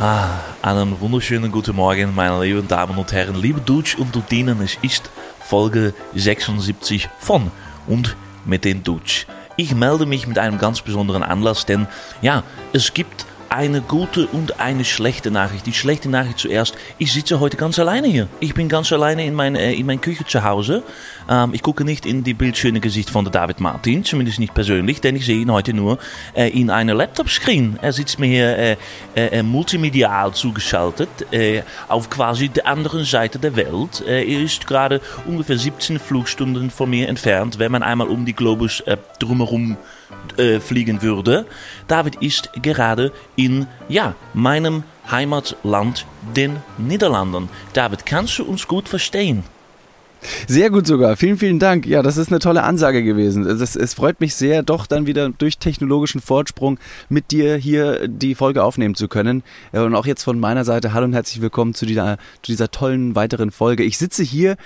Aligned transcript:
Ah, 0.00 0.38
einen 0.62 1.00
wunderschönen 1.00 1.50
guten 1.50 1.74
Morgen, 1.74 2.14
meine 2.14 2.40
lieben 2.44 2.68
Damen 2.68 2.96
und 2.96 3.10
Herren, 3.10 3.34
liebe 3.34 3.60
Dutsch 3.60 3.96
und 3.96 4.14
Dudinen. 4.14 4.60
Es 4.60 4.78
ist 4.80 5.10
Folge 5.40 5.92
76 6.14 7.08
von 7.18 7.50
und 7.88 8.14
mit 8.44 8.64
den 8.64 8.84
Dutsch. 8.84 9.26
Ich 9.56 9.74
melde 9.74 10.06
mich 10.06 10.28
mit 10.28 10.38
einem 10.38 10.58
ganz 10.58 10.82
besonderen 10.82 11.24
Anlass, 11.24 11.66
denn 11.66 11.88
ja, 12.22 12.44
es 12.72 12.94
gibt 12.94 13.26
eine 13.50 13.80
gute 13.80 14.26
und 14.26 14.60
eine 14.60 14.84
schlechte 14.84 15.30
Nachricht. 15.30 15.66
Die 15.66 15.72
schlechte 15.72 16.08
Nachricht 16.08 16.38
zuerst. 16.38 16.74
Ich 16.98 17.12
sitze 17.12 17.40
heute 17.40 17.56
ganz 17.56 17.78
alleine 17.78 18.08
hier. 18.08 18.28
Ich 18.40 18.54
bin 18.54 18.68
ganz 18.68 18.92
alleine 18.92 19.24
in 19.24 19.34
mein, 19.34 19.56
äh, 19.56 19.72
in 19.72 19.86
mein 19.86 20.00
Küche 20.00 20.24
zu 20.24 20.44
Hause. 20.44 20.82
Ähm, 21.28 21.54
ich 21.54 21.62
gucke 21.62 21.84
nicht 21.84 22.06
in 22.06 22.24
die 22.24 22.34
bildschöne 22.34 22.80
Gesicht 22.80 23.10
von 23.10 23.24
der 23.24 23.32
David 23.32 23.60
Martin, 23.60 24.04
zumindest 24.04 24.38
nicht 24.38 24.54
persönlich, 24.54 25.00
denn 25.00 25.16
ich 25.16 25.24
sehe 25.24 25.40
ihn 25.40 25.50
heute 25.50 25.72
nur 25.72 25.98
äh, 26.34 26.48
in 26.48 26.70
einer 26.70 26.94
Laptop-Screen. 26.94 27.78
Er 27.80 27.92
sitzt 27.92 28.18
mir 28.18 28.26
hier 28.26 28.58
äh, 28.58 28.76
äh, 29.14 29.42
multimedial 29.42 30.32
zugeschaltet, 30.32 31.08
äh, 31.32 31.62
auf 31.88 32.10
quasi 32.10 32.48
der 32.48 32.66
anderen 32.66 33.04
Seite 33.04 33.38
der 33.38 33.56
Welt. 33.56 34.02
Äh, 34.06 34.24
er 34.24 34.42
ist 34.42 34.66
gerade 34.66 35.00
ungefähr 35.26 35.58
17 35.58 35.98
Flugstunden 35.98 36.70
von 36.70 36.90
mir 36.90 37.08
entfernt, 37.08 37.58
wenn 37.58 37.72
man 37.72 37.82
einmal 37.82 38.08
um 38.08 38.24
die 38.24 38.34
Globus 38.34 38.80
äh, 38.80 38.96
drumherum 39.18 39.72
äh, 39.72 39.97
fliegen 40.60 41.02
würde. 41.02 41.46
David 41.86 42.16
ist 42.16 42.50
gerade 42.62 43.12
in, 43.36 43.66
ja, 43.88 44.14
meinem 44.34 44.84
Heimatland, 45.10 46.06
den 46.36 46.56
Niederlanden. 46.76 47.48
David, 47.72 48.06
kannst 48.06 48.38
du 48.38 48.44
uns 48.44 48.68
gut 48.68 48.88
verstehen? 48.88 49.42
Sehr 50.48 50.70
gut 50.70 50.86
sogar. 50.86 51.16
Vielen, 51.16 51.38
vielen 51.38 51.58
Dank. 51.58 51.86
Ja, 51.86 52.02
das 52.02 52.16
ist 52.16 52.30
eine 52.30 52.40
tolle 52.40 52.64
Ansage 52.64 53.04
gewesen. 53.04 53.46
Es, 53.46 53.76
es 53.76 53.94
freut 53.94 54.20
mich 54.20 54.34
sehr, 54.34 54.62
doch 54.62 54.86
dann 54.86 55.06
wieder 55.06 55.28
durch 55.28 55.58
technologischen 55.58 56.20
Fortsprung 56.20 56.78
mit 57.08 57.30
dir 57.30 57.56
hier 57.56 58.08
die 58.08 58.34
Folge 58.34 58.64
aufnehmen 58.64 58.94
zu 58.94 59.08
können. 59.08 59.42
Und 59.72 59.94
auch 59.94 60.06
jetzt 60.06 60.24
von 60.24 60.40
meiner 60.40 60.64
Seite 60.64 60.92
hallo 60.92 61.04
und 61.04 61.12
herzlich 61.12 61.40
willkommen 61.40 61.74
zu 61.74 61.86
dieser, 61.86 62.16
zu 62.42 62.52
dieser 62.52 62.70
tollen 62.70 63.14
weiteren 63.14 63.50
Folge. 63.50 63.84
Ich 63.84 63.96
sitze 63.96 64.24
hier 64.24 64.56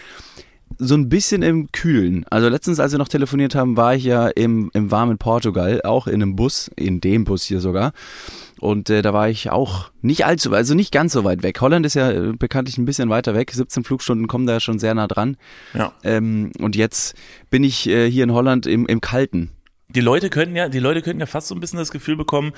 so 0.79 0.95
ein 0.95 1.09
bisschen 1.09 1.43
im 1.43 1.71
Kühlen. 1.73 2.25
Also 2.31 2.49
letztens, 2.49 2.81
als 2.81 2.93
wir 2.93 2.99
noch 2.99 3.09
telefoniert 3.09 3.55
haben, 3.55 3.77
war 3.77 3.95
ich 3.95 4.05
ja 4.05 4.29
im, 4.29 4.71
im 4.75 4.91
warmen 4.91 5.19
Portugal, 5.19 5.81
auch 5.83 6.07
in 6.07 6.23
einem 6.23 6.37
Bus, 6.37 6.71
in 6.77 7.01
dem 7.01 7.25
Bus 7.25 7.45
hier 7.45 7.61
sogar. 7.61 7.93
Und 8.61 8.91
äh, 8.91 9.03
da 9.03 9.13
war 9.13 9.29
ich 9.29 9.51
auch 9.51 9.91
nicht 10.03 10.25
allzu, 10.25 10.53
also 10.53 10.75
nicht 10.75 10.93
ganz 10.93 11.13
so 11.13 11.25
weit 11.25 11.43
weg. 11.43 11.61
Holland 11.61 11.85
ist 11.85 11.95
ja 11.95 12.11
äh, 12.11 12.33
bekanntlich 12.33 12.79
ein 12.79 12.85
bisschen 12.85 13.11
weiter 13.11 13.35
weg. 13.35 13.51
17 13.53 13.83
Flugstunden 13.83 14.29
kommen 14.29 14.47
da 14.47 14.61
schon 14.61 14.79
sehr 14.79 14.95
nah 14.95 15.09
dran. 15.09 15.37
Ja. 15.75 15.93
Ähm, 16.05 16.53
und 16.61 16.77
jetzt 16.77 17.17
bin 17.51 17.65
ich 17.65 17.89
äh, 17.89 18.11
hier 18.11 18.25
in 18.25 18.33
Holland 18.33 18.67
im, 18.67 18.87
im 18.87 19.01
Kalten. 19.01 19.51
Die 19.95 20.01
Leute 20.01 20.31
könnten 20.31 20.57
ja, 20.57 20.69
die 20.69 20.79
Leute 20.79 21.03
könnten 21.03 21.21
ja 21.21 21.27
fast 21.27 21.49
so 21.49 21.55
ein 21.55 21.61
bisschen 21.61 21.79
das 21.79 21.91
Gefühl 21.91 22.17
bekommen, 22.17 22.53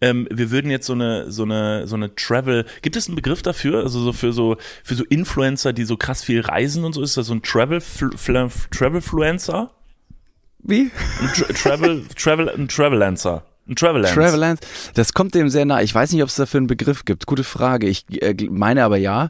ähm, 0.00 0.26
wir 0.30 0.50
würden 0.50 0.70
jetzt 0.70 0.86
so 0.86 0.94
eine, 0.94 1.30
so 1.30 1.42
eine, 1.42 1.86
so 1.86 1.96
eine 1.96 2.14
Travel. 2.14 2.64
Gibt 2.82 2.96
es 2.96 3.08
einen 3.08 3.16
Begriff 3.16 3.42
dafür? 3.42 3.82
Also 3.82 4.00
so 4.00 4.12
für 4.12 4.32
so, 4.32 4.56
für 4.82 4.94
so 4.94 5.04
Influencer, 5.04 5.72
die 5.72 5.84
so 5.84 5.96
krass 5.96 6.24
viel 6.24 6.40
reisen 6.40 6.84
und 6.84 6.94
so, 6.94 7.02
ist 7.02 7.16
das 7.16 7.26
so 7.26 7.34
ein 7.34 7.42
Travel, 7.42 7.82
Travelfluencer? 8.70 9.70
Wie? 10.60 10.90
Ein 11.20 11.32
Tra 11.34 11.52
Travel, 11.52 12.04
Travel, 12.16 12.48
ein 12.48 12.68
Travelancer. 12.68 13.44
Ein 13.68 13.76
Travelance. 13.76 14.14
Travelance. 14.14 14.62
Das 14.94 15.12
kommt 15.12 15.34
dem 15.34 15.50
sehr 15.50 15.66
nah. 15.66 15.82
Ich 15.82 15.94
weiß 15.94 16.12
nicht, 16.12 16.22
ob 16.22 16.30
es 16.30 16.36
dafür 16.36 16.58
einen 16.58 16.68
Begriff 16.68 17.04
gibt. 17.04 17.26
Gute 17.26 17.44
Frage. 17.44 17.86
Ich 17.86 18.04
äh, 18.22 18.34
meine 18.50 18.82
aber 18.82 18.96
ja. 18.96 19.28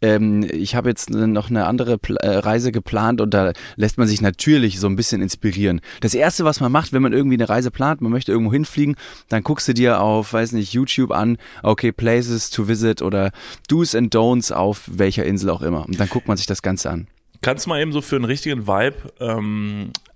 Ähm, 0.00 0.46
ich 0.48 0.76
habe 0.76 0.88
jetzt 0.88 1.10
noch 1.10 1.50
eine 1.50 1.66
andere 1.66 1.98
Pl 1.98 2.16
äh, 2.18 2.36
Reise 2.36 2.70
geplant 2.70 3.20
und 3.20 3.34
da 3.34 3.52
lässt 3.74 3.98
man 3.98 4.06
sich 4.06 4.20
natürlich 4.20 4.78
so 4.78 4.86
ein 4.86 4.94
bisschen 4.94 5.22
inspirieren. 5.22 5.80
Das 6.00 6.14
erste, 6.14 6.44
was 6.44 6.60
man 6.60 6.70
macht, 6.70 6.92
wenn 6.92 7.02
man 7.02 7.12
irgendwie 7.12 7.36
eine 7.36 7.48
Reise 7.48 7.72
plant, 7.72 8.00
man 8.00 8.12
möchte 8.12 8.30
irgendwo 8.30 8.52
hinfliegen, 8.52 8.94
dann 9.28 9.42
guckst 9.42 9.66
du 9.66 9.74
dir 9.74 10.00
auf, 10.00 10.32
weiß 10.32 10.52
nicht, 10.52 10.72
YouTube 10.72 11.10
an, 11.10 11.36
okay, 11.64 11.90
Places 11.90 12.50
to 12.50 12.68
visit 12.68 13.02
oder 13.02 13.32
Do's 13.68 13.96
and 13.96 14.14
Don'ts 14.14 14.52
auf 14.52 14.82
welcher 14.86 15.24
Insel 15.24 15.50
auch 15.50 15.62
immer. 15.62 15.84
Und 15.86 15.98
dann 15.98 16.08
guckt 16.08 16.28
man 16.28 16.36
sich 16.36 16.46
das 16.46 16.62
Ganze 16.62 16.90
an. 16.90 17.08
Kannst 17.42 17.66
du 17.66 17.70
mal 17.70 17.80
eben 17.80 17.92
so 17.92 18.02
für 18.02 18.16
einen 18.16 18.26
richtigen 18.26 18.66
Vibe, 18.66 18.96
ähm, 19.18 19.90
äh, 19.90 20.09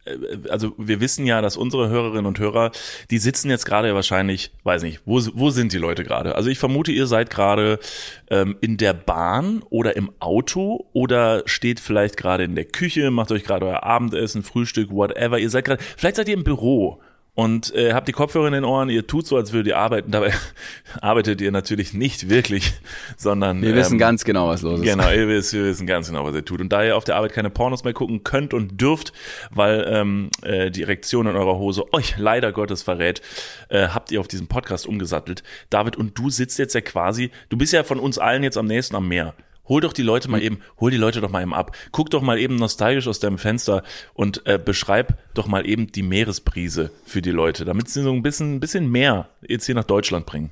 also 0.49 0.75
wir 0.77 1.01
wissen 1.01 1.27
ja, 1.27 1.41
dass 1.41 1.57
unsere 1.57 1.89
Hörerinnen 1.89 2.27
und 2.27 2.39
Hörer, 2.39 2.73
die 3.11 3.19
sitzen 3.19 3.51
jetzt 3.51 3.65
gerade 3.65 3.95
wahrscheinlich, 3.95 4.53
weiß 4.63 4.83
nicht, 4.83 5.01
wo, 5.05 5.21
wo 5.35 5.51
sind 5.51 5.73
die 5.73 5.79
Leute 5.79 6.05
gerade? 6.05 6.35
Also 6.35 6.51
ich 6.51 6.59
vermute, 6.59 6.93
ihr 6.93 7.07
seid 7.07 7.31
gerade 7.31 7.79
ähm, 8.31 8.57
in 8.61 8.77
der 8.77 8.93
Bahn 8.93 9.63
oder 9.71 9.97
im 9.97 10.11
Auto 10.21 10.87
oder 10.93 11.43
steht 11.47 11.81
vielleicht 11.81 12.17
gerade 12.17 12.45
in 12.45 12.55
der 12.55 12.67
Küche, 12.67 13.11
macht 13.11 13.33
euch 13.33 13.45
gerade 13.45 13.67
euer 13.67 13.83
Abendessen, 13.83 14.43
Frühstück, 14.43 14.91
whatever. 14.91 15.39
Ihr 15.39 15.51
seid 15.51 15.65
gerade, 15.65 15.83
vielleicht 15.97 16.17
seid 16.17 16.29
ihr 16.29 16.35
im 16.35 16.45
Büro 16.45 17.01
und 17.35 17.75
äh, 17.75 17.93
habt 17.93 18.07
die 18.07 18.13
Kopfhörer 18.13 18.47
in 18.47 18.53
den 18.53 18.65
Ohren, 18.65 18.89
ihr 18.89 19.09
tut 19.09 19.27
so, 19.27 19.37
als 19.37 19.53
würdet 19.53 19.69
ihr 19.69 19.79
arbeiten, 19.79 20.13
dabei 20.13 20.33
arbeitet 21.01 21.41
ihr 21.41 21.51
natürlich 21.51 21.93
nicht 21.93 22.31
wirklich, 22.31 22.75
sondern 23.17 23.61
wir 23.61 23.75
wissen 23.75 23.95
ähm, 23.95 23.99
ganz 23.99 24.25
genau, 24.25 24.49
was 24.49 24.63
los 24.63 24.81
ist. 24.81 24.87
Genau, 24.87 25.11
ihr 25.11 25.27
wisst, 25.27 25.53
wir 25.53 25.65
wissen 25.65 25.87
ganz 25.87 26.09
genau, 26.09 26.25
was 26.25 26.35
ihr 26.35 26.45
tut. 26.45 26.61
Und 26.61 26.69
da 26.73 26.85
ihr 26.85 26.97
auf 26.97 27.03
der 27.03 27.17
Arbeit 27.17 27.33
keine 27.33 27.51
Pornos 27.51 27.83
mehr 27.83 27.93
gucken 27.93 28.23
könnt 28.23 28.55
und 28.55 28.81
dürft, 28.81 29.13
weil 29.51 29.85
ähm, 29.89 30.31
äh, 30.43 30.71
die 30.71 30.83
Erektion 30.83 31.27
in 31.27 31.35
eurer 31.35 31.59
Hose 31.59 31.93
euch 31.93 32.17
leider 32.19 32.53
Gottes 32.53 32.85
verrät, 32.85 33.21
äh, 33.69 33.89
habt 33.89 34.13
ihr 34.13 34.21
auf 34.21 34.29
diesen 34.29 34.47
Podcast 34.47 34.87
umgesattelt. 34.87 35.43
David, 35.71 35.97
und 35.97 36.17
du 36.17 36.31
sitzt 36.31 36.59
jetzt 36.61 36.75
ja 36.75 36.83
quasi, 36.83 37.33
du 37.49 37.57
bist 37.57 37.73
ja 37.73 37.83
von 37.83 37.99
uns 37.99 38.17
allen 38.19 38.45
jetzt 38.45 38.57
am 38.57 38.67
nächsten 38.67 38.95
am 38.95 39.09
Meer. 39.09 39.35
Hol 39.69 39.81
doch 39.81 39.93
die 39.93 40.03
Leute 40.03 40.31
mal 40.31 40.41
hm. 40.41 40.47
eben, 40.47 40.59
hol 40.81 40.91
die 40.91 40.97
Leute 40.97 41.21
doch 41.21 41.31
mal 41.31 41.43
eben 41.43 41.55
ab. 41.55 41.77
Guck 41.93 42.11
doch 42.11 42.23
mal 42.23 42.39
eben 42.39 42.57
nostalgisch 42.57 43.09
aus 43.09 43.21
deinem 43.21 43.39
Fenster 43.39 43.83
und 44.13 44.47
äh, 44.47 44.59
beschreib 44.63 45.19
doch 45.35 45.47
mal 45.47 45.67
eben 45.67 45.91
die 45.93 46.03
Meeresbrise 46.03 46.91
für 47.05 47.23
die 47.23 47.31
Leute, 47.31 47.65
damit 47.65 47.89
sie 47.89 48.03
so 48.03 48.13
ein 48.13 48.23
bisschen, 48.23 48.57
ein 48.57 48.61
bisschen 48.61 48.91
mehr 48.91 49.29
jetzt 49.47 49.67
hier 49.67 49.75
nach 49.75 49.85
Deutschland 49.85 50.27
bringen. 50.27 50.51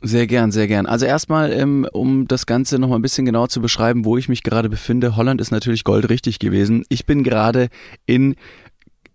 Sehr 0.00 0.28
gern, 0.28 0.52
sehr 0.52 0.68
gern. 0.68 0.86
Also 0.86 1.06
erstmal, 1.06 1.52
ähm, 1.52 1.86
um 1.92 2.28
das 2.28 2.46
Ganze 2.46 2.78
nochmal 2.78 3.00
ein 3.00 3.02
bisschen 3.02 3.26
genauer 3.26 3.48
zu 3.48 3.60
beschreiben, 3.60 4.04
wo 4.04 4.16
ich 4.16 4.28
mich 4.28 4.44
gerade 4.44 4.68
befinde. 4.68 5.16
Holland 5.16 5.40
ist 5.40 5.50
natürlich 5.50 5.82
goldrichtig 5.82 6.38
gewesen. 6.38 6.84
Ich 6.88 7.04
bin 7.04 7.24
gerade 7.24 7.68
in, 8.06 8.36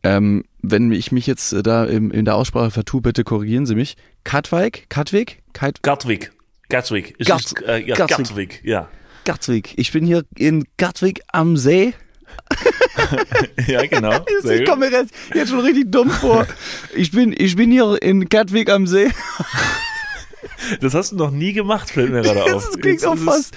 ähm, 0.03 0.43
wenn 0.61 0.91
ich 0.91 1.13
mich 1.13 1.25
jetzt 1.25 1.55
da 1.65 1.85
in, 1.85 2.11
in 2.11 2.25
der 2.25 2.35
Aussprache 2.35 2.69
vertue, 2.69 3.01
bitte 3.01 3.23
korrigieren 3.23 3.65
Sie 3.65 3.75
mich. 3.75 3.95
Katwijk? 4.25 4.89
Katwijk? 4.89 5.41
Gatwick. 5.53 6.33
Gatwick. 6.67 7.17
Gat 7.17 7.53
äh, 7.65 7.87
ja, 7.87 8.89
Gatwick. 9.23 9.73
Ich 9.77 9.91
bin 9.91 10.05
hier 10.05 10.23
in 10.37 10.65
Gatwick 10.77 11.21
am 11.31 11.57
See. 11.57 11.93
ja, 13.67 13.85
genau. 13.85 14.25
ich 14.49 14.65
komme 14.65 14.89
mir 14.89 14.91
jetzt, 14.91 15.13
jetzt 15.33 15.49
schon 15.49 15.59
richtig 15.59 15.91
dumm 15.91 16.09
vor. 16.09 16.47
Ich 16.95 17.11
bin, 17.11 17.33
ich 17.37 17.55
bin 17.55 17.71
hier 17.71 18.01
in 18.01 18.27
Gatwick 18.29 18.69
am 18.69 18.87
See. 18.87 19.09
Das 20.81 20.93
hast 20.93 21.11
du 21.11 21.15
noch 21.15 21.31
nie 21.31 21.53
gemacht, 21.53 21.89
fällt 21.89 22.11
mir 22.11 22.21
gerade 22.21 22.43
auf. 22.55 22.65
Das 22.65 22.77
klingt 22.77 23.05
auch 23.05 23.17
fast, 23.17 23.55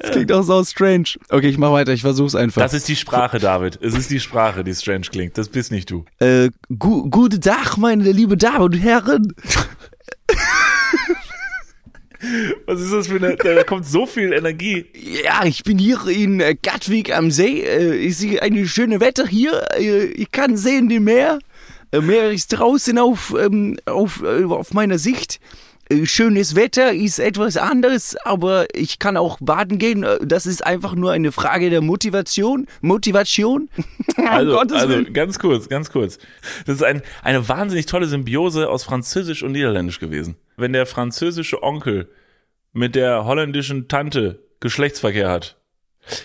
das 0.00 0.10
klingt 0.12 0.32
auch 0.32 0.42
so 0.42 0.62
strange. 0.64 1.04
Okay, 1.28 1.48
ich 1.48 1.58
mach 1.58 1.72
weiter, 1.72 1.92
ich 1.92 2.02
versuch's 2.02 2.34
einfach. 2.34 2.62
Das 2.62 2.74
ist 2.74 2.88
die 2.88 2.96
Sprache, 2.96 3.38
David. 3.38 3.78
Es 3.82 3.94
ist 3.94 4.10
die 4.10 4.20
Sprache, 4.20 4.64
die 4.64 4.74
strange 4.74 5.06
klingt. 5.10 5.36
Das 5.38 5.48
bist 5.48 5.72
nicht 5.72 5.90
du. 5.90 6.04
Äh, 6.18 6.50
gu 6.78 7.08
guten 7.10 7.40
Tag, 7.40 7.76
meine 7.76 8.10
liebe 8.12 8.36
Damen 8.36 8.62
und 8.62 8.74
Herren. 8.74 9.34
Was 12.66 12.80
ist 12.80 12.92
das 12.92 13.06
für 13.08 13.16
eine, 13.16 13.36
da 13.36 13.64
kommt 13.64 13.86
so 13.86 14.06
viel 14.06 14.32
Energie. 14.32 14.86
Ja, 15.24 15.44
ich 15.44 15.62
bin 15.64 15.78
hier 15.78 16.06
in 16.06 16.40
äh, 16.40 16.56
Gatwick 16.60 17.14
am 17.14 17.30
See. 17.30 17.60
Äh, 17.60 17.94
ich 17.94 18.16
sehe 18.16 18.42
eine 18.42 18.66
schöne 18.66 19.00
Wetter 19.00 19.26
hier. 19.26 19.64
Äh, 19.76 20.04
ich 20.06 20.30
kann 20.30 20.56
sehen 20.56 20.88
den 20.88 21.04
Meer. 21.04 21.38
Meer 21.92 22.32
ist 22.32 22.48
draußen 22.48 22.98
auf, 22.98 23.32
ähm, 23.38 23.78
auf, 23.86 24.20
auf 24.24 24.74
meiner 24.74 24.98
Sicht. 24.98 25.38
Schönes 26.04 26.54
Wetter 26.56 26.92
ist 26.94 27.18
etwas 27.18 27.56
anderes, 27.56 28.16
aber 28.24 28.66
ich 28.74 28.98
kann 28.98 29.16
auch 29.16 29.38
baden 29.40 29.78
gehen. 29.78 30.06
Das 30.22 30.46
ist 30.46 30.64
einfach 30.64 30.94
nur 30.94 31.12
eine 31.12 31.30
Frage 31.30 31.68
der 31.68 31.82
Motivation. 31.82 32.66
Motivation? 32.80 33.68
also, 34.28 34.58
also 34.58 35.04
ganz 35.12 35.38
kurz, 35.38 35.68
ganz 35.68 35.90
kurz. 35.90 36.18
Das 36.66 36.76
ist 36.76 36.82
ein, 36.82 37.02
eine 37.22 37.48
wahnsinnig 37.48 37.86
tolle 37.86 38.06
Symbiose 38.06 38.70
aus 38.70 38.84
Französisch 38.84 39.42
und 39.42 39.52
Niederländisch 39.52 40.00
gewesen. 40.00 40.36
Wenn 40.56 40.72
der 40.72 40.86
französische 40.86 41.62
Onkel 41.62 42.08
mit 42.72 42.94
der 42.94 43.24
holländischen 43.24 43.86
Tante 43.88 44.42
Geschlechtsverkehr 44.60 45.30
hat. 45.30 45.58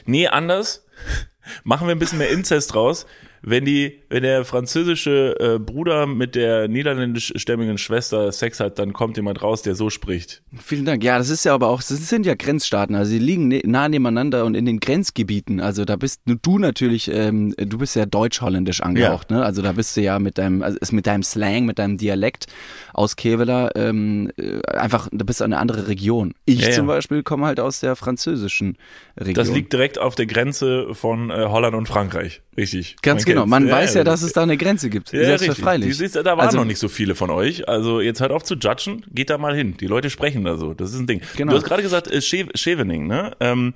Nee, 0.06 0.28
anders. 0.28 0.86
Machen 1.64 1.88
wir 1.88 1.96
ein 1.96 2.00
bisschen 2.00 2.20
mehr 2.20 2.30
Inzest 2.30 2.74
draus 2.74 3.06
wenn 3.42 3.66
die, 3.66 4.00
wenn 4.10 4.24
der 4.24 4.46
französische 4.46 5.36
äh, 5.40 5.60
Bruder 5.60 6.06
mit 6.06 6.36
der 6.36 6.68
niederländischstämmigen 6.68 7.78
Schwester 7.78 8.32
Sex 8.32 8.60
hat, 8.60 8.80
dann 8.80 8.94
kommt 8.94 9.18
jemand 9.18 9.42
raus, 9.42 9.62
der 9.62 9.76
so 9.76 9.90
spricht. 9.90 10.42
Vielen 10.62 10.86
Dank. 10.86 11.04
Ja, 11.04 11.18
das 11.18 11.30
ist 11.30 11.46
ja 11.46 11.54
aber 11.54 11.70
auch, 11.70 11.82
das 11.82 12.10
sind 12.10 12.26
ja 12.26 12.36
Grenzstaaten, 12.36 12.96
also 12.96 13.12
sie 13.12 13.20
liegen 13.20 13.48
ne, 13.48 13.62
nah 13.66 13.88
nebeneinander 13.88 14.46
und 14.46 14.56
in 14.56 14.66
den 14.66 14.80
Grenzgebieten. 14.80 15.60
Also 15.60 15.86
da 15.86 15.96
bist 15.96 16.22
du 16.26 16.60
natürlich, 16.60 17.10
ähm, 17.12 17.54
du 17.58 17.78
bist 17.78 17.96
ja 17.96 18.06
deutsch-holländisch 18.06 18.82
angehaucht, 18.82 19.32
ja. 19.32 19.38
ne? 19.38 19.46
Also 19.46 19.62
da 19.62 19.72
bist 19.72 19.96
du 19.96 20.02
ja 20.02 20.20
mit 20.20 20.38
deinem, 20.38 20.62
also 20.62 20.78
ist 20.80 20.92
mit 20.92 21.08
deinem 21.08 21.24
Slang, 21.24 21.66
mit 21.66 21.80
deinem 21.80 21.98
Dialekt 21.98 22.48
aus 22.94 23.16
Kevela 23.16 23.70
ähm, 23.76 24.32
äh, 24.38 24.62
einfach, 24.68 25.08
da 25.12 25.24
bist 25.24 25.40
du 25.40 25.46
eine 25.46 25.58
andere 25.58 25.88
Region. 25.88 26.34
Ich 26.46 26.62
ja, 26.62 26.72
zum 26.72 26.88
ja. 26.88 26.96
Beispiel 26.96 27.24
komme 27.24 27.46
halt 27.46 27.60
aus 27.60 27.80
der 27.80 27.96
französischen 27.96 28.78
Region. 29.18 29.36
Das 29.36 29.50
liegt 29.50 29.74
direkt 29.74 30.00
auf 30.00 30.16
der 30.16 30.26
Grenze 30.26 30.94
von 30.94 31.30
äh, 31.30 31.46
Holland 31.48 31.76
und 31.76 31.88
Frankreich, 31.88 32.42
richtig. 32.58 32.98
Ganz 33.02 33.26
genau. 33.34 33.46
Man 33.46 33.70
weiß 33.70 33.94
ja, 33.96 34.04
dass 34.04 34.22
es 34.22 34.34
da 34.34 34.44
eine 34.44 34.58
Grenze 34.58 34.90
gibt. 34.90 35.12
Ja. 35.14 35.24
Selbstverständlich. 35.38 35.98
Die 35.98 36.08
da 36.10 36.26
waren 36.38 36.40
Also- 36.48 36.58
noch 36.58 36.66
nicht 36.66 36.80
so 36.80 36.88
viele 36.88 37.16
von 37.16 37.30
euch. 37.30 37.68
Also 37.68 38.02
jetzt 38.02 38.22
hört 38.22 38.31
auf 38.31 38.44
zu 38.44 38.56
judgen, 38.56 39.06
geht 39.12 39.30
da 39.30 39.38
mal 39.38 39.56
hin. 39.56 39.76
Die 39.80 39.88
Leute 39.88 40.10
sprechen 40.10 40.44
da 40.44 40.58
so. 40.58 40.74
Das 40.74 40.92
ist 40.94 41.00
ein 41.00 41.08
Ding. 41.08 41.22
Genau. 41.38 41.52
Du 41.52 41.58
hast 41.58 41.66
gerade 41.66 41.84
gesagt, 41.84 42.08
äh, 42.12 42.22
Schev 42.22 42.50
Schevening, 42.56 43.08
ne? 43.08 43.36
Ähm, 43.40 43.74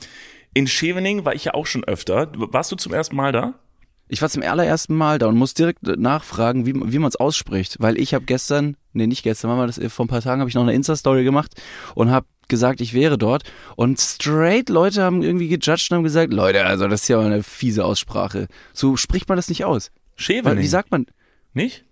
in 0.53 0.67
Schevening 0.67 1.25
war 1.25 1.33
ich 1.33 1.45
ja 1.45 1.53
auch 1.53 1.65
schon 1.65 1.83
öfter. 1.83 2.31
Warst 2.35 2.71
du 2.71 2.75
zum 2.75 2.93
ersten 2.93 3.15
Mal 3.15 3.31
da? 3.31 3.53
Ich 4.09 4.21
war 4.21 4.29
zum 4.29 4.43
allerersten 4.43 4.95
Mal 4.95 5.17
da 5.17 5.27
und 5.27 5.35
muss 5.37 5.53
direkt 5.53 5.81
nachfragen, 5.83 6.65
wie, 6.65 6.73
wie 6.75 6.99
man 6.99 7.07
es 7.07 7.15
ausspricht, 7.15 7.77
weil 7.79 7.97
ich 7.97 8.13
habe 8.13 8.25
gestern, 8.25 8.75
nee, 8.91 9.07
nicht 9.07 9.23
gestern, 9.23 9.49
war 9.57 9.65
das, 9.65 9.79
vor 9.91 10.05
ein 10.05 10.09
paar 10.09 10.21
Tagen 10.21 10.41
habe 10.41 10.49
ich 10.49 10.55
noch 10.55 10.61
eine 10.61 10.73
Insta-Story 10.73 11.23
gemacht 11.23 11.53
und 11.95 12.11
habe 12.11 12.27
gesagt, 12.49 12.81
ich 12.81 12.93
wäre 12.93 13.17
dort 13.17 13.43
und 13.75 13.99
straight 13.99 14.69
Leute 14.69 15.01
haben 15.03 15.21
irgendwie 15.23 15.47
gejudged 15.47 15.91
und 15.91 15.97
haben 15.97 16.03
gesagt, 16.03 16.33
Leute, 16.33 16.65
also 16.65 16.87
das 16.87 17.03
ist 17.03 17.07
ja 17.07 17.19
eine 17.19 17.43
fiese 17.43 17.85
Aussprache. 17.85 18.47
So 18.73 18.97
spricht 18.97 19.27
man 19.29 19.35
das 19.35 19.49
nicht 19.49 19.65
aus. 19.65 19.91
Schevening. 20.15 20.45
Weil, 20.45 20.59
wie 20.59 20.67
sagt 20.67 20.91
man? 20.91 21.05
nicht? 21.53 21.85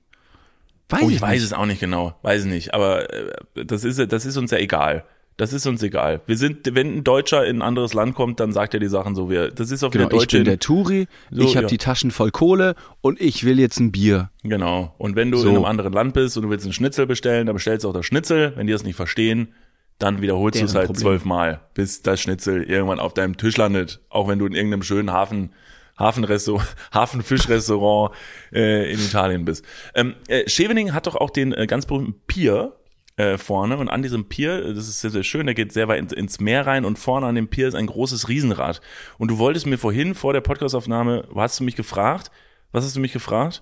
Weiß 0.90 1.02
Oh, 1.04 1.10
ich 1.10 1.16
ich 1.16 1.22
weiß 1.22 1.34
nicht. 1.36 1.44
es 1.44 1.54
auch 1.54 1.66
nicht 1.66 1.80
genau. 1.80 2.16
Weiß 2.22 2.46
nicht. 2.46 2.74
Aber 2.74 3.12
äh, 3.14 3.32
das 3.66 3.84
ist, 3.84 3.98
das 4.12 4.26
ist 4.26 4.36
uns 4.38 4.52
ja 4.52 4.58
egal. 4.58 5.06
Das 5.38 5.54
ist 5.54 5.66
uns 5.66 5.82
egal. 5.82 6.20
Wir 6.28 6.38
sind, 6.38 6.76
wenn 6.76 6.98
ein 6.98 7.04
Deutscher 7.04 7.48
in 7.48 7.58
ein 7.58 7.62
anderes 7.62 7.94
Land 7.94 8.14
kommt, 8.16 8.40
dann 8.42 8.52
sagt 8.52 8.74
er 8.74 8.80
die 8.82 8.90
Sachen 8.90 9.16
so 9.16 9.30
wie, 9.32 9.50
das 9.56 9.72
ist 9.72 9.84
auch 9.84 9.90
Genau, 9.90 10.10
der 10.10 10.18
ich 10.18 10.24
Deutsche. 10.24 10.38
bin 10.38 10.46
der 10.46 10.60
Turi, 10.60 11.08
So, 11.32 11.44
ich 11.44 11.56
habe 11.56 11.64
ja. 11.64 11.70
die 11.70 11.78
Taschen 11.78 12.12
voll 12.12 12.32
Kohle 12.32 12.76
und 13.00 13.20
ich 13.22 13.44
will 13.46 13.60
jetzt 13.60 13.80
ein 13.80 13.92
Bier. 13.92 14.30
Genau. 14.44 14.94
Und 14.98 15.16
wenn 15.16 15.32
du 15.32 15.38
So. 15.38 15.50
in 15.50 15.56
einem 15.56 15.66
anderen 15.66 15.94
Land 15.94 16.14
bist 16.14 16.36
und 16.38 16.44
du 16.44 16.50
willst 16.50 16.66
einen 16.66 16.74
Schnitzel 16.74 17.08
bestellen, 17.08 17.48
dann 17.48 17.56
bestellst 17.56 17.86
du 17.86 17.90
auch 17.90 17.94
das 17.94 18.06
Schnitzel. 18.06 18.52
Wenn 18.58 18.68
die 18.68 18.74
das 18.74 18.84
nicht 18.84 18.96
verstehen, 18.98 19.54
dann 20.02 20.22
wiederholst 20.22 20.60
du 20.60 20.66
es 20.66 20.76
halt 20.76 20.88
Problem. 20.88 21.02
zwölfmal, 21.02 21.62
bis 21.74 22.02
das 22.02 22.22
Schnitzel 22.22 22.64
irgendwann 22.64 23.00
auf 23.00 23.14
deinem 23.14 23.38
Tisch 23.38 23.58
landet. 23.58 24.02
Auch 24.10 24.28
wenn 24.28 24.40
du 24.40 24.46
in 24.46 24.54
irgendeinem 24.54 24.84
schönen 24.84 25.12
Hafen, 25.12 25.54
Hafenrestaurant, 25.98 26.68
Hafenfischrestaurant 26.94 28.14
äh, 28.54 28.92
in 28.92 29.00
Italien 29.00 29.46
bist. 29.46 29.64
Ähm, 29.94 30.16
äh, 30.28 30.50
Scheveningen 30.50 30.94
hat 30.94 31.08
doch 31.08 31.16
auch 31.16 31.30
den 31.30 31.54
äh, 31.54 31.68
ganz 31.68 31.86
berühmten 31.86 32.20
Pier 32.28 32.74
äh, 33.18 33.38
vorne 33.38 33.78
und 33.78 33.90
an 33.90 34.02
diesem 34.02 34.26
Pier, 34.26 34.74
das 34.74 34.88
ist 34.88 35.02
sehr, 35.02 35.12
sehr 35.12 35.24
schön, 35.24 35.46
der 35.46 35.54
geht 35.54 35.74
sehr 35.74 35.88
weit 35.88 36.00
ins, 36.00 36.14
ins 36.14 36.40
Meer 36.40 36.66
rein 36.66 36.86
und 36.86 36.98
vorne 36.98 37.28
an 37.28 37.36
dem 37.36 37.50
Pier 37.50 37.68
ist 37.68 37.76
ein 37.76 37.88
großes 37.88 38.30
Riesenrad. 38.30 38.82
Und 39.18 39.30
du 39.30 39.38
wolltest 39.38 39.68
mir 39.68 39.78
vorhin 39.78 40.16
vor 40.16 40.34
der 40.34 40.42
Podcastaufnahme, 40.42 41.28
hast 41.36 41.60
du 41.60 41.64
mich 41.64 41.76
gefragt, 41.76 42.32
was 42.72 42.86
hast 42.86 42.96
du 42.96 43.00
mich 43.00 43.14
gefragt? 43.14 43.62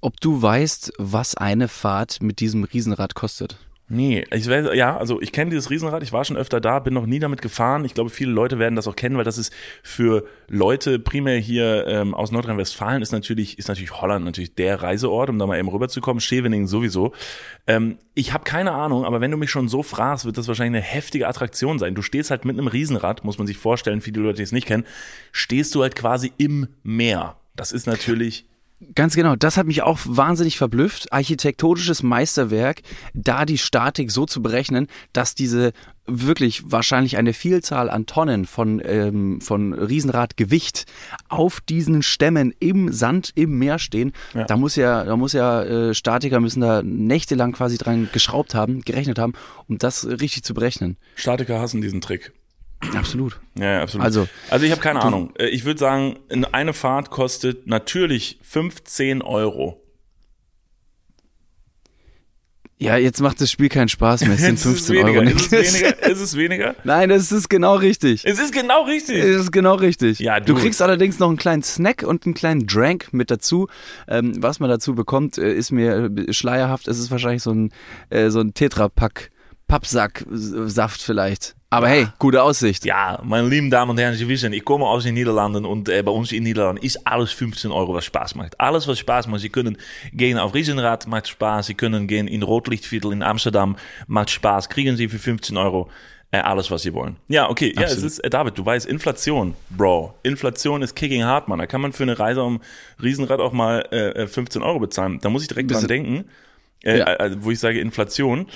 Ob 0.00 0.20
du 0.20 0.40
weißt, 0.40 0.92
was 0.98 1.34
eine 1.34 1.66
Fahrt 1.66 2.22
mit 2.22 2.40
diesem 2.40 2.64
Riesenrad 2.64 3.14
kostet? 3.14 3.58
Nee, 3.88 4.24
ich 4.32 4.48
weiß, 4.48 4.74
ja, 4.74 4.96
also 4.96 5.20
ich 5.22 5.30
kenne 5.30 5.50
dieses 5.50 5.70
Riesenrad, 5.70 6.02
ich 6.02 6.12
war 6.12 6.24
schon 6.24 6.36
öfter 6.36 6.60
da, 6.60 6.80
bin 6.80 6.92
noch 6.92 7.06
nie 7.06 7.20
damit 7.20 7.40
gefahren. 7.40 7.84
Ich 7.84 7.94
glaube, 7.94 8.10
viele 8.10 8.32
Leute 8.32 8.58
werden 8.58 8.74
das 8.74 8.88
auch 8.88 8.96
kennen, 8.96 9.16
weil 9.16 9.22
das 9.22 9.38
ist 9.38 9.52
für 9.84 10.26
Leute 10.48 10.98
primär 10.98 11.38
hier 11.38 11.86
ähm, 11.86 12.12
aus 12.12 12.32
Nordrhein-Westfalen 12.32 13.00
ist 13.00 13.12
natürlich, 13.12 13.60
ist 13.60 13.68
natürlich 13.68 13.92
Holland 14.00 14.24
natürlich 14.24 14.56
der 14.56 14.82
Reiseort, 14.82 15.30
um 15.30 15.38
da 15.38 15.46
mal 15.46 15.56
eben 15.56 15.68
rüberzukommen, 15.68 16.20
Scheveningen 16.20 16.66
sowieso. 16.66 17.12
Ähm, 17.68 17.98
ich 18.14 18.32
habe 18.32 18.42
keine 18.42 18.72
Ahnung, 18.72 19.04
aber 19.04 19.20
wenn 19.20 19.30
du 19.30 19.36
mich 19.36 19.50
schon 19.50 19.68
so 19.68 19.84
fragst, 19.84 20.24
wird 20.24 20.36
das 20.36 20.48
wahrscheinlich 20.48 20.82
eine 20.82 20.92
heftige 20.92 21.28
Attraktion 21.28 21.78
sein. 21.78 21.94
Du 21.94 22.02
stehst 22.02 22.32
halt 22.32 22.44
mit 22.44 22.58
einem 22.58 22.66
Riesenrad, 22.66 23.24
muss 23.24 23.38
man 23.38 23.46
sich 23.46 23.56
vorstellen, 23.56 24.00
viele 24.00 24.20
Leute, 24.20 24.38
die 24.38 24.42
es 24.42 24.52
nicht 24.52 24.66
kennen, 24.66 24.84
stehst 25.30 25.72
du 25.76 25.82
halt 25.82 25.94
quasi 25.94 26.32
im 26.38 26.66
Meer. 26.82 27.36
Das 27.54 27.70
ist 27.70 27.86
natürlich 27.86 28.46
Ganz 28.94 29.16
genau, 29.16 29.36
das 29.36 29.56
hat 29.56 29.66
mich 29.66 29.82
auch 29.82 29.98
wahnsinnig 30.04 30.58
verblüfft. 30.58 31.10
Architektonisches 31.10 32.02
Meisterwerk, 32.02 32.82
da 33.14 33.46
die 33.46 33.56
Statik 33.56 34.10
so 34.10 34.26
zu 34.26 34.42
berechnen, 34.42 34.88
dass 35.14 35.34
diese 35.34 35.72
wirklich 36.06 36.70
wahrscheinlich 36.70 37.16
eine 37.16 37.32
Vielzahl 37.32 37.88
an 37.88 38.04
Tonnen 38.04 38.44
von, 38.44 38.82
ähm, 38.84 39.40
von 39.40 39.72
Riesenradgewicht 39.72 40.84
auf 41.28 41.62
diesen 41.62 42.02
Stämmen 42.02 42.54
im 42.60 42.92
Sand 42.92 43.32
im 43.34 43.58
Meer 43.58 43.78
stehen. 43.78 44.12
Ja. 44.34 44.44
Da 44.44 44.58
muss 44.58 44.76
ja, 44.76 45.04
da 45.04 45.16
muss 45.16 45.32
ja 45.32 45.62
äh, 45.62 45.94
Statiker 45.94 46.40
müssen 46.40 46.60
da 46.60 46.82
nächtelang 46.82 47.52
quasi 47.52 47.78
dran 47.78 48.10
geschraubt 48.12 48.54
haben, 48.54 48.82
gerechnet 48.82 49.18
haben, 49.18 49.32
um 49.68 49.78
das 49.78 50.06
richtig 50.06 50.44
zu 50.44 50.52
berechnen. 50.52 50.98
Statiker 51.14 51.60
hassen 51.60 51.80
diesen 51.80 52.02
Trick. 52.02 52.32
Absolut. 52.94 53.40
Ja, 53.58 53.82
absolut. 53.82 54.04
Also, 54.04 54.28
also 54.50 54.64
ich 54.66 54.70
habe 54.72 54.80
keine 54.82 55.00
Ahnung. 55.02 55.32
Äh, 55.38 55.48
Ich 55.48 55.64
würde 55.64 55.80
sagen, 55.80 56.18
in- 56.28 56.44
eine 56.44 56.72
Fahrt 56.72 57.10
kostet 57.10 57.66
natürlich 57.66 58.38
15 58.42 59.22
Euro. 59.22 59.82
Ja, 62.78 62.98
jetzt 62.98 63.22
macht 63.22 63.40
das 63.40 63.50
Spiel 63.50 63.70
keinen 63.70 63.88
Spaß 63.88 64.20
mehr. 64.22 64.32
Es 64.34 64.40
sind 64.42 64.56
Ist 64.56 64.66
es 64.66 64.86
15 64.86 64.96
Euro. 64.98 65.22
Ist 65.22 65.50
es 65.50 65.72
weniger? 65.80 66.06
Ist 66.10 66.20
es 66.20 66.36
weniger? 66.36 66.74
Nein, 66.84 67.08
das 67.08 67.32
ist 67.32 67.48
genau 67.48 67.76
richtig. 67.76 68.26
Es 68.26 68.38
ist 68.38 68.52
genau 68.52 68.82
richtig. 68.84 69.16
Das 69.22 69.30
ist 69.44 69.50
genau 69.50 69.76
richtig. 69.76 70.18
Ja, 70.18 70.40
du. 70.40 70.52
du. 70.52 70.60
kriegst 70.60 70.82
allerdings 70.82 71.18
noch 71.18 71.28
einen 71.28 71.38
kleinen 71.38 71.62
Snack 71.62 72.02
und 72.02 72.26
einen 72.26 72.34
kleinen 72.34 72.66
Drank 72.66 73.08
mit 73.12 73.30
dazu. 73.30 73.68
Ähm, 74.08 74.34
was 74.42 74.60
man 74.60 74.68
dazu 74.68 74.94
bekommt, 74.94 75.38
äh, 75.38 75.54
ist 75.54 75.72
mir 75.72 76.10
äh, 76.14 76.32
schleierhaft. 76.34 76.86
Es 76.86 76.98
ist 76.98 77.10
wahrscheinlich 77.10 77.42
so 77.42 77.50
ein, 77.52 77.72
äh, 78.10 78.28
so 78.28 78.40
ein 78.40 78.52
Tetrapack 78.52 79.30
Pappsack-Saft 79.68 81.02
vielleicht. 81.02 81.54
Aber 81.70 81.88
hey, 81.88 82.06
gute 82.18 82.42
Aussicht. 82.42 82.84
Ja, 82.84 83.20
meine 83.24 83.48
lieben 83.48 83.70
Damen 83.70 83.90
und 83.90 83.98
Herren, 83.98 84.14
Sie 84.14 84.28
wissen, 84.28 84.52
ich 84.52 84.64
komme 84.64 84.86
aus 84.86 85.02
den 85.02 85.14
Niederlanden 85.14 85.64
und 85.64 85.88
äh, 85.88 86.02
bei 86.02 86.12
uns 86.12 86.30
in 86.32 86.44
Niederlanden 86.44 86.82
ist 86.82 87.04
alles 87.06 87.32
15 87.32 87.72
Euro, 87.72 87.92
was 87.92 88.04
Spaß 88.04 88.36
macht. 88.36 88.58
Alles, 88.60 88.86
was 88.86 88.98
Spaß 89.00 89.26
macht. 89.26 89.40
Sie 89.40 89.48
können 89.48 89.76
gehen 90.12 90.38
auf 90.38 90.54
Riesenrad, 90.54 91.06
macht 91.08 91.26
Spaß. 91.28 91.66
Sie 91.66 91.74
können 91.74 92.06
gehen 92.06 92.28
in 92.28 92.42
Rotlichtviertel 92.44 93.12
in 93.12 93.22
Amsterdam, 93.22 93.76
macht 94.06 94.30
Spaß. 94.30 94.68
Kriegen 94.68 94.96
Sie 94.96 95.08
für 95.08 95.18
15 95.18 95.56
Euro 95.56 95.90
äh, 96.30 96.38
alles, 96.38 96.70
was 96.70 96.82
Sie 96.82 96.94
wollen. 96.94 97.16
Ja, 97.26 97.50
okay. 97.50 97.72
Ja, 97.74 97.82
es 97.82 97.92
Absolut. 97.92 98.10
ist, 98.12 98.18
äh, 98.20 98.30
David, 98.30 98.56
du 98.56 98.64
weißt, 98.64 98.86
Inflation, 98.86 99.54
Bro. 99.70 100.14
Inflation 100.22 100.82
ist 100.82 100.94
kicking 100.94 101.24
hard, 101.24 101.48
man. 101.48 101.58
Da 101.58 101.66
kann 101.66 101.80
man 101.80 101.92
für 101.92 102.04
eine 102.04 102.16
Reise 102.18 102.42
um 102.44 102.60
Riesenrad 103.02 103.40
auch 103.40 103.52
mal 103.52 103.86
äh, 103.90 104.22
äh, 104.22 104.26
15 104.28 104.62
Euro 104.62 104.78
bezahlen. 104.78 105.18
Da 105.20 105.28
muss 105.30 105.42
ich 105.42 105.48
direkt 105.48 105.70
dran 105.72 105.82
Bisschen- 105.82 105.88
denken. 106.04 106.24
Äh, 106.84 106.98
Ja. 106.98 107.04
also, 107.06 107.42
wo 107.42 107.50
ich 107.50 107.58
sage 107.58 107.80
Inflation. 107.80 108.46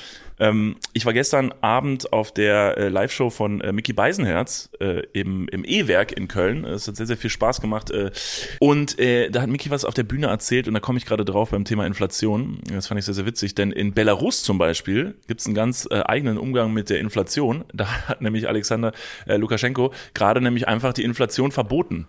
Ähm, 0.41 0.77
ich 0.95 1.07
war 1.07 1.13
gestern 1.13 1.53
Abend 1.61 2.13
auf 2.13 2.33
der 2.33 2.77
äh, 2.79 2.89
Live-Show 2.89 3.31
von 3.31 3.61
äh, 3.61 3.73
Mickey 3.73 3.93
Beisenherz 3.93 4.71
äh, 4.81 5.03
im, 5.13 5.47
im 5.49 5.65
E-Werk 5.65 6.13
in 6.13 6.27
Köln. 6.27 6.65
Es 6.65 6.89
hat 6.89 6.97
sehr, 6.97 7.07
sehr 7.07 7.19
viel 7.19 7.31
Spaß 7.31 7.61
gemacht. 7.61 7.91
Äh, 7.91 8.11
und 8.59 8.99
äh, 8.99 9.31
da 9.31 9.43
hat 9.43 9.51
Mickey 9.51 9.71
was 9.71 9.85
auf 9.85 9.95
der 9.95 10.03
Bühne 10.03 10.29
erzählt 10.29 10.67
und 10.67 10.75
da 10.75 10.81
komme 10.81 10.99
ich 10.99 11.07
gerade 11.07 11.25
drauf 11.25 11.51
beim 11.51 11.65
Thema 11.65 11.87
Inflation. 11.87 12.59
Das 12.73 12.87
fand 12.87 12.99
ich 12.99 13.05
sehr, 13.05 13.15
sehr 13.15 13.27
witzig, 13.27 13.55
denn 13.55 13.71
in 13.71 13.93
Belarus 13.93 14.43
zum 14.43 14.59
Beispiel 14.59 15.15
gibt 15.29 15.41
es 15.41 15.47
einen 15.47 15.55
ganz 15.55 15.87
äh, 15.91 16.01
eigenen 16.01 16.39
Umgang 16.39 16.73
mit 16.73 16.89
der 16.89 16.99
Inflation. 17.01 17.65
Da 17.75 18.09
hat 18.09 18.23
nämlich 18.23 18.49
Alexander 18.49 18.93
äh, 19.27 19.37
Lukaschenko 19.37 19.93
gerade 20.15 20.41
nämlich 20.41 20.67
einfach 20.67 20.95
die 20.95 21.05
Inflation 21.05 21.53
verboten. 21.53 22.09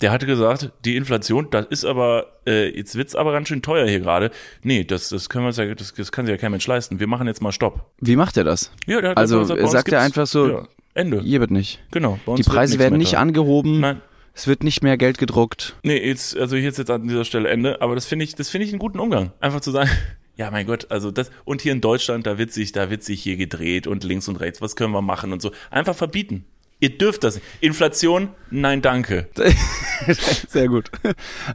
Der 0.00 0.10
hatte 0.12 0.26
gesagt, 0.26 0.70
die 0.84 0.96
Inflation, 0.96 1.48
das 1.50 1.66
ist 1.66 1.84
aber, 1.84 2.40
äh, 2.46 2.74
jetzt 2.74 2.96
wird's 2.96 3.14
aber 3.14 3.32
ganz 3.32 3.48
schön 3.48 3.60
teuer 3.60 3.86
hier 3.86 4.00
gerade. 4.00 4.30
Nee, 4.62 4.84
das, 4.84 5.10
das 5.10 5.28
können 5.28 5.44
wir 5.44 5.48
uns 5.48 5.58
ja, 5.58 5.74
das, 5.74 5.92
das 5.92 6.10
kann 6.10 6.24
sich 6.26 6.32
ja 6.32 6.38
kein 6.38 6.50
Mensch 6.52 6.66
leisten. 6.66 7.00
Wir 7.00 7.06
machen 7.06 7.26
jetzt 7.26 7.42
mal 7.42 7.52
Stopp. 7.52 7.90
Wie 8.00 8.16
macht 8.16 8.36
er 8.36 8.44
das? 8.44 8.72
Ja, 8.86 9.00
der 9.00 9.10
hat 9.10 9.18
Also, 9.18 9.40
gesagt, 9.40 9.60
er 9.60 9.68
sagt 9.68 9.92
er 9.92 10.00
einfach 10.00 10.26
so, 10.26 10.48
ja, 10.48 10.68
Ende. 10.94 11.20
Hier 11.20 11.40
wird 11.40 11.50
nicht. 11.50 11.80
Genau. 11.90 12.18
bei 12.24 12.32
uns 12.32 12.44
Die 12.44 12.50
Preise 12.50 12.78
werden 12.78 12.98
nicht 12.98 13.16
angehoben. 13.18 13.80
Nein. 13.80 14.00
Es 14.32 14.46
wird 14.46 14.62
nicht 14.62 14.82
mehr 14.82 14.96
Geld 14.96 15.18
gedruckt. 15.18 15.76
Nee, 15.82 15.98
jetzt, 16.06 16.36
also 16.36 16.56
hier 16.56 16.68
ist 16.68 16.78
jetzt 16.78 16.90
an 16.90 17.06
dieser 17.06 17.24
Stelle 17.24 17.48
Ende, 17.48 17.82
aber 17.82 17.94
das 17.94 18.06
finde 18.06 18.24
ich, 18.24 18.34
das 18.34 18.48
finde 18.48 18.66
ich 18.66 18.72
einen 18.72 18.78
guten 18.78 18.98
Umgang. 18.98 19.32
Einfach 19.40 19.60
zu 19.60 19.70
sagen, 19.70 19.90
ja, 20.36 20.50
mein 20.50 20.66
Gott, 20.66 20.86
also 20.90 21.10
das, 21.10 21.30
und 21.44 21.60
hier 21.60 21.72
in 21.72 21.80
Deutschland, 21.80 22.26
da 22.26 22.38
wird 22.38 22.52
sich, 22.52 22.72
da 22.72 22.90
wird 22.90 23.02
sich 23.02 23.22
hier 23.22 23.36
gedreht 23.36 23.86
und 23.86 24.04
links 24.04 24.28
und 24.28 24.36
rechts, 24.36 24.62
was 24.62 24.76
können 24.76 24.92
wir 24.92 25.02
machen 25.02 25.32
und 25.32 25.42
so. 25.42 25.50
Einfach 25.70 25.94
verbieten. 25.94 26.44
Ihr 26.80 26.96
dürft 26.96 27.24
das. 27.24 27.36
nicht. 27.36 27.44
Inflation? 27.60 28.30
Nein, 28.50 28.80
danke. 28.82 29.28
Sehr 30.48 30.68
gut. 30.68 30.90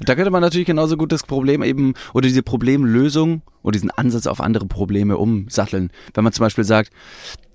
Da 0.02 0.16
könnte 0.16 0.30
man 0.32 0.42
natürlich 0.42 0.68
genauso 0.68 0.98
gut 0.98 1.12
das 1.12 1.24
Problem 1.24 1.64
eben 1.64 1.96
oder 2.14 2.28
diese 2.28 2.44
Problemlösung 2.44 3.42
oder 3.64 3.74
diesen 3.74 3.92
Ansatz 3.92 4.28
auf 4.28 4.40
andere 4.40 4.68
Probleme 4.68 5.18
umsatteln. 5.18 5.92
Wenn 6.14 6.24
man 6.24 6.32
zum 6.32 6.44
Beispiel 6.44 6.64
sagt, 6.64 6.92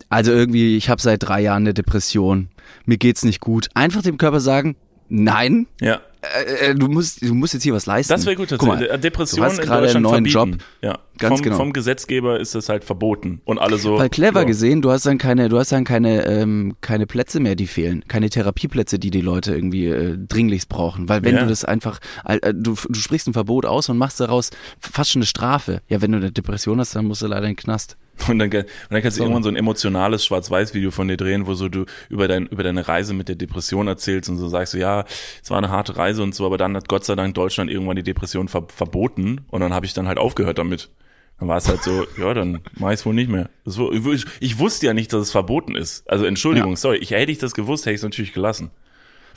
also 0.09 0.33
irgendwie, 0.33 0.77
ich 0.77 0.91
habe 0.91 1.01
seit 1.01 1.23
drei 1.23 1.41
Jahren 1.41 1.63
eine 1.63 1.75
Depression, 1.75 2.49
mir 2.85 2.99
geht's 2.99 3.25
nicht 3.25 3.41
gut. 3.41 3.69
Einfach 3.75 4.03
dem 4.03 4.19
Körper 4.19 4.41
sagen, 4.41 4.75
nein, 5.09 5.67
Ja. 5.81 6.01
Äh, 6.23 6.71
äh, 6.71 6.75
du 6.75 6.89
musst, 6.89 7.23
du 7.23 7.35
musst 7.35 7.55
jetzt 7.55 7.63
hier 7.63 7.75
was 7.75 7.87
leisten. 7.87 8.13
Das 8.13 8.27
wäre 8.27 8.37
gut. 8.37 8.49
Guck 8.51 8.63
mal, 8.63 8.75
tatsächlich. 8.75 9.01
Depression 9.01 9.41
du 9.41 9.45
hast 9.45 9.59
in 9.59 9.65
gerade 9.65 9.83
Deutschland 9.83 10.07
einen 10.07 10.25
neuen 10.25 10.31
verbieten. 10.31 10.59
Job. 10.59 10.67
Ja. 10.83 10.99
Ganz 11.19 11.35
vom, 11.35 11.43
genau. 11.43 11.57
vom 11.57 11.73
Gesetzgeber 11.73 12.41
ist 12.41 12.55
das 12.55 12.69
halt 12.69 12.85
verboten. 12.85 13.41
Und 13.45 13.59
alle 13.59 13.79
so. 13.79 13.99
Weil 13.99 14.09
clever 14.09 14.41
ja. 14.41 14.47
gesehen, 14.47 14.83
du 14.83 14.91
hast 14.91 15.07
dann 15.07 15.19
keine, 15.19 15.49
du 15.49 15.59
hast 15.59 15.73
dann 15.73 15.85
keine, 15.85 16.27
ähm, 16.27 16.77
keine 16.81 17.07
Plätze 17.07 17.41
mehr, 17.41 17.57
die 17.57 17.67
fehlen, 17.67 18.05
keine 18.09 18.31
Therapieplätze, 18.31 18.99
die 18.99 19.11
die 19.11 19.21
Leute 19.21 19.55
irgendwie 19.55 19.87
äh, 19.87 20.17
dringlichst 20.19 20.69
brauchen. 20.69 21.09
Weil 21.09 21.23
wenn 21.23 21.37
Ja. 21.37 21.43
du 21.43 21.49
das 21.49 21.65
einfach, 21.65 22.01
äh, 22.25 22.55
du, 22.55 22.75
du 22.89 22.95
sprichst 22.95 23.29
ein 23.29 23.33
Verbot 23.35 23.67
aus 23.67 23.89
und 23.89 23.99
machst 23.99 24.21
daraus 24.21 24.51
fast 24.79 25.11
schon 25.11 25.21
eine 25.21 25.27
Strafe. 25.27 25.83
Ja, 25.89 26.01
wenn 26.03 26.13
du 26.13 26.19
eine 26.19 26.33
Depression 26.33 26.81
hast, 26.81 26.97
dann 26.97 27.07
musst 27.07 27.23
du 27.23 27.27
leider 27.27 27.47
in 27.47 27.53
den 27.53 27.57
Knast. 27.57 27.97
Und 28.29 28.39
dann, 28.39 28.51
und 28.51 28.65
dann 28.91 29.03
kannst 29.03 29.17
du 29.17 29.21
So. 29.21 29.25
irgendwann 29.25 29.43
so 29.43 29.49
ein 29.49 29.57
emotionales 29.57 30.25
Schwarz-Weiß-Video 30.25 30.91
von 30.91 31.09
dir 31.09 31.17
drehen, 31.17 31.47
wo 31.47 31.55
so 31.55 31.69
du 31.69 31.85
über, 32.09 32.29
dein, 32.29 32.47
über 32.47 32.63
deine 32.63 32.87
Reise 32.87 33.15
mit 33.15 33.29
der 33.29 33.37
Depression 33.37 33.89
erzählst 33.89 34.29
und 34.29 34.37
so 34.37 34.49
sagst 34.49 34.75
du, 34.75 34.79
ja, 34.79 35.05
es 35.43 35.51
war 35.51 35.59
eine 35.59 35.71
harte 35.71 35.97
Reise 35.97 36.23
und 36.23 36.35
so, 36.35 36.45
aber 36.47 36.59
dann 36.59 36.77
hat 36.77 36.89
Gott 36.89 37.05
sei 37.05 37.15
Dank 37.15 37.35
Deutschland 37.35 37.71
irgendwann 37.71 37.97
die 37.97 38.03
Depression 38.03 38.49
ver 38.49 38.67
verboten 38.69 39.43
und 39.49 39.61
dann 39.61 39.73
habe 39.73 39.87
ich 39.87 39.95
dann 39.95 40.07
halt 40.09 40.19
aufgehört 40.19 40.59
damit. 40.59 40.91
Dann 41.39 41.49
war 41.49 41.57
es 41.57 41.69
halt 41.69 41.83
so, 41.83 42.05
ja, 42.21 42.35
dann 42.35 42.61
mach 42.79 42.93
ich 42.93 43.05
wohl 43.07 43.15
nicht 43.15 43.31
mehr. 43.31 43.49
War, 43.65 43.93
ich, 44.13 44.25
ich 44.41 44.59
wusste 44.59 44.87
ja 44.87 44.93
nicht, 44.95 45.13
dass 45.13 45.23
es 45.23 45.31
verboten 45.33 45.75
ist. 45.75 46.09
Also 46.11 46.27
Entschuldigung, 46.27 46.73
Ja. 46.73 46.77
sorry, 46.77 46.99
ich, 46.99 47.13
hätte 47.13 47.33
ich 47.33 47.39
das 47.39 47.55
gewusst, 47.55 47.87
hätte 47.87 47.95
ich 47.95 48.01
es 48.01 48.05
natürlich 48.05 48.33
gelassen. 48.35 48.71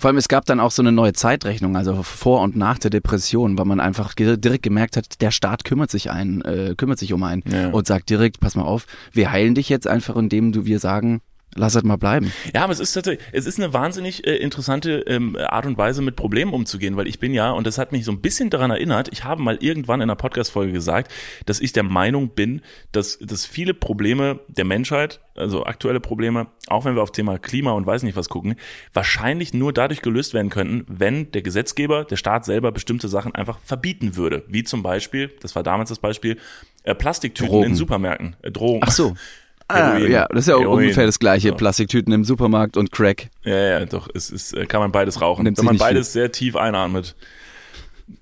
Vor 0.04 0.10
allem, 0.10 0.18
es 0.18 0.28
gab 0.28 0.44
dann 0.44 0.60
auch 0.60 0.72
so 0.72 0.82
eine 0.82 0.92
neue 0.92 1.14
Zeitrechnung, 1.14 1.78
also 1.78 2.04
vor 2.04 2.42
und 2.42 2.58
nach 2.58 2.78
der 2.78 2.92
Depression, 2.92 3.58
weil 3.58 3.64
man 3.64 3.80
einfach 3.80 4.14
direkt 4.14 4.62
gemerkt 4.62 4.98
hat, 4.98 5.22
der 5.22 5.32
Staat 5.32 5.64
kümmert 5.64 5.92
sich 5.92 6.12
ein, 6.12 6.42
äh, 6.42 6.76
kümmert 6.76 7.00
sich 7.00 7.14
um 7.14 7.24
einen 7.24 7.42
ja. 7.50 7.70
und 7.70 7.88
sagt 7.88 8.10
direkt, 8.10 8.42
pass 8.42 8.56
mal 8.56 8.66
auf, 8.66 8.86
wir 9.14 9.32
heilen 9.32 9.56
dich 9.56 9.70
jetzt 9.70 9.88
einfach, 9.88 10.18
indem 10.18 10.52
du 10.52 10.66
wir 10.66 10.80
sagen, 10.80 11.22
Lass 11.56 11.76
es 11.76 11.84
mal 11.84 11.98
bleiben. 11.98 12.32
Ja, 12.54 12.64
aber 12.64 12.74
es 12.74 12.80
ist 12.80 12.94
tatsächlich, 12.94 13.26
es 13.32 13.46
ist 13.46 13.60
eine 13.60 13.74
wahnsinnig 13.74 14.26
äh, 14.26 14.36
interessante 14.36 15.04
ähm, 15.08 15.38
Art 15.38 15.66
und 15.66 15.78
Weise, 15.78 16.02
mit 16.02 16.16
Problemen 16.16 16.54
umzugehen, 16.54 16.96
weil 16.98 17.08
ich 17.08 17.20
bin 17.20 17.34
ja, 17.34 17.52
und 17.52 17.68
das 17.68 17.78
hat 17.78 17.92
mich 17.92 18.06
so 18.06 18.12
ein 18.12 18.22
bisschen 18.22 18.50
daran 18.50 18.72
erinnert, 18.72 19.10
ich 19.12 19.24
habe 19.24 19.42
mal 19.42 19.58
irgendwann 19.62 20.02
in 20.02 20.10
einer 20.10 20.16
Podcast-Folge 20.16 20.72
gesagt, 20.72 21.12
dass 21.46 21.60
ich 21.60 21.74
der 21.74 21.84
Meinung 21.84 22.30
bin, 22.30 22.62
dass, 22.92 23.20
dass 23.20 23.46
viele 23.46 23.74
Probleme 23.74 24.40
der 24.48 24.66
Menschheit, 24.66 25.20
also 25.36 25.66
aktuelle 25.66 26.00
Probleme, 26.00 26.48
auch 26.68 26.86
wenn 26.86 26.96
wir 26.96 27.04
auf 27.04 27.12
Thema 27.12 27.38
Klima 27.38 27.72
und 27.72 27.86
weiß 27.86 28.04
nicht 28.04 28.16
was 28.16 28.30
gucken, 28.30 28.56
wahrscheinlich 28.94 29.54
nur 29.54 29.74
dadurch 29.74 30.02
gelöst 30.02 30.34
werden 30.34 30.50
könnten, 30.50 30.86
wenn 30.88 31.32
der 31.32 31.42
Gesetzgeber, 31.42 32.06
der 32.06 32.18
Staat 32.18 32.46
selber 32.46 32.72
bestimmte 32.72 33.08
Sachen 33.08 33.36
einfach 33.36 33.60
verbieten 33.60 34.16
würde. 34.16 34.44
Wie 34.48 34.64
zum 34.64 34.84
Beispiel, 34.84 35.32
das 35.42 35.56
war 35.56 35.64
damals 35.64 35.90
das 35.90 36.00
Beispiel, 36.00 36.38
äh, 36.84 36.96
Plastiktüten 36.96 37.52
Drogen. 37.52 37.70
in 37.70 37.76
Supermärkten. 37.76 38.36
Äh, 38.42 38.52
Drogen. 38.52 38.82
Ach 38.84 38.92
so. 38.92 39.16
Ah, 39.68 39.98
ja, 39.98 40.28
das 40.30 40.42
ist 40.42 40.48
ja 40.48 40.60
Heroin. 40.60 40.84
ungefähr 40.84 41.06
das 41.06 41.20
gleiche. 41.20 41.50
So. 41.50 41.56
Plastiktüten 41.56 42.14
im 42.14 42.24
Supermarkt 42.24 42.78
und 42.78 42.92
Crack. 42.92 43.30
Ja, 43.44 43.80
ja, 43.80 43.86
doch. 43.86 44.08
Es 44.14 44.30
ist, 44.30 44.54
äh, 44.54 44.66
kann 44.66 44.82
man 44.82 44.92
beides 44.92 45.22
rauchen. 45.22 45.44
Nimmt 45.44 45.58
Wenn 45.58 45.66
man 45.66 45.78
beides 45.78 46.08
viel. 46.08 46.22
sehr 46.22 46.32
tief 46.32 46.56
einatmet, 46.56 47.16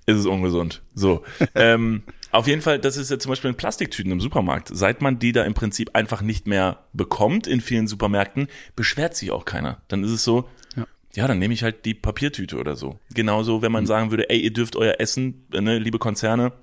ist 0.05 0.17
es 0.17 0.25
ungesund. 0.25 0.81
So. 0.93 1.24
ähm, 1.55 2.03
auf 2.31 2.48
jeden 2.48 2.62
Fall, 2.62 2.79
das 2.79 2.95
ist 2.95 3.12
ja 3.12 3.19
zum 3.19 3.31
Beispiel 3.31 3.50
in 3.50 3.57
Plastiktüten 3.57 4.12
im 4.12 4.21
Supermarkt. 4.21 4.69
Seit 4.71 5.01
man 5.01 5.19
die 5.19 5.33
da 5.33 5.43
im 5.43 5.53
Prinzip 5.53 5.95
einfach 5.95 6.21
nicht 6.21 6.48
mehr 6.48 6.79
bekommt 6.93 7.45
in 7.45 7.60
vielen 7.60 7.88
Supermärkten, 7.88 8.48
beschwert 8.75 9.15
sich 9.15 9.31
auch 9.31 9.43
keiner. 9.43 9.81
Dann 9.89 10.03
ist 10.03 10.12
es 10.12 10.24
so, 10.24 10.48
ja, 10.75 10.86
ja 11.13 11.27
dann 11.27 11.39
nehme 11.39 11.53
ich 11.53 11.63
halt 11.63 11.83
die 11.83 11.93
Papiertüte 11.93 12.57
oder 12.57 12.75
so. 12.75 13.00
Genauso, 13.13 13.62
wenn 13.62 13.71
man 13.71 13.83
mhm. 13.83 13.88
sagen 13.88 14.12
würde, 14.12 14.29
ey, 14.29 14.39
ihr 14.39 14.53
dürft 14.53 14.77
euer 14.77 14.95
Essen, 15.00 15.45
ne, 15.51 15.77
liebe 15.77 16.00
Konzerne, 16.00 16.53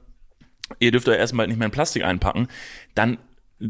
ihr 0.79 0.91
dürft 0.91 1.09
euer 1.09 1.19
Essen 1.19 1.37
bald 1.37 1.51
nicht 1.51 1.59
mehr 1.59 1.67
in 1.67 1.73
Plastik 1.73 2.03
einpacken, 2.03 2.49
dann 2.95 3.19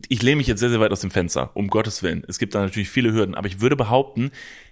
ich 0.09 0.23
lehne 0.23 0.37
mich 0.37 0.47
jetzt 0.47 0.61
sehr, 0.61 0.71
sehr 0.71 0.80
weit 0.80 0.92
aus 0.92 1.00
dem 1.00 1.11
Fenster, 1.11 1.50
um 1.54 1.68
Gottes 1.68 2.02
Willen. 2.02 2.25
Es 2.28 2.38
gibt 2.38 2.54
da 2.54 2.61
natürlich 2.61 2.90
viele 2.90 3.12
Hürden, 3.12 3.35
aber 3.35 3.47
ich 3.49 3.61
würde 3.61 3.76
behaupten, 3.76 4.30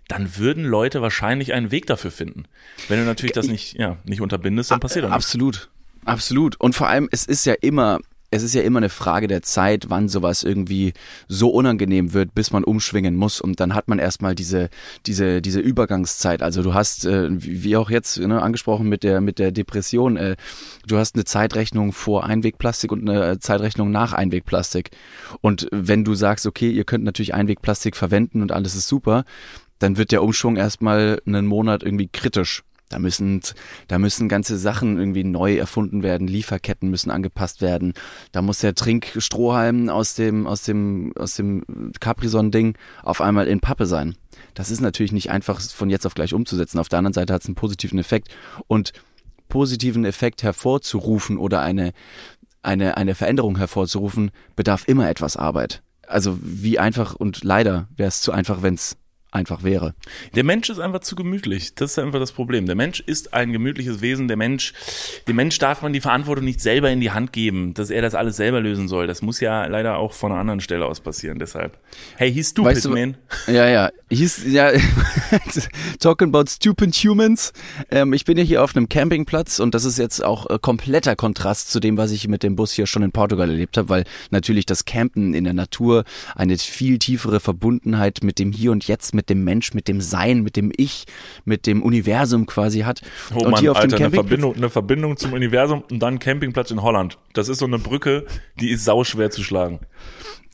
dann 0.09 0.37
würden 0.37 0.65
Leute 0.65 1.03
wahrscheinlich 1.03 1.53
einen 1.53 1.71
Weg 1.71 1.87
dafür 1.87 2.11
finden. 2.11 2.45
Wenn 2.89 2.99
du 2.99 3.05
natürlich 3.05 3.33
das 3.33 3.49
nicht, 3.49 3.79
ja, 3.79 3.97
nicht 4.05 4.21
unterbindest, 4.21 4.71
dann 4.71 4.81
passiert 4.81 5.07
das. 5.07 5.13
Absolut. 5.13 5.71
Absolut. 6.05 6.61
Und 6.61 6.75
vor 6.75 6.89
allem, 6.89 7.09
es 7.11 7.25
ist 7.25 7.47
ja 7.47 7.55
immer, 7.55 7.99
es 8.31 8.43
ist 8.43 8.55
ja 8.55 8.63
immer 8.63 8.79
eine 8.79 8.89
Frage 8.89 9.29
der 9.29 9.43
Zeit, 9.43 9.87
wann 9.89 10.09
sowas 10.09 10.43
irgendwie 10.43 10.93
so 11.29 11.49
unangenehm 11.51 12.13
wird, 12.13 12.35
bis 12.35 12.51
man 12.51 12.65
umschwingen 12.65 13.17
muss. 13.17 13.41
Und 13.41 13.61
dann 13.61 13.75
hat 13.75 13.89
man 13.89 13.99
erstmal 13.99 14.35
diese, 14.35 14.69
diese, 15.07 15.41
diese 15.41 15.61
Übergangszeit. 15.61 16.43
Also 16.43 16.63
du 16.63 16.75
hast, 16.75 17.05
äh, 17.07 17.29
wie 17.31 17.77
auch 17.77 17.91
jetzt 17.91 18.19
ne, 18.19 18.43
angesprochen 18.43 18.89
mit 18.89 19.03
der, 19.05 19.21
mit 19.21 19.39
der 19.39 19.53
Depression, 19.53 20.17
äh, 20.17 20.37
du 20.87 20.99
hast 20.99 21.15
eine 21.15 21.25
Zeitrechnung 21.25 21.93
vor 21.93 22.25
Einwegplastik 22.25 22.93
und 22.93 23.09
eine 23.09 23.39
Zeitrechnung 23.39 23.91
nach 23.91 24.13
Einwegplastik. 24.13 24.91
Und 25.41 25.69
wenn 25.71 26.05
du 26.05 26.15
sagst, 26.15 26.47
okay, 26.47 26.71
ihr 26.71 26.85
könnt 26.85 27.05
natürlich 27.05 27.35
Einwegplastik 27.35 27.97
verwenden 27.97 28.43
und 28.43 28.53
alles 28.53 28.75
ist 28.75 28.89
super, 28.89 29.25
dann 29.79 29.97
wird 29.99 30.11
der 30.13 30.23
Umschwung 30.23 30.57
erstmal 30.57 31.21
einen 31.27 31.47
Monat 31.47 31.83
irgendwie 31.83 32.09
kritisch. 32.09 32.63
Da 32.89 33.01
müssen, 33.01 33.41
da 33.89 33.99
müssen 33.99 34.29
ganze 34.29 34.57
Sachen 34.57 34.97
irgendwie 34.97 35.25
neu 35.25 35.57
erfunden 35.57 36.05
werden, 36.05 36.29
Lieferketten 36.29 36.89
müssen 36.89 37.11
angepasst 37.11 37.61
werden. 37.61 37.95
Da 38.31 38.43
muss 38.43 38.61
der 38.61 38.77
Trinkstrohhalm 38.77 39.89
aus 39.89 40.15
dem, 40.15 40.47
aus 40.47 40.63
dem, 40.63 41.13
aus 41.19 41.35
dem 41.35 41.93
Capri-Son-Ding 41.99 42.77
auf 43.03 43.21
einmal 43.21 43.49
in 43.49 43.61
Pappe 43.61 43.87
sein. 43.87 44.15
Das 44.55 44.71
ist 44.71 44.81
natürlich 44.81 45.13
nicht 45.13 45.31
einfach 45.31 45.61
von 45.61 45.91
jetzt 45.91 46.07
auf 46.07 46.15
gleich 46.15 46.33
umzusetzen. 46.33 46.79
Auf 46.79 46.89
der 46.89 47.01
anderen 47.01 47.15
Seite 47.15 47.35
hat 47.35 47.43
es 47.43 47.49
einen 47.49 47.57
positiven 47.57 47.99
Effekt. 47.99 48.29
Und 48.69 48.93
positiven 49.49 50.05
Effekt 50.05 50.43
hervorzurufen 50.43 51.39
oder 51.39 51.61
eine, 51.61 51.93
eine, 52.63 52.97
eine 52.97 53.15
Veränderung 53.15 53.57
hervorzurufen, 53.59 54.31
bedarf 54.55 54.85
immer 54.87 55.09
etwas 55.09 55.37
Arbeit. 55.37 55.83
Also 56.07 56.39
wie 56.41 56.79
einfach 56.79 57.15
und 57.15 57.43
leider 57.43 57.89
wäre 57.97 58.09
es 58.09 58.21
zu 58.21 58.33
einfach, 58.33 58.63
wenn 58.63 58.75
es 58.75 58.97
einfach 59.37 59.63
wäre. 59.63 59.95
Der 60.35 60.45
Mensch 60.45 60.69
ist 60.69 60.81
einfach 60.81 61.01
zu 61.01 61.15
gemütlich. 61.15 61.75
Das 61.75 61.93
ist 61.93 61.99
einfach 61.99 62.19
das 62.19 62.33
Problem. 62.33 62.67
Der 62.67 62.75
Mensch 62.75 63.01
ist 63.01 63.35
ein 63.35 63.53
gemütliches 63.53 64.01
Wesen. 64.01 64.29
Der 64.29 64.37
Mensch, 64.37 64.73
dem 65.29 65.37
Mensch 65.37 65.59
darf 65.59 65.83
man 65.83 65.93
die 65.93 66.01
Verantwortung 66.01 66.45
nicht 66.45 66.61
selber 66.61 66.91
in 66.91 67.01
die 67.01 67.11
Hand 67.11 67.33
geben, 67.33 67.75
dass 67.75 67.91
er 67.91 68.03
das 68.03 68.15
alles 68.15 68.37
selber 68.37 68.61
lösen 68.61 68.89
soll. 68.89 69.07
Das 69.07 69.23
muss 69.23 69.41
ja 69.41 69.67
leider 69.67 69.99
auch 69.99 70.13
von 70.13 70.33
einer 70.33 70.41
anderen 70.41 70.61
Stelle 70.61 70.87
aus 70.87 71.01
passieren. 71.01 71.39
Deshalb. 71.39 71.79
Hey, 72.17 72.33
he's 72.33 72.51
stupid, 72.51 72.77
weißt 72.77 72.85
du, 72.87 72.91
man. 72.91 73.17
Ja, 73.47 73.69
ja. 73.69 73.91
Hieß, 74.09 74.45
ja, 74.47 74.71
talking 76.01 76.29
about 76.29 76.49
stupid 76.49 76.95
humans. 76.95 77.53
Ähm, 77.91 78.13
ich 78.13 78.25
bin 78.25 78.39
ja 78.39 78.45
hier 78.45 78.63
auf 78.63 78.77
einem 78.77 78.89
Campingplatz 78.89 79.59
und 79.59 79.75
das 79.75 79.85
ist 79.85 79.99
jetzt 79.99 80.25
auch 80.25 80.49
äh, 80.49 80.59
kompletter 80.61 81.17
Kontrast 81.17 81.71
zu 81.71 81.81
dem, 81.81 81.97
was 81.97 82.13
ich 82.13 82.29
mit 82.29 82.43
dem 82.43 82.57
Bus 82.57 82.73
hier 82.73 82.87
schon 82.87 83.03
in 83.03 83.13
Portugal 83.13 83.51
erlebt 83.51 83.77
habe, 83.77 83.89
weil 83.89 84.05
natürlich 84.31 84.65
das 84.65 84.85
Campen 84.85 85.35
in 85.35 85.45
der 85.45 85.55
Natur 85.55 86.05
eine 86.35 86.57
viel 86.57 86.99
tiefere 86.99 87.41
Verbundenheit 87.41 88.23
mit 88.23 88.39
dem 88.39 88.53
Hier 88.53 88.73
und 88.73 88.87
Jetzt, 88.87 89.15
mit 89.15 89.26
mit 89.27 89.31
dem 89.31 89.45
Mensch, 89.45 89.75
mit 89.75 89.89
dem 89.89 90.01
Sein, 90.01 90.43
mit 90.43 90.57
dem 90.57 90.71
Ich, 90.77 91.07
mit 91.45 91.67
dem 91.67 91.83
Universum 91.83 92.47
quasi 92.47 92.81
hat. 92.81 93.03
Oh 93.35 93.45
und 93.45 93.51
Mann, 93.51 93.61
hier 93.61 93.73
auf 93.73 93.79
Alter, 93.79 93.97
dem 93.97 94.07
eine 94.07 94.15
Verbindung, 94.15 94.55
eine 94.55 94.71
Verbindung 94.71 95.17
zum 95.17 95.33
Universum 95.33 95.83
und 95.91 95.99
dann 95.99 96.19
Campingplatz 96.19 96.71
in 96.71 96.83
Holland. 96.83 97.19
Das 97.33 97.49
ist 97.49 97.59
so 97.59 97.67
eine 97.67 97.79
Brücke, 97.79 98.25
die 98.61 98.71
ist 98.71 98.85
sauschwer 98.85 99.31
zu 99.31 99.43
schlagen. 99.43 99.81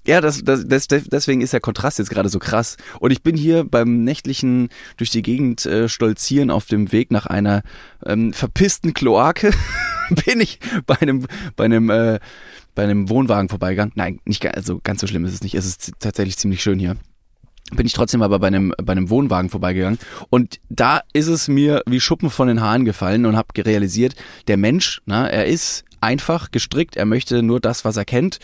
Ja, 0.05 0.21
das, 0.21 0.43
das, 0.43 0.67
das, 0.67 0.89
deswegen 0.89 1.43
ist 1.43 1.53
der 1.53 1.61
Kontrast 1.61 1.99
jetzt 1.99 2.11
gerade 2.11 2.29
so 2.29 2.41
krass. 2.41 2.77
Und 2.99 3.13
ich 3.13 3.23
bin 3.23 3.37
hier 3.37 3.63
beim 3.63 4.03
nächtlichen 4.03 4.71
durch 4.97 5.11
die 5.11 5.23
Gegend 5.23 5.65
äh, 5.65 5.89
stolzieren 5.89 6.51
auf 6.51 6.65
dem 6.65 6.91
Weg 6.91 7.13
nach 7.13 7.27
einer 7.27 7.63
ähm, 8.05 8.33
verpissten 8.33 8.95
Kloake. 8.95 9.53
bin 10.27 10.41
ich 10.41 10.59
bei 10.87 11.01
einem, 11.01 11.27
bei 11.55 11.67
einem, 11.67 11.89
äh, 11.91 12.19
bei 12.75 12.83
einem 12.83 13.11
Wohnwagen 13.11 13.49
vorbeigegangen. 13.49 13.93
Nein, 13.95 14.19
nicht 14.25 14.45
also 14.45 14.81
ganz 14.83 15.03
so 15.03 15.07
schlimm 15.07 15.25
ist 15.25 15.35
es 15.35 15.43
nicht. 15.43 15.55
Es 15.55 15.67
ist 15.67 15.93
tatsächlich 16.01 16.37
ziemlich 16.37 16.63
schön 16.63 16.81
hier 16.81 16.97
bin 17.75 17.87
ich 17.87 17.93
trotzdem 17.93 18.23
aber 18.23 18.39
bei 18.39 18.49
einem, 18.49 18.75
bei 18.83 18.93
einem 18.93 19.11
Wohnwagen 19.11 19.51
vorbeigegangen. 19.51 19.99
Und 20.31 20.61
da 20.69 21.01
ist 21.13 21.29
es 21.29 21.49
mir 21.49 21.83
wie 21.87 22.01
Schuppen 22.01 22.31
von 22.31 22.49
den 22.49 22.61
Haaren 22.61 22.85
gefallen 22.85 23.27
und 23.27 23.37
habe 23.37 23.49
realisiert, 23.65 24.15
der 24.49 24.57
Mensch, 24.57 25.01
na, 25.07 25.29
er 25.29 25.47
ist 25.47 25.85
einfach 26.01 26.51
gestrickt, 26.51 26.97
er 26.97 27.07
möchte 27.07 27.43
nur 27.43 27.61
das, 27.61 27.85
was 27.85 27.97
er 27.97 28.05
kennt, 28.05 28.41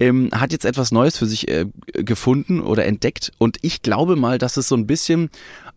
ähm, 0.00 0.30
hat 0.32 0.52
jetzt 0.52 0.64
etwas 0.64 0.90
Neues 0.90 1.18
für 1.18 1.26
sich 1.26 1.48
äh, 1.48 1.66
gefunden 1.92 2.60
oder 2.60 2.86
entdeckt. 2.86 3.32
Und 3.38 3.58
ich 3.62 3.82
glaube 3.82 4.16
mal, 4.16 4.38
dass 4.38 4.56
es 4.56 4.68
so 4.68 4.76
ein 4.76 4.86
bisschen 4.86 5.30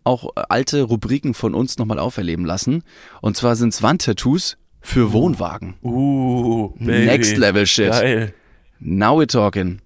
auch 0.04 0.30
alte 0.34 0.82
Rubriken 0.82 1.34
von 1.34 1.54
uns 1.54 1.78
nochmal 1.78 1.98
auferleben 1.98 2.44
lassen. 2.44 2.82
Und 3.20 3.36
zwar 3.36 3.56
sind 3.56 3.74
es 3.74 3.82
Wandtattoos 3.82 4.56
für 4.80 5.12
Wohnwagen. 5.12 5.74
Uh, 5.82 6.70
baby. 6.78 7.06
Next 7.06 7.36
Level 7.36 7.66
Shit. 7.66 7.92
Geil. 7.92 8.34
Now 8.80 9.20
we're 9.20 9.26
talking. 9.26 9.80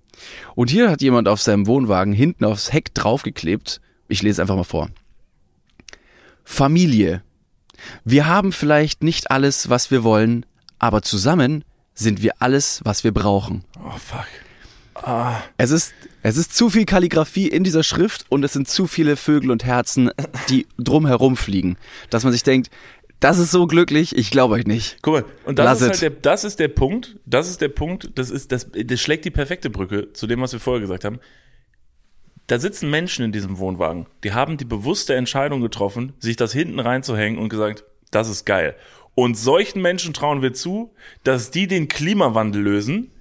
Und 0.54 0.70
hier 0.70 0.90
hat 0.90 1.02
jemand 1.02 1.28
auf 1.28 1.40
seinem 1.40 1.66
Wohnwagen 1.66 2.12
hinten 2.12 2.44
aufs 2.44 2.72
Heck 2.72 2.94
draufgeklebt. 2.94 3.80
Ich 4.08 4.22
lese 4.22 4.42
einfach 4.42 4.56
mal 4.56 4.64
vor. 4.64 4.88
Familie. 6.44 7.22
Wir 8.04 8.26
haben 8.26 8.52
vielleicht 8.52 9.02
nicht 9.02 9.30
alles, 9.30 9.68
was 9.70 9.90
wir 9.90 10.04
wollen, 10.04 10.46
aber 10.78 11.02
zusammen 11.02 11.64
sind 11.94 12.22
wir 12.22 12.34
alles, 12.40 12.80
was 12.84 13.04
wir 13.04 13.12
brauchen. 13.12 13.64
Oh 13.84 13.98
fuck. 13.98 14.26
Ah. 14.94 15.42
Es 15.56 15.70
ist 15.70 15.94
es 16.24 16.36
ist 16.36 16.54
zu 16.54 16.70
viel 16.70 16.84
Kalligrafie 16.84 17.48
in 17.48 17.64
dieser 17.64 17.82
Schrift 17.82 18.26
und 18.28 18.44
es 18.44 18.52
sind 18.52 18.68
zu 18.68 18.86
viele 18.86 19.16
Vögel 19.16 19.50
und 19.50 19.64
Herzen, 19.64 20.12
die 20.48 20.68
drumherum 20.78 21.36
fliegen, 21.36 21.76
dass 22.10 22.22
man 22.22 22.32
sich 22.32 22.44
denkt, 22.44 22.70
das 23.22 23.38
ist 23.38 23.52
so 23.52 23.68
glücklich, 23.68 24.16
ich 24.16 24.30
glaube 24.30 24.54
euch 24.54 24.66
nicht. 24.66 24.96
Guck 25.00 25.14
mal, 25.14 25.24
und 25.44 25.58
das 25.58 25.80
ist 25.80 25.88
halt 25.88 26.02
der, 26.02 26.10
das 26.10 26.42
ist 26.42 26.58
der 26.58 26.68
Punkt, 26.68 27.16
das 27.24 27.48
ist 27.48 27.60
der 27.60 27.68
Punkt, 27.68 28.10
das 28.16 28.30
ist, 28.30 28.50
das, 28.50 28.68
das 28.72 29.00
schlägt 29.00 29.24
die 29.24 29.30
perfekte 29.30 29.70
Brücke 29.70 30.12
zu 30.12 30.26
dem, 30.26 30.40
was 30.40 30.52
wir 30.52 30.58
vorher 30.58 30.80
gesagt 30.80 31.04
haben. 31.04 31.20
Da 32.48 32.58
sitzen 32.58 32.90
Menschen 32.90 33.24
in 33.24 33.30
diesem 33.30 33.58
Wohnwagen, 33.58 34.06
die 34.24 34.32
haben 34.32 34.56
die 34.56 34.64
bewusste 34.64 35.14
Entscheidung 35.14 35.60
getroffen, 35.60 36.14
sich 36.18 36.34
das 36.34 36.52
hinten 36.52 36.80
reinzuhängen 36.80 37.38
und 37.38 37.48
gesagt, 37.48 37.84
das 38.10 38.28
ist 38.28 38.44
geil. 38.44 38.74
Und 39.14 39.38
solchen 39.38 39.80
Menschen 39.80 40.12
trauen 40.14 40.42
wir 40.42 40.52
zu, 40.52 40.92
dass 41.22 41.52
die 41.52 41.68
den 41.68 41.86
Klimawandel 41.86 42.60
lösen, 42.60 43.12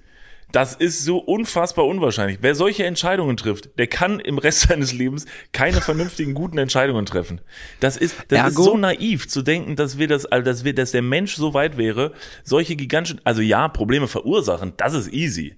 das 0.52 0.74
ist 0.74 1.04
so 1.04 1.18
unfassbar 1.18 1.86
unwahrscheinlich. 1.86 2.38
Wer 2.42 2.54
solche 2.54 2.84
Entscheidungen 2.84 3.36
trifft, 3.36 3.78
der 3.78 3.86
kann 3.86 4.20
im 4.20 4.38
Rest 4.38 4.60
seines 4.68 4.92
Lebens 4.92 5.26
keine 5.52 5.80
vernünftigen 5.80 6.34
guten 6.34 6.58
Entscheidungen 6.58 7.06
treffen. 7.06 7.40
Das 7.80 7.96
ist, 7.96 8.16
das 8.28 8.50
ist 8.50 8.56
so 8.56 8.76
naiv 8.76 9.28
zu 9.28 9.42
denken, 9.42 9.76
dass 9.76 9.98
wir 9.98 10.08
das, 10.08 10.26
also 10.26 10.44
dass 10.44 10.64
wir, 10.64 10.74
dass 10.74 10.92
der 10.92 11.02
Mensch 11.02 11.34
so 11.34 11.54
weit 11.54 11.76
wäre, 11.76 12.12
solche 12.44 12.76
gigantischen, 12.76 13.20
also 13.24 13.40
ja, 13.40 13.68
Probleme 13.68 14.08
verursachen, 14.08 14.74
das 14.76 14.94
ist 14.94 15.12
easy. 15.12 15.56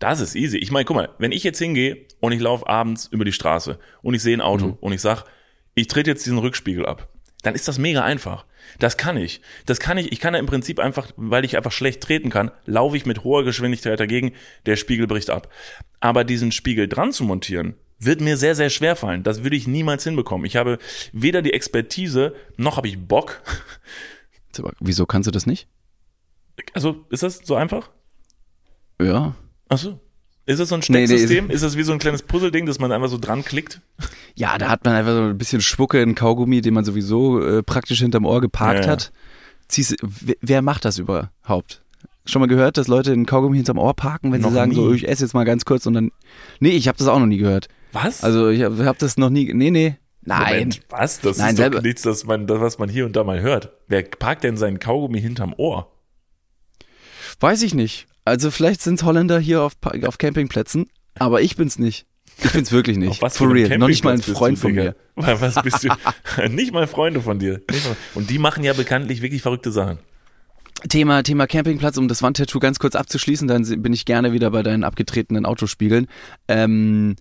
Das 0.00 0.20
ist 0.20 0.34
easy. 0.34 0.58
Ich 0.58 0.72
meine, 0.72 0.84
guck 0.84 0.96
mal, 0.96 1.10
wenn 1.18 1.32
ich 1.32 1.44
jetzt 1.44 1.58
hingehe 1.58 2.06
und 2.20 2.32
ich 2.32 2.40
laufe 2.40 2.68
abends 2.68 3.06
über 3.06 3.24
die 3.24 3.32
Straße 3.32 3.78
und 4.02 4.14
ich 4.14 4.22
sehe 4.22 4.36
ein 4.36 4.40
Auto 4.40 4.66
mhm. 4.66 4.78
und 4.80 4.92
ich 4.92 5.00
sag, 5.00 5.24
ich 5.74 5.86
trete 5.86 6.10
jetzt 6.10 6.26
diesen 6.26 6.38
Rückspiegel 6.38 6.84
ab, 6.84 7.08
dann 7.44 7.54
ist 7.54 7.68
das 7.68 7.78
mega 7.78 8.02
einfach. 8.02 8.44
Das 8.78 8.96
kann 8.96 9.16
ich. 9.16 9.40
Das 9.66 9.78
kann 9.78 9.98
ich. 9.98 10.10
Ich 10.10 10.20
kann 10.20 10.32
da 10.32 10.38
im 10.38 10.46
Prinzip 10.46 10.80
einfach, 10.80 11.10
weil 11.16 11.44
ich 11.44 11.56
einfach 11.56 11.72
schlecht 11.72 12.02
treten 12.02 12.30
kann, 12.30 12.50
laufe 12.64 12.96
ich 12.96 13.06
mit 13.06 13.22
hoher 13.22 13.44
Geschwindigkeit 13.44 14.00
dagegen, 14.00 14.32
der 14.66 14.76
Spiegel 14.76 15.06
bricht 15.06 15.30
ab. 15.30 15.48
Aber 16.00 16.24
diesen 16.24 16.50
Spiegel 16.52 16.88
dran 16.88 17.12
zu 17.12 17.24
montieren, 17.24 17.74
wird 17.98 18.20
mir 18.20 18.36
sehr, 18.36 18.54
sehr 18.54 18.70
schwer 18.70 18.96
fallen. 18.96 19.22
Das 19.22 19.44
würde 19.44 19.56
ich 19.56 19.66
niemals 19.66 20.04
hinbekommen. 20.04 20.46
Ich 20.46 20.56
habe 20.56 20.78
weder 21.12 21.42
die 21.42 21.52
Expertise, 21.52 22.34
noch 22.56 22.76
habe 22.76 22.88
ich 22.88 22.98
Bock. 22.98 23.42
Wieso 24.80 25.06
kannst 25.06 25.26
du 25.26 25.30
das 25.30 25.46
nicht? 25.46 25.68
Also, 26.72 27.04
ist 27.10 27.22
das 27.22 27.38
so 27.44 27.54
einfach? 27.56 27.90
Ja. 29.00 29.34
Ach 29.68 29.78
so. 29.78 30.00
Ist 30.46 30.60
das 30.60 30.68
so 30.68 30.74
ein 30.74 30.82
Nee, 30.88 30.98
nee, 31.00 31.06
Stecksystem? 31.06 31.50
ist 31.50 31.62
das 31.64 31.76
wie 31.76 31.82
so 31.84 31.92
ein 31.92 31.98
kleines 31.98 32.22
Puzzleding, 32.22 32.66
das 32.66 32.78
man 32.78 32.92
einfach 32.92 33.08
so 33.08 33.16
dran 33.18 33.44
klickt? 33.44 33.80
Ja, 34.34 34.58
da 34.58 34.68
hat 34.68 34.84
man 34.84 34.94
einfach 34.94 35.12
so 35.12 35.22
ein 35.22 35.38
bisschen 35.38 35.62
Schmucke 35.62 36.02
in 36.02 36.14
Kaugummi, 36.14 36.60
den 36.60 36.74
man 36.74 36.84
sowieso 36.84 37.40
äh, 37.40 37.62
praktisch 37.62 38.00
hinterm 38.00 38.26
Ohr 38.26 38.40
geparkt 38.42 38.84
Ja, 38.84 38.90
hat. 38.92 39.12
Ziehst, 39.68 39.96
wer, 40.40 40.60
macht 40.60 40.84
das 40.84 40.98
überhaupt? 40.98 41.82
Schon 42.26 42.40
mal 42.40 42.46
gehört, 42.46 42.76
dass 42.76 42.88
Leute 42.88 43.12
einen 43.12 43.24
Kaugummi 43.26 43.56
hinterm 43.56 43.78
Ohr 43.78 43.94
parken, 43.94 44.32
wenn 44.32 44.42
sie 44.42 44.50
sagen, 44.50 44.70
nie. 44.70 44.76
so, 44.76 44.92
ich 44.92 45.08
esse 45.08 45.24
jetzt 45.24 45.32
mal 45.34 45.44
ganz 45.44 45.64
kurz 45.64 45.86
und 45.86 45.94
dann. 45.94 46.10
Nee, 46.60 46.70
ich 46.70 46.88
habe 46.88 46.98
das 46.98 47.06
auch 47.08 47.18
noch 47.18 47.26
nie 47.26 47.38
gehört. 47.38 47.68
Was? 47.92 48.22
Also 48.24 48.48
ich 48.50 48.62
habe 48.62 48.84
hab 48.84 48.98
das 48.98 49.16
noch 49.16 49.30
nie. 49.30 49.52
Nee, 49.54 49.70
nee. 49.70 49.96
Nein. 50.22 50.54
Moment, 50.54 50.80
was? 50.90 51.20
Das 51.20 51.38
Nein, 51.38 51.54
ist 51.56 51.74
doch 51.74 51.82
nichts, 51.82 52.02
das 52.02 52.24
man, 52.24 52.46
das, 52.46 52.60
was 52.60 52.78
man 52.78 52.88
hier 52.88 53.04
und 53.06 53.14
da 53.16 53.24
mal 53.24 53.40
hört. 53.40 53.72
Wer 53.88 54.02
parkt 54.02 54.42
denn 54.44 54.56
seinen 54.56 54.78
Kaugummi 54.78 55.20
hinterm 55.20 55.54
Ohr? 55.56 55.90
Weiß 57.40 57.62
ich 57.62 57.74
nicht. 57.74 58.06
Also 58.24 58.50
vielleicht 58.50 58.82
sind 58.82 59.02
Holländer 59.02 59.38
hier 59.38 59.62
auf, 59.62 59.74
auf 60.06 60.18
Campingplätzen, 60.18 60.86
aber 61.18 61.42
ich 61.42 61.56
bin's 61.56 61.78
nicht. 61.78 62.06
Ich 62.42 62.52
bin's 62.52 62.72
wirklich 62.72 62.96
nicht. 62.96 63.10
Auf 63.10 63.22
was 63.22 63.36
For 63.36 63.52
real. 63.52 63.78
Noch 63.78 63.88
nicht 63.88 64.02
mal 64.02 64.14
ein 64.14 64.22
Freund 64.22 64.56
du, 64.56 64.62
von 64.62 64.70
Digga? 64.74 64.94
mir. 65.16 65.40
Was 65.40 65.62
bist 65.62 65.84
du? 65.84 66.48
nicht 66.48 66.72
mal 66.72 66.88
Freunde 66.88 67.20
von 67.20 67.38
dir. 67.38 67.60
Und 68.14 68.30
die 68.30 68.38
machen 68.38 68.64
ja 68.64 68.72
bekanntlich 68.72 69.22
wirklich 69.22 69.42
verrückte 69.42 69.70
Sachen. 69.70 69.98
Thema, 70.88 71.22
Thema 71.22 71.46
Campingplatz, 71.46 71.96
um 71.96 72.08
das 72.08 72.22
Wandtattoo 72.22 72.58
ganz 72.58 72.78
kurz 72.78 72.96
abzuschließen, 72.96 73.46
dann 73.46 73.82
bin 73.82 73.92
ich 73.92 74.04
gerne 74.04 74.32
wieder 74.32 74.50
bei 74.50 74.62
deinen 74.62 74.84
abgetretenen 74.84 75.46
Autospiegeln. 75.46 76.08
Ähm, 76.48 77.16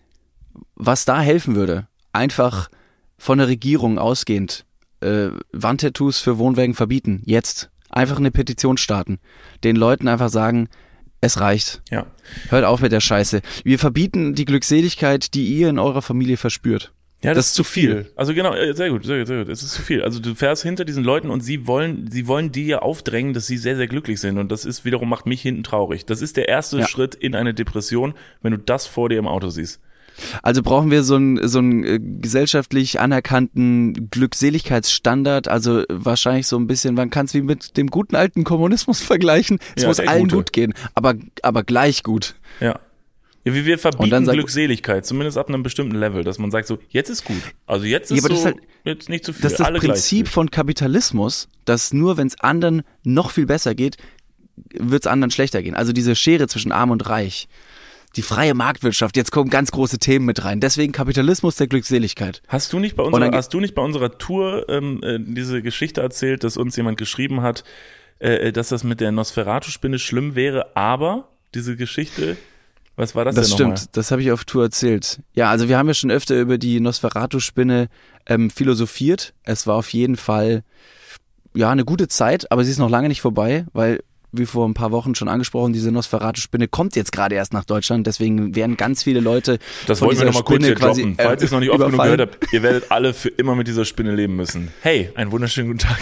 was 0.75 1.05
da 1.05 1.22
helfen 1.22 1.55
würde, 1.55 1.88
einfach 2.12 2.69
von 3.17 3.38
der 3.38 3.48
Regierung 3.48 4.00
ausgehend, 4.00 4.65
äh, 5.01 5.29
Wandtattoos 5.51 6.19
für 6.19 6.38
Wohnwagen 6.38 6.74
verbieten, 6.74 7.22
jetzt. 7.25 7.69
Einfach 7.89 8.17
eine 8.17 8.31
Petition 8.31 8.77
starten. 8.77 9.19
Den 9.63 9.75
Leuten 9.75 10.07
einfach 10.07 10.29
sagen, 10.29 10.67
es 11.24 11.39
reicht. 11.39 11.82
Ja. 11.89 12.06
Hört 12.50 12.65
auf 12.65 12.82
mit 12.82 12.92
der 12.92 13.00
Scheiße. 13.00 13.42
Wir 13.63 13.80
verbieten 13.80 14.36
die 14.36 14.46
Glückseligkeit, 14.46 15.34
die 15.34 15.46
ihr 15.46 15.70
in 15.70 15.80
eurer 15.80 16.01
Familie 16.01 16.38
verspürt. 16.38 16.92
Ja, 17.24 17.34
Das 17.34 17.48
ist 17.48 17.53
zu 17.53 17.63
viel. 17.63 18.12
Also 18.18 18.34
genau, 18.34 18.53
äh, 18.53 18.74
sehr 18.74 18.89
gut, 18.89 19.06
sehr 19.06 19.20
gut, 19.20 19.27
sehr 19.27 19.38
gut. 19.39 19.48
Es 19.50 19.63
ist 19.63 19.72
zu 19.74 19.82
viel. 19.82 20.03
Also 20.03 20.20
du 20.20 20.36
fährst 20.36 20.63
hinter 20.63 20.84
diesen 20.84 21.06
Leuten 21.06 21.30
und 21.30 21.39
sie 21.39 21.68
wollen, 21.68 22.12
sie 22.12 22.27
wollen 22.27 22.51
dir 22.51 22.84
aufdrängen, 22.84 23.34
dass 23.34 23.48
sie 23.48 23.56
sehr, 23.58 23.77
sehr 23.77 23.88
glücklich 23.88 24.20
sind. 24.20 24.38
Und 24.38 24.51
das 24.51 24.65
ist 24.65 24.84
wiederum 24.84 25.08
macht 25.08 25.25
mich 25.25 25.42
hinten 25.42 25.63
traurig. 25.63 26.06
Das 26.06 26.22
ist 26.22 26.36
der 26.36 26.50
erste 26.50 26.80
Ja. 26.80 26.88
Schritt 26.88 27.15
in 27.15 27.34
eine 27.34 27.53
Depression, 27.53 28.13
wenn 28.42 28.51
du 28.51 28.58
das 28.58 28.86
vor 28.88 29.08
dir 29.08 29.20
im 29.20 29.27
Auto 29.27 29.48
siehst. 29.48 29.80
Also 30.41 30.62
brauchen 30.62 30.91
wir 30.91 31.03
so 31.03 31.15
einen 31.15 31.48
so 31.48 31.60
einen 31.60 31.84
äh, 31.84 32.00
gesellschaftlich 32.00 33.00
anerkannten 33.00 34.10
Glückseligkeitsstandard, 34.10 35.48
also 35.48 35.84
wahrscheinlich 35.89 36.48
so 36.48 36.58
ein 36.58 36.67
bisschen, 36.67 36.96
man 36.96 37.10
kann 37.10 37.25
es 37.25 37.34
wie 37.34 37.41
mit 37.41 37.77
dem 37.77 37.88
guten 37.88 38.15
alten 38.15 38.43
Kommunismus 38.43 39.01
vergleichen. 39.03 39.60
Es 39.75 39.84
Ja, 39.84 39.89
muss 39.89 40.00
allen 40.00 40.24
Gute. 40.24 40.36
gut 40.36 40.53
gehen, 40.53 40.74
aber 40.96 41.15
aber 41.41 41.63
gleich 41.63 42.03
gut. 42.03 42.36
Ja. 42.60 42.79
Ja, 43.46 43.53
wir, 43.53 43.65
wir 43.65 43.77
verbieten 43.77 44.25
Glückseligkeit, 44.25 45.05
zumindest 45.05 45.38
ab 45.38 45.50
einem 45.50 45.63
bestimmten 45.63 45.96
Level, 45.96 46.24
dass 46.24 46.39
man 46.39 46.50
sagt 46.50 46.65
so, 46.65 46.77
jetzt 46.88 47.10
ist 47.10 47.25
gut. 47.25 47.41
Also 47.65 47.86
jetzt 47.86 48.10
Ja, 48.10 48.15
ist 48.17 48.24
aber 48.25 48.36
so, 48.36 48.41
das 48.43 48.51
ist 48.53 48.58
halt- 48.60 48.67
jetzt 48.86 49.10
nicht 49.10 49.25
zu 49.25 49.34
viel. 49.34 49.41
Das 49.41 49.51
ist 49.53 49.60
das 49.60 49.67
Alle 49.67 49.79
Prinzip 49.79 50.29
von 50.29 50.50
Kapitalismus, 50.50 51.50
dass 51.65 51.91
nur 51.91 52.15
wenn 52.15 52.27
es 52.27 52.39
anderen 52.39 52.84
noch 53.03 53.32
viel 53.32 53.46
besser 53.46 53.75
geht, 53.75 53.98
wird 54.74 55.03
es 55.05 55.12
anderen 55.12 55.29
schlechter 55.32 55.62
gehen. 55.62 55.75
Also 55.75 55.91
diese 55.91 56.15
Schere 56.15 56.48
zwischen 56.48 56.72
Arm 56.72 56.91
und 56.91 57.10
Reich. 57.10 57.50
Die 58.15 58.22
freie 58.22 58.53
Marktwirtschaft, 58.53 59.17
jetzt 59.17 59.32
kommen 59.32 59.50
ganz 59.50 59.72
große 59.72 59.98
Themen 59.98 60.25
mit 60.25 60.43
rein. 60.46 60.60
Deswegen 60.60 60.91
Kapitalismus 60.93 61.55
der 61.55 61.67
Glückseligkeit. 61.67 62.43
Hast 62.48 62.72
du 62.72 62.79
nicht 62.79 62.96
bei 62.96 63.03
unserer, 63.03 63.32
hast 63.32 63.53
du 63.53 63.60
nicht 63.60 63.74
bei 63.74 63.82
unserer 63.82 64.17
Tour 64.17 64.70
ähm, 64.70 65.01
äh, 65.01 65.17
diese 65.20 65.62
Geschichte 65.63 66.01
erzählt, 66.01 66.43
dass 66.43 66.55
uns 66.58 66.75
jemand 66.75 66.98
geschrieben 66.98 67.41
hat, 67.41 67.63
äh, 68.20 68.51
dass 68.51 68.70
das 68.70 68.84
mit 68.84 69.01
der 69.01 69.12
Nosferatu-Spinne 69.12 69.98
schlimm 69.98 70.36
wäre, 70.36 70.75
aber 70.75 71.29
diese 71.55 71.75
Geschichte, 71.75 72.38
was 72.96 73.15
war 73.15 73.25
das, 73.25 73.34
Das 73.34 73.48
denn 73.48 73.55
stimmt, 73.55 73.70
nochmal? 73.72 73.88
das 73.93 74.12
habe 74.12 74.22
ich 74.22 74.32
auf 74.32 74.46
Tour 74.46 74.63
erzählt. 74.65 75.20
Ja, 75.33 75.50
also 75.50 75.68
wir 75.68 75.77
haben 75.79 75.88
ja 75.88 75.96
schon 75.96 76.11
öfter 76.11 76.40
über 76.40 76.59
die 76.59 76.79
Nosferatu-Spinne 76.79 77.90
ähm, 78.27 78.51
philosophiert. 78.51 79.33
Es 79.44 79.66
war 79.66 79.75
auf 79.75 79.92
jeden 79.92 80.18
Fall 80.18 80.64
ja 81.55 81.72
eine 81.72 81.85
gute 81.85 82.07
Zeit, 82.07 82.51
aber 82.51 82.64
sie 82.64 82.72
ist 82.72 82.77
noch 82.77 82.90
lange 82.90 83.07
nicht 83.07 83.22
vorbei, 83.22 83.66
weil 83.74 84.03
wie 84.33 84.46
vor 84.46 84.67
ein 84.67 84.74
paar 84.74 84.91
Wochen 84.91 85.15
schon 85.15 85.27
angesprochen, 85.29 85.74
diese 85.74 85.91
Nosferatu-Spinne 85.91 86.67
kommt 86.67 86.96
jetzt 86.96 87.11
gerade 87.11 87.35
erst 87.35 87.53
nach 87.53 87.63
Deutschland, 87.63 88.07
deswegen 88.07 88.55
werden 88.55 88.75
ganz 88.77 89.03
viele 89.03 89.19
Leute 89.19 89.59
Das 89.87 90.00
von 90.00 90.07
wollten 90.07 90.22
wir 90.22 90.25
nochmal 90.27 90.43
kurz 90.43 90.65
hier 90.65 90.75
quasi, 90.75 91.01
droppen. 91.03 91.19
äh, 91.19 91.24
Falls 91.24 91.41
ihr 91.41 91.46
es 91.46 91.51
noch 91.51 91.59
nicht 91.59 91.69
oft 91.69 91.85
genug 91.85 92.01
gehört 92.01 92.22
habt, 92.22 92.53
ihr 92.53 92.63
werdet 92.63 92.91
alle 92.91 93.13
für 93.13 93.29
immer 93.29 93.55
mit 93.55 93.67
dieser 93.67 93.85
Spinne 93.85 94.13
leben 94.13 94.35
müssen. 94.35 94.69
Hey, 94.81 95.11
einen 95.15 95.31
wunderschönen 95.31 95.67
guten 95.67 95.79
Tag. 95.79 96.00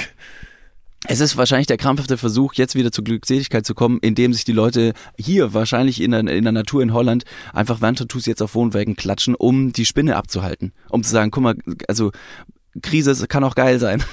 Es 1.07 1.19
ist 1.19 1.35
wahrscheinlich 1.35 1.65
der 1.67 1.77
krampfhafte 1.77 2.17
Versuch, 2.17 2.53
jetzt 2.53 2.75
wieder 2.75 2.91
zur 2.91 3.03
Glückseligkeit 3.03 3.65
zu 3.65 3.73
kommen, 3.73 3.97
indem 4.01 4.33
sich 4.33 4.45
die 4.45 4.51
Leute 4.51 4.93
hier 5.17 5.53
wahrscheinlich 5.53 5.99
in 5.99 6.11
der, 6.11 6.19
in 6.27 6.43
der 6.43 6.51
Natur 6.51 6.83
in 6.83 6.93
Holland 6.93 7.23
einfach 7.53 7.81
Wandtattoos 7.81 8.27
jetzt 8.27 8.41
auf 8.41 8.53
Wohnwägen 8.53 8.95
klatschen, 8.95 9.33
um 9.33 9.73
die 9.73 9.85
Spinne 9.85 10.15
abzuhalten. 10.15 10.73
Um 10.89 11.03
zu 11.03 11.09
sagen, 11.09 11.31
guck 11.31 11.43
mal, 11.43 11.55
also 11.87 12.11
Krise 12.83 13.27
kann 13.27 13.43
auch 13.43 13.55
geil 13.55 13.79
sein. 13.79 14.03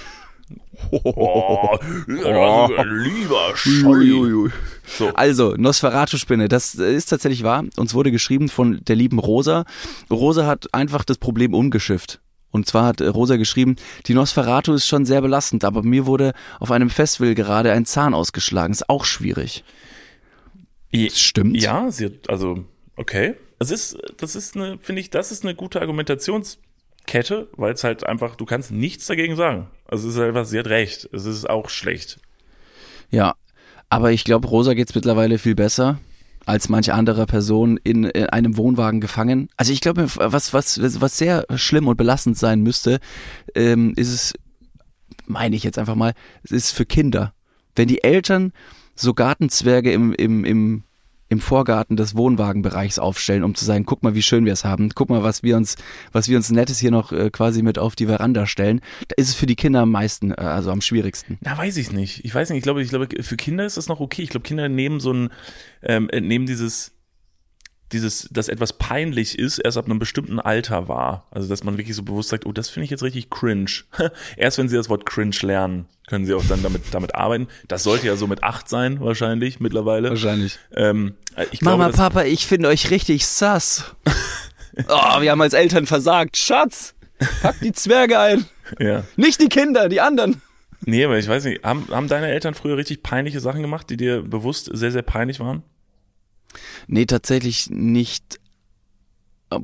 Oh, 0.91 1.77
lieber 2.07 3.53
Scholli. 3.55 4.51
So. 4.87 5.09
Also, 5.15 5.55
Nosferatu-Spinne, 5.57 6.49
das 6.49 6.75
ist 6.75 7.07
tatsächlich 7.07 7.43
wahr. 7.43 7.65
Uns 7.77 7.95
wurde 7.95 8.11
geschrieben 8.11 8.49
von 8.49 8.81
der 8.85 8.97
lieben 8.97 9.19
Rosa. 9.19 9.65
Rosa 10.11 10.47
hat 10.47 10.73
einfach 10.73 11.05
das 11.05 11.19
Problem 11.19 11.55
umgeschifft. 11.55 12.21
Und 12.51 12.67
zwar 12.67 12.87
hat 12.87 13.01
äh, 13.01 13.07
Rosa 13.07 13.37
geschrieben, 13.37 13.77
die 14.07 14.15
Nosferatu 14.15 14.73
ist 14.73 14.87
schon 14.87 15.05
sehr 15.05 15.21
belastend, 15.21 15.65
aber 15.65 15.83
mir 15.83 16.07
wurde 16.07 16.33
auf 16.61 16.71
einem 16.71 16.91
Festival 16.91 17.35
gerade 17.35 17.73
ein 17.73 17.85
Zahn 17.85 18.15
ausgeschlagen. 18.15 18.73
Ist 18.73 18.89
auch 18.89 19.05
schwierig. 19.05 19.65
Das 20.93 21.21
stimmt. 21.21 21.61
Ja, 21.61 21.91
sie 21.91 22.07
hat, 22.07 22.31
also, 22.31 22.65
okay. 22.97 23.35
Das 23.59 23.71
ist, 23.71 23.99
das 24.17 24.37
ist 24.37 24.57
eine, 24.57 24.79
finde 24.81 25.01
ich, 25.01 25.11
das 25.11 25.33
ist 25.33 25.45
eine 25.45 25.55
gute 25.55 25.81
Argumentationskette, 27.09 27.49
weil 27.57 27.75
es 27.75 27.85
halt 27.85 28.05
einfach, 28.05 28.37
du 28.37 28.45
kannst 28.45 28.71
nichts 28.71 29.07
dagegen 29.07 29.37
sagen. 29.37 29.69
Also 29.87 30.09
es 30.09 30.15
ist 30.15 30.21
einfach, 30.21 30.45
sie 30.45 30.59
hat 30.59 30.67
recht. 30.67 31.09
Es 31.13 31.25
ist 31.25 31.49
auch 31.49 31.69
schlecht. 31.69 32.21
Ja, 33.11 33.35
aber 33.89 34.13
ich 34.13 34.25
glaube, 34.25 34.49
Rosa 34.49 34.75
geht's 34.75 34.95
mittlerweile 34.95 35.39
viel 35.39 35.55
besser 35.55 35.99
als 36.47 36.69
manche 36.69 36.95
andere 36.95 37.27
Person 37.27 37.79
in, 37.85 38.05
in 38.05 38.27
einem 38.27 38.57
Wohnwagen 38.57 39.01
gefangen. 39.01 39.49
Also 39.57 39.73
ich 39.73 39.81
glaube, 39.81 40.07
was, 40.17 40.55
was, 40.55 40.81
was 41.01 41.19
sehr 41.19 41.45
schlimm 41.57 41.89
und 41.89 41.97
belastend 41.97 42.39
sein 42.39 42.63
müsste, 42.63 43.01
ähm, 43.55 43.93
ist 43.97 44.13
es, 44.13 44.35
meine 45.27 45.57
ich 45.57 45.65
jetzt 45.65 45.79
einfach 45.79 45.95
mal, 45.95 46.15
es 46.43 46.53
ist 46.53 46.73
für 46.73 46.87
Kinder. 46.87 47.35
Wenn 47.77 47.89
die 47.89 48.03
Eltern 48.03 48.53
so 48.95 49.13
Gartenzwerge 49.13 49.93
im, 49.93 50.15
im, 50.15 50.45
im, 50.45 50.85
im 51.29 51.41
Vorgarten 51.41 51.97
des 51.97 52.17
Wohnwagenbereichs 52.17 52.99
aufstellen, 52.99 53.45
um 53.45 53.55
zu 53.55 53.65
sagen, 53.65 53.85
guck 53.85 54.03
mal, 54.03 54.15
wie 54.15 54.23
schön 54.23 54.45
wir 54.45 54.53
es 54.53 54.65
haben, 54.65 54.91
guck 54.95 55.11
mal, 55.11 55.23
was 55.23 55.43
wir 55.43 55.57
uns, 55.57 55.77
was 56.13 56.29
wir 56.29 56.37
uns 56.37 56.51
Nettes 56.51 56.79
hier 56.79 56.91
noch 56.91 57.13
äh, 57.13 57.31
quasi 57.31 57.63
mit 57.63 57.79
auf 57.79 57.97
die 57.97 58.07
Veranda 58.07 58.47
stellen, 58.47 58.81
da 59.09 59.15
ist 59.17 59.29
es 59.29 59.35
für 59.35 59.47
die 59.47 59.57
Kinder 59.57 59.81
am 59.81 59.91
meisten, 59.91 60.33
äh, 60.33 60.37
also 60.37 60.71
am 60.71 60.81
schwierigsten. 60.81 61.39
Na, 61.41 61.57
weiß 61.57 61.77
ich 61.77 61.93
nicht. 61.93 62.25
Ich 62.25 62.35
weiß 62.35 62.51
nicht. 62.51 62.59
Ich 62.59 62.65
glaube, 62.65 62.83
ich 62.83 62.89
glaube, 62.89 63.09
für 63.23 63.37
Kinder 63.37 63.67
ist 63.67 63.77
das 63.77 63.89
noch 63.89 64.01
okay. 64.01 64.23
Ich 64.23 64.31
glaube, 64.31 64.45
Kinder 64.45 64.69
nehmen 64.69 65.01
so 65.01 65.13
ein, 65.13 65.29
ähm, 65.83 66.09
äh, 66.11 66.21
nehmen 66.21 66.47
dieses, 66.47 66.98
dieses, 67.93 68.29
dass 68.31 68.49
etwas 68.49 68.75
peinlich 68.75 69.39
ist, 69.39 69.59
erst 69.59 69.79
ab 69.79 69.87
einem 69.87 69.99
bestimmten 69.99 70.41
Alter 70.41 70.89
wahr. 70.89 71.27
Also, 71.31 71.49
dass 71.49 71.65
man 71.65 71.79
wirklich 71.79 71.97
so 71.97 72.03
bewusst 72.03 72.29
sagt, 72.29 72.47
oh, 72.47 72.53
das 72.53 72.69
finde 72.69 72.85
ich 72.85 72.91
jetzt 72.91 73.03
richtig 73.03 73.31
cringe. 73.31 73.71
erst 74.37 74.59
wenn 74.59 74.69
sie 74.69 74.77
das 74.77 74.89
Wort 74.89 75.07
cringe 75.07 75.37
lernen, 75.43 75.87
können 76.07 76.27
sie 76.27 76.35
auch 76.35 76.45
dann 76.49 76.63
damit, 76.63 76.83
damit 76.93 77.15
arbeiten. 77.15 77.49
Das 77.67 77.83
sollte 77.83 78.07
ja 78.07 78.17
so 78.17 78.27
mit 78.27 78.43
acht 78.43 78.69
sein, 78.69 79.01
wahrscheinlich, 79.01 79.61
mittlerweile. 79.61 80.11
Wahrscheinlich. 80.11 80.59
Ähm, 80.75 81.15
äh, 81.37 81.47
ich 81.51 81.61
glaube, 81.61 81.79
Mama, 81.79 81.91
das, 81.91 81.97
Papa, 81.97 82.23
ich 82.25 82.47
finde 82.47 82.69
euch 82.69 82.91
richtig 82.91 83.27
sass. 83.27 83.95
oh, 84.89 85.21
wir 85.21 85.31
haben 85.31 85.41
als 85.41 85.55
Eltern 85.55 85.87
versagt. 85.87 86.37
Schatz, 86.37 86.95
pack 87.43 87.57
die 87.61 87.73
Zwerge 87.73 88.19
ein. 88.19 88.47
ja. 88.79 89.05
Nicht 89.17 89.41
die 89.41 89.49
Kinder, 89.49 89.89
die 89.89 90.01
anderen. 90.01 90.43
Nee, 90.85 91.05
aber 91.05 91.19
ich 91.19 91.29
weiß 91.29 91.45
nicht, 91.45 91.65
haben, 91.65 91.89
haben 91.91 92.09
deine 92.09 92.29
Eltern 92.29 92.55
früher 92.55 92.77
richtig 92.77 93.03
peinliche 93.03 93.41
Sachen 93.41 93.63
gemacht, 93.63 93.91
die 93.91 93.97
dir 93.97 94.23
bewusst 94.23 94.71
sehr, 94.73 94.93
sehr 94.93 95.03
peinlich 95.03 95.41
waren? 95.41 95.63
Nee, 96.87 97.07
tatsächlich 97.07 97.71
nicht. 97.71 98.39
Oh, 99.51 99.61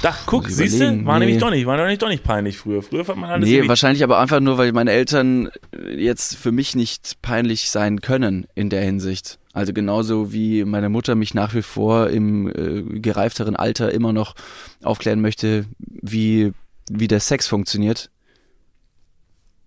Da, 0.00 0.16
guck, 0.26 0.48
siehst 0.48 0.80
du, 0.80 1.04
war 1.04 1.18
Nee. 1.18 1.26
nämlich 1.26 1.42
doch 1.42 1.50
nicht, 1.50 1.66
war 1.66 1.76
nämlich 1.76 1.98
doch 1.98 2.08
nicht 2.08 2.24
peinlich 2.24 2.56
früher. 2.56 2.82
Früher 2.82 3.04
fand 3.04 3.18
man 3.20 3.28
alles 3.30 3.46
Nee, 3.46 3.56
irgendwie- 3.56 3.68
wahrscheinlich 3.68 4.02
aber 4.02 4.18
einfach 4.18 4.40
nur, 4.40 4.56
weil 4.56 4.72
meine 4.72 4.92
Eltern 4.92 5.50
jetzt 5.94 6.36
für 6.36 6.50
mich 6.52 6.74
nicht 6.74 7.20
peinlich 7.20 7.68
sein 7.70 8.00
können 8.00 8.46
in 8.54 8.70
der 8.70 8.82
Hinsicht. 8.82 9.38
Also 9.52 9.72
genauso 9.74 10.32
wie 10.32 10.64
meine 10.64 10.88
Mutter 10.88 11.14
mich 11.14 11.34
nach 11.34 11.52
wie 11.54 11.62
vor 11.62 12.08
im 12.10 12.48
äh, 12.48 13.00
gereifteren 13.00 13.54
Alter 13.56 13.92
immer 13.92 14.12
noch 14.14 14.34
aufklären 14.82 15.20
möchte, 15.20 15.66
wie, 15.78 16.52
wie 16.90 17.08
der 17.08 17.20
Sex 17.20 17.46
funktioniert. 17.48 18.10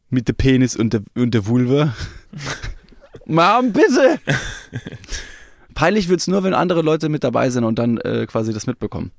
Mit 0.09 0.27
der 0.27 0.33
Penis 0.33 0.75
und 0.75 0.93
der, 0.93 1.01
und 1.15 1.33
der 1.35 1.45
Vulva. 1.45 1.93
Mom, 3.25 3.71
bitte! 3.73 4.19
Peinlich 5.73 6.09
wird's 6.09 6.27
nur, 6.27 6.43
wenn 6.43 6.53
andere 6.53 6.81
Leute 6.81 7.09
mit 7.09 7.23
dabei 7.23 7.49
sind 7.49 7.63
und 7.63 7.79
dann 7.79 7.97
äh, 7.97 8.25
quasi 8.27 8.53
das 8.53 8.67
mitbekommen. 8.67 9.11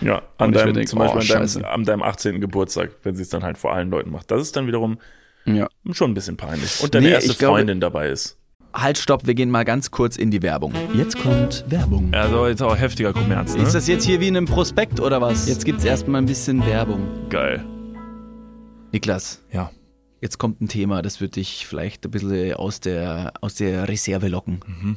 Ja, 0.00 0.22
an 0.38 0.52
deinem, 0.52 0.74
denk, 0.74 0.88
zum 0.88 0.98
Beispiel 0.98 1.18
oh, 1.36 1.38
an, 1.40 1.46
deinem, 1.54 1.64
an 1.64 1.84
deinem 1.84 2.02
18. 2.02 2.40
Geburtstag, 2.40 2.90
wenn 3.02 3.14
sie 3.14 3.22
es 3.22 3.28
dann 3.28 3.42
halt 3.44 3.58
vor 3.58 3.72
allen 3.72 3.90
Leuten 3.90 4.10
macht. 4.10 4.30
Das 4.30 4.42
ist 4.42 4.56
dann 4.56 4.66
wiederum 4.66 4.98
Ja. 5.44 5.68
schon 5.92 6.10
ein 6.10 6.14
bisschen 6.14 6.36
peinlich. 6.36 6.80
Und 6.82 6.94
deine 6.94 7.06
Nee, 7.06 7.12
erste 7.12 7.34
glaube- 7.34 7.54
Freundin 7.58 7.80
dabei 7.80 8.08
ist. 8.08 8.36
Halt, 8.74 8.98
stopp, 8.98 9.26
wir 9.26 9.34
gehen 9.34 9.50
mal 9.50 9.64
ganz 9.64 9.90
kurz 9.90 10.16
in 10.16 10.30
die 10.30 10.42
Werbung. 10.42 10.74
Jetzt 10.94 11.18
kommt 11.18 11.64
Werbung. 11.68 12.12
Also 12.12 12.46
jetzt 12.46 12.62
auch 12.62 12.76
heftiger 12.76 13.12
Kommerz, 13.14 13.54
ne? 13.56 13.62
Ist 13.62 13.74
das 13.74 13.88
jetzt 13.88 14.04
hier 14.04 14.20
wie 14.20 14.28
in 14.28 14.36
einem 14.36 14.46
Prospekt 14.46 15.00
oder 15.00 15.20
was? 15.22 15.48
Jetzt 15.48 15.64
gibt's 15.64 15.84
erstmal 15.84 16.20
ein 16.20 16.26
bisschen 16.26 16.64
Werbung. 16.66 17.28
geil. 17.30 17.64
Niklas, 18.92 19.42
Ja. 19.52 19.70
jetzt 20.20 20.38
kommt 20.38 20.60
ein 20.60 20.68
Thema, 20.68 21.02
das 21.02 21.20
wird 21.20 21.36
dich 21.36 21.66
vielleicht 21.66 22.04
ein 22.04 22.10
bisschen 22.10 22.54
aus 22.54 22.80
der, 22.80 23.32
aus 23.40 23.54
der 23.54 23.88
Reserve 23.88 24.28
locken. 24.28 24.60
Mhm. 24.66 24.96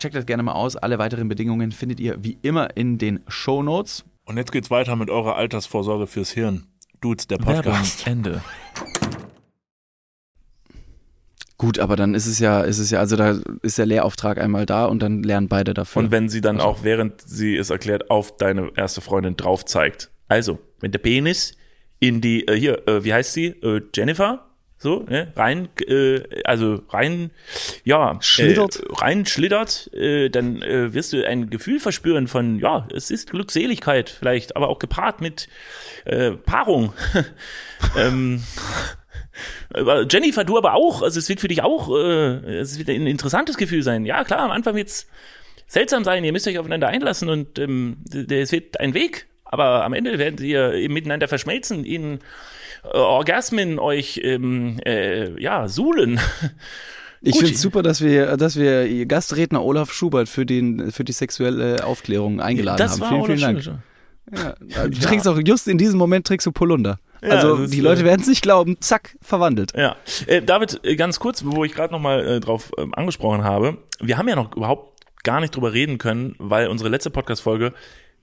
Checkt 0.00 0.14
das 0.14 0.24
gerne 0.24 0.42
mal 0.42 0.52
aus. 0.52 0.76
Alle 0.76 0.98
weiteren 0.98 1.28
Bedingungen 1.28 1.72
findet 1.72 2.00
ihr 2.00 2.24
wie 2.24 2.38
immer 2.40 2.74
in 2.74 2.96
den 2.96 3.20
Show 3.28 3.62
Notes. 3.62 4.04
Und 4.24 4.38
jetzt 4.38 4.50
geht's 4.50 4.70
weiter 4.70 4.96
mit 4.96 5.10
eurer 5.10 5.36
Altersvorsorge 5.36 6.06
fürs 6.06 6.30
Hirn. 6.30 6.66
Dudes, 7.02 7.26
der 7.26 7.36
Podcast. 7.36 8.06
Ende. 8.06 8.42
Gut, 11.58 11.78
aber 11.78 11.96
dann 11.96 12.14
ist 12.14 12.26
es 12.26 12.38
ja, 12.38 12.62
ist 12.62 12.78
es 12.78 12.90
ja, 12.90 12.98
also 12.98 13.16
da 13.16 13.38
ist 13.60 13.76
der 13.76 13.84
Lehrauftrag 13.84 14.38
einmal 14.38 14.64
da 14.64 14.86
und 14.86 15.02
dann 15.02 15.22
lernen 15.22 15.48
beide 15.48 15.74
dafür. 15.74 16.00
Und 16.00 16.10
wenn 16.10 16.30
sie 16.30 16.40
dann 16.40 16.60
auch, 16.60 16.82
während 16.82 17.20
sie 17.20 17.54
es 17.54 17.68
erklärt, 17.68 18.10
auf 18.10 18.34
deine 18.38 18.70
erste 18.76 19.02
Freundin 19.02 19.36
drauf 19.36 19.66
zeigt. 19.66 20.10
Also, 20.28 20.58
wenn 20.80 20.92
der 20.92 21.00
Penis 21.00 21.52
in 21.98 22.22
die, 22.22 22.48
äh, 22.48 22.58
hier, 22.58 22.88
äh, 22.88 23.04
wie 23.04 23.12
heißt 23.12 23.34
sie? 23.34 23.48
Äh, 23.48 23.82
Jennifer? 23.94 24.49
So, 24.82 25.04
ne? 25.10 25.30
rein, 25.36 25.68
äh, 25.86 26.22
also 26.44 26.80
rein, 26.88 27.32
ja, 27.84 28.16
Schlittert. 28.22 28.76
Äh, 28.80 28.94
rein 28.94 29.26
schlittert, 29.26 29.92
äh, 29.92 30.30
dann 30.30 30.62
äh, 30.62 30.94
wirst 30.94 31.12
du 31.12 31.22
ein 31.22 31.50
Gefühl 31.50 31.80
verspüren 31.80 32.28
von, 32.28 32.58
ja, 32.58 32.88
es 32.94 33.10
ist 33.10 33.28
Glückseligkeit 33.28 34.08
vielleicht, 34.08 34.56
aber 34.56 34.70
auch 34.70 34.78
gepaart 34.78 35.20
mit 35.20 35.48
äh, 36.06 36.30
Paarung. 36.30 36.94
ähm, 37.98 38.42
Jennifer, 40.10 40.44
du 40.44 40.56
aber 40.56 40.72
auch, 40.72 41.02
also 41.02 41.18
es 41.18 41.28
wird 41.28 41.40
für 41.40 41.48
dich 41.48 41.62
auch, 41.62 41.94
äh, 41.94 42.60
es 42.60 42.78
wird 42.78 42.88
ein 42.88 43.06
interessantes 43.06 43.58
Gefühl 43.58 43.82
sein. 43.82 44.06
Ja, 44.06 44.24
klar, 44.24 44.40
am 44.40 44.50
Anfang 44.50 44.76
wird's 44.76 45.06
seltsam 45.66 46.04
sein, 46.04 46.24
ihr 46.24 46.32
müsst 46.32 46.48
euch 46.48 46.58
aufeinander 46.58 46.88
einlassen 46.88 47.28
und 47.28 47.58
ähm, 47.58 47.98
es 48.30 48.50
wird 48.50 48.80
ein 48.80 48.94
Weg, 48.94 49.26
aber 49.44 49.84
am 49.84 49.92
Ende 49.92 50.18
werden 50.18 50.42
ihr 50.42 50.72
eben 50.72 50.94
miteinander 50.94 51.28
verschmelzen, 51.28 51.84
in 51.84 52.14
äh, 52.14 52.18
Orgasmen 52.82 53.78
euch 53.78 54.20
ähm, 54.22 54.78
äh, 54.86 55.40
ja 55.40 55.68
suhlen. 55.68 56.20
ich 57.20 57.36
finde 57.36 57.52
es 57.52 57.60
super, 57.60 57.82
dass 57.82 58.00
wir, 58.00 58.36
dass 58.36 58.56
wir 58.56 59.06
Gastredner 59.06 59.62
Olaf 59.62 59.92
Schubert 59.92 60.28
für 60.28 60.46
den, 60.46 60.90
für 60.90 61.04
die 61.04 61.12
sexuelle 61.12 61.84
Aufklärung 61.84 62.40
eingeladen 62.40 62.88
haben. 62.88 63.24
vielen, 63.26 63.38
vielen 63.38 63.40
Dank. 63.40 63.82
Ja, 64.34 64.54
du 64.88 64.98
trinkst 64.98 65.26
auch 65.26 65.38
just 65.44 65.68
in 65.68 65.78
diesem 65.78 65.98
Moment 65.98 66.26
trinkst 66.26 66.46
du 66.46 66.52
Polunder. 66.52 66.98
Ja, 67.22 67.30
also 67.30 67.56
das 67.56 67.70
die 67.70 67.80
Leute 67.80 68.02
äh, 68.02 68.04
werden 68.04 68.20
es 68.20 68.28
nicht 68.28 68.42
glauben. 68.42 68.80
Zack, 68.80 69.16
verwandelt. 69.20 69.72
Ja, 69.76 69.96
äh, 70.26 70.40
David, 70.40 70.80
äh, 70.84 70.96
ganz 70.96 71.20
kurz, 71.20 71.44
wo 71.44 71.64
ich 71.64 71.72
gerade 71.72 71.92
noch 71.92 72.00
mal 72.00 72.26
äh, 72.26 72.40
drauf 72.40 72.72
ähm, 72.78 72.94
angesprochen 72.94 73.44
habe, 73.44 73.78
wir 74.00 74.16
haben 74.16 74.28
ja 74.28 74.36
noch 74.36 74.56
überhaupt 74.56 75.04
gar 75.22 75.40
nicht 75.40 75.54
drüber 75.54 75.72
reden 75.72 75.98
können, 75.98 76.34
weil 76.38 76.68
unsere 76.68 76.88
letzte 76.88 77.10
Podcast-Folge 77.10 77.74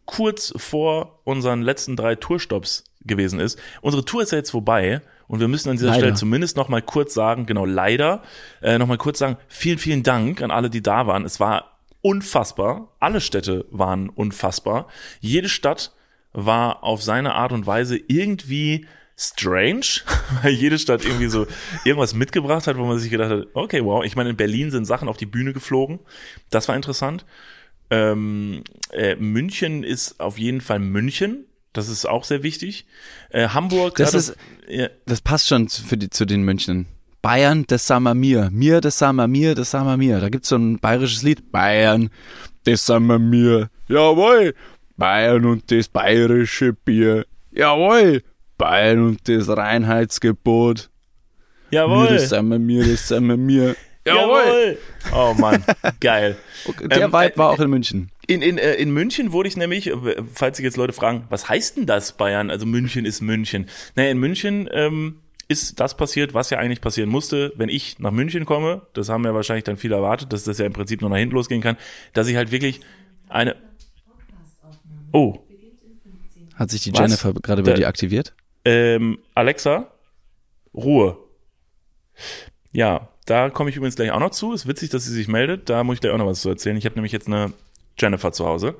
kurz 0.05 0.53
vor 0.55 1.19
unseren 1.25 1.61
letzten 1.61 1.95
drei 1.95 2.15
Tourstops 2.15 2.85
gewesen 3.07 3.39
ist. 3.39 3.59
Unsere 3.81 4.05
Tour 4.05 4.23
ist 4.23 4.31
ja 4.31 4.37
jetzt 4.37 4.51
vorbei 4.51 5.01
und 5.27 5.39
wir 5.39 5.47
müssen 5.47 5.69
an 5.69 5.75
dieser 5.75 5.87
Leider. 5.87 5.99
Stelle 5.99 6.13
zumindest 6.15 6.57
noch 6.57 6.69
mal 6.69 6.81
kurz 6.81 7.13
sagen, 7.13 7.45
genau, 7.45 7.65
leider, 7.65 8.23
äh, 8.61 8.77
noch 8.77 8.87
mal 8.87 8.97
kurz 8.97 9.19
sagen, 9.19 9.37
vielen, 9.47 9.77
vielen 9.77 10.03
Dank 10.03 10.41
an 10.41 10.51
alle, 10.51 10.69
die 10.69 10.81
da 10.81 11.07
waren. 11.07 11.25
Es 11.25 11.39
war 11.39 11.77
unfassbar. 12.01 12.93
Alle 12.99 13.21
Städte 13.21 13.65
waren 13.69 14.09
unfassbar. 14.09 14.87
Jede 15.19 15.49
Stadt 15.49 15.93
war 16.33 16.83
auf 16.83 17.01
seine 17.01 17.35
Art 17.35 17.51
und 17.51 17.65
Weise 17.65 17.97
irgendwie 17.97 18.85
strange, 19.17 20.01
weil 20.43 20.53
jede 20.53 20.77
Stadt 20.77 21.03
irgendwie 21.03 21.27
so 21.27 21.47
irgendwas 21.83 22.13
mitgebracht 22.13 22.67
hat, 22.67 22.77
wo 22.77 22.85
man 22.85 22.99
sich 22.99 23.09
gedacht 23.09 23.31
hat, 23.31 23.47
okay, 23.53 23.83
wow. 23.83 24.05
Ich 24.05 24.15
meine, 24.15 24.29
in 24.29 24.37
Berlin 24.37 24.71
sind 24.71 24.85
Sachen 24.85 25.09
auf 25.09 25.17
die 25.17 25.25
Bühne 25.25 25.53
geflogen. 25.53 25.99
Das 26.49 26.67
war 26.67 26.75
interessant. 26.75 27.25
Ähm, 27.89 28.63
äh, 28.91 29.15
München 29.15 29.83
ist 29.83 30.19
auf 30.19 30.37
jeden 30.37 30.61
Fall 30.61 30.79
München. 30.79 31.45
Das 31.77 31.89
ist 31.89 32.07
auch 32.07 32.23
sehr 32.23 32.41
wichtig. 32.41 32.85
Äh, 33.29 33.49
Hamburg. 33.49 33.95
Das 33.97 34.13
ist- 34.15 34.35
ja, 34.67 34.87
Das 35.05 35.21
passt 35.21 35.47
schon 35.47 35.69
für 35.69 35.95
die, 35.95 36.09
zu 36.09 36.25
den 36.25 36.41
München. 36.41 36.87
Bayern, 37.21 37.65
das 37.67 37.85
sagen 37.85 38.03
wir 38.03 38.15
mir. 38.15 38.49
Mir, 38.51 38.81
das 38.81 38.97
sagen 38.97 39.17
wir 39.17 39.27
mir, 39.27 39.53
das 39.53 39.71
sagen 39.71 39.85
wir 39.85 39.97
mir. 39.97 40.19
Da 40.19 40.29
gibt's 40.29 40.49
so 40.49 40.55
ein 40.55 40.79
bayerisches 40.79 41.23
Lied. 41.23 41.51
Bayern, 41.51 42.09
das 42.63 42.85
sagen 42.85 43.05
wir 43.07 43.19
mir. 43.19 43.69
Jawohl. 43.87 44.55
Bayern 44.97 45.45
und 45.45 45.69
das 45.71 45.87
bayerische 45.87 46.73
Bier. 46.73 47.25
Jawohl. 47.51 48.23
Bayern 48.57 49.03
und 49.05 49.29
das 49.29 49.47
Reinheitsgebot. 49.49 50.89
Mir, 51.69 51.77
jawohl. 51.79 52.07
das 52.07 52.29
sagen 52.29 52.47
wir 52.49 52.59
mir, 52.59 52.85
das 52.87 53.07
sagen 53.07 53.27
wir 53.27 53.37
mir. 53.37 53.75
Jawohl. 54.07 54.77
Oh 55.13 55.33
Mann, 55.37 55.63
geil. 55.99 56.37
Der 56.81 57.01
Ähm, 57.03 57.11
Vibe 57.13 57.33
äh, 57.33 57.37
war 57.37 57.49
auch 57.49 57.59
in 57.59 57.69
München. 57.69 58.09
In, 58.27 58.41
in, 58.41 58.57
äh, 58.57 58.75
in 58.75 58.91
München 58.91 59.31
wurde 59.31 59.47
ich 59.47 59.55
nämlich, 59.55 59.87
äh, 59.87 60.21
falls 60.33 60.57
sich 60.57 60.63
jetzt 60.65 60.75
Leute 60.77 60.93
fragen, 60.93 61.25
was 61.29 61.47
heißt 61.47 61.77
denn 61.77 61.85
das 61.85 62.11
Bayern? 62.17 62.49
Also 62.51 62.65
München 62.65 63.05
ist 63.05 63.21
München. 63.21 63.67
Naja, 63.95 64.11
in 64.11 64.17
München 64.19 64.69
ähm, 64.73 65.19
ist 65.47 65.79
das 65.79 65.95
passiert, 65.95 66.33
was 66.33 66.49
ja 66.49 66.57
eigentlich 66.57 66.81
passieren 66.81 67.09
musste, 67.09 67.53
wenn 67.55 67.69
ich 67.69 67.99
nach 67.99 68.11
München 68.11 68.45
komme. 68.45 68.81
Das 68.93 69.07
haben 69.07 69.23
ja 69.23 69.33
wahrscheinlich 69.33 69.63
dann 69.63 69.77
viele 69.77 69.95
erwartet, 69.95 70.33
dass 70.33 70.43
das 70.43 70.57
ja 70.57 70.65
im 70.65 70.73
Prinzip 70.73 70.99
nur 70.99 71.09
nach 71.09 71.17
hinten 71.17 71.35
losgehen 71.35 71.61
kann, 71.61 71.77
dass 72.13 72.27
ich 72.27 72.35
halt 72.35 72.51
wirklich 72.51 72.81
eine. 73.29 73.55
Oh, 75.13 75.39
Hat 76.55 76.69
sich 76.69 76.81
die 76.81 76.91
Was? 76.91 76.99
Jennifer 76.99 77.33
gerade 77.33 77.63
bei 77.63 77.73
dir 77.73 77.87
aktiviert? 77.87 78.33
ähm, 78.65 79.19
Alexa, 79.35 79.89
Ruhe. 80.73 81.17
Ja, 82.73 83.07
da 83.25 83.49
komme 83.49 83.69
ich 83.69 83.77
übrigens 83.77 83.95
gleich 83.95 84.11
auch 84.11 84.19
noch 84.19 84.31
zu. 84.31 84.51
Ist 84.51 84.67
witzig, 84.67 84.89
dass 84.89 85.05
sie 85.05 85.13
sich 85.13 85.29
meldet. 85.29 85.69
Da 85.69 85.83
muss 85.85 85.95
ich 85.95 86.01
gleich 86.01 86.11
auch 86.13 86.17
noch 86.17 86.25
was 86.27 86.41
zu 86.41 86.49
erzählen. 86.49 86.75
Ich 86.75 86.85
habe 86.85 86.95
nämlich 86.95 87.13
jetzt 87.13 87.27
eine 87.27 87.53
Jennifer 87.99 88.31
zu 88.31 88.45
Hause. 88.45 88.75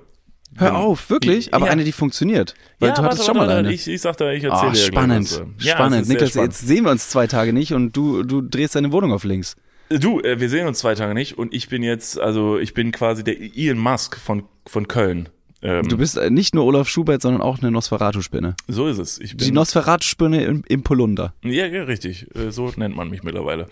Hör 0.55 0.77
auf, 0.77 1.09
wirklich? 1.09 1.53
Aber 1.53 1.65
Ja. 1.67 1.71
eine, 1.73 1.83
die 1.83 1.91
funktioniert. 1.91 2.55
Weil 2.79 2.91
du 2.91 3.01
hattest 3.03 3.19
warte, 3.19 3.23
schon 3.25 3.37
mal 3.37 3.47
warte, 3.47 3.59
eine. 3.59 3.73
Ich, 3.73 3.87
ich 3.87 4.01
sag 4.01 4.15
da, 4.17 4.31
ich 4.31 4.43
erzähle 4.43 4.61
Ah, 4.61 4.65
dir 4.71 4.71
gleich 4.71 4.85
spannend, 4.85 5.31
äh. 5.59 5.63
Ja, 5.65 5.73
spannend. 5.75 6.07
Niklas, 6.07 6.29
spannend. 6.29 6.53
jetzt 6.53 6.67
sehen 6.67 6.83
wir 6.85 6.91
uns 6.91 7.09
zwei 7.09 7.27
Tage 7.27 7.53
nicht 7.53 7.73
und 7.73 7.95
du, 7.95 8.23
du 8.23 8.41
drehst 8.41 8.75
deine 8.75 8.91
Wohnung 8.91 9.11
auf 9.11 9.23
links. 9.23 9.55
Du, 9.89 10.19
äh, 10.21 10.39
wir 10.39 10.49
sehen 10.49 10.67
uns 10.67 10.79
zwei 10.79 10.95
Tage 10.95 11.13
nicht 11.13 11.37
und 11.37 11.53
ich 11.53 11.69
bin 11.69 11.83
jetzt, 11.83 12.19
also 12.19 12.57
ich 12.59 12.73
bin 12.73 12.91
quasi 12.91 13.23
der 13.23 13.35
Elon 13.39 13.77
Musk 13.77 14.17
von, 14.17 14.43
von 14.65 14.87
Köln. 14.87 15.29
Ähm, 15.61 15.87
Du 15.87 15.97
bist 15.97 16.17
äh, 16.17 16.29
nicht 16.29 16.53
nur 16.53 16.65
Olaf 16.65 16.87
Schubert, 16.87 17.21
sondern 17.21 17.41
auch 17.41 17.59
eine 17.59 17.71
Nosferatu-Spinne. 17.71 18.55
so 18.67 18.87
ist 18.87 18.97
es. 18.99 19.19
Die 19.19 19.51
Nosferatu-Spinne 19.51 20.43
im, 20.43 20.63
im 20.67 20.83
Polunder. 20.83 21.33
ja, 21.43 21.65
ja, 21.65 21.83
richtig. 21.83 22.27
Äh, 22.35 22.51
So 22.51 22.71
nennt 22.75 22.95
man 22.95 23.09
mich 23.09 23.23
mittlerweile. 23.23 23.67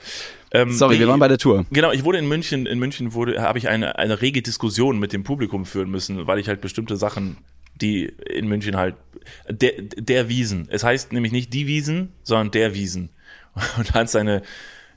Ähm, 0.52 0.71
Sorry, 0.71 1.00
wir 1.00 1.08
waren 1.08 1.19
bei 1.19 1.28
der 1.28 1.38
Tour. 1.38 1.65
Genau, 1.71 1.91
ich 1.91 2.04
wurde 2.04 2.17
in 2.17 2.28
München, 2.28 2.65
in 2.65 2.80
München 2.80 3.13
wurde, 3.13 3.41
habe 3.41 3.58
ich 3.60 3.67
eine, 3.67 3.98
eine 4.00 4.21
rege 4.21 4.41
Diskussion 4.41 5.00
mit 5.00 5.13
dem 5.13 5.24
Publikum 5.24 5.65
führen 5.65 5.89
müssen, 5.91 6.26
weil 6.28 6.39
ich 6.39 6.48
halt 6.48 6.62
bestimmte 6.62 6.98
Sachen, 6.98 7.38
die 7.76 8.06
in 8.06 8.48
München 8.48 8.78
halt, 8.78 8.95
der, 9.50 9.74
der 9.82 10.30
Wiesen. 10.30 10.67
Es 10.71 10.84
heißt 10.84 11.13
nämlich 11.13 11.32
nicht 11.34 11.54
die 11.54 11.67
Wiesen, 11.67 12.13
sondern 12.24 12.52
der 12.52 12.74
Wiesen. 12.74 13.10
Und 13.78 13.93
dann 13.95 14.08
seine, 14.08 14.41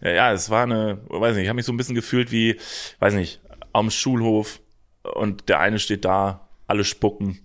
ja, 0.01 0.33
es 0.33 0.49
war 0.49 0.63
eine, 0.63 0.99
weiß 1.09 1.35
nicht, 1.35 1.43
ich 1.45 1.49
habe 1.49 1.57
mich 1.57 1.67
so 1.67 1.73
ein 1.73 1.77
bisschen 1.77 1.95
gefühlt 1.95 2.31
wie, 2.33 2.57
weiß 3.01 3.15
nicht, 3.15 3.41
am 3.73 3.91
Schulhof 3.91 4.61
und 5.03 5.49
der 5.49 5.61
eine 5.61 5.79
steht 5.79 6.05
da, 6.05 6.48
alle 6.69 6.85
spucken 6.85 7.41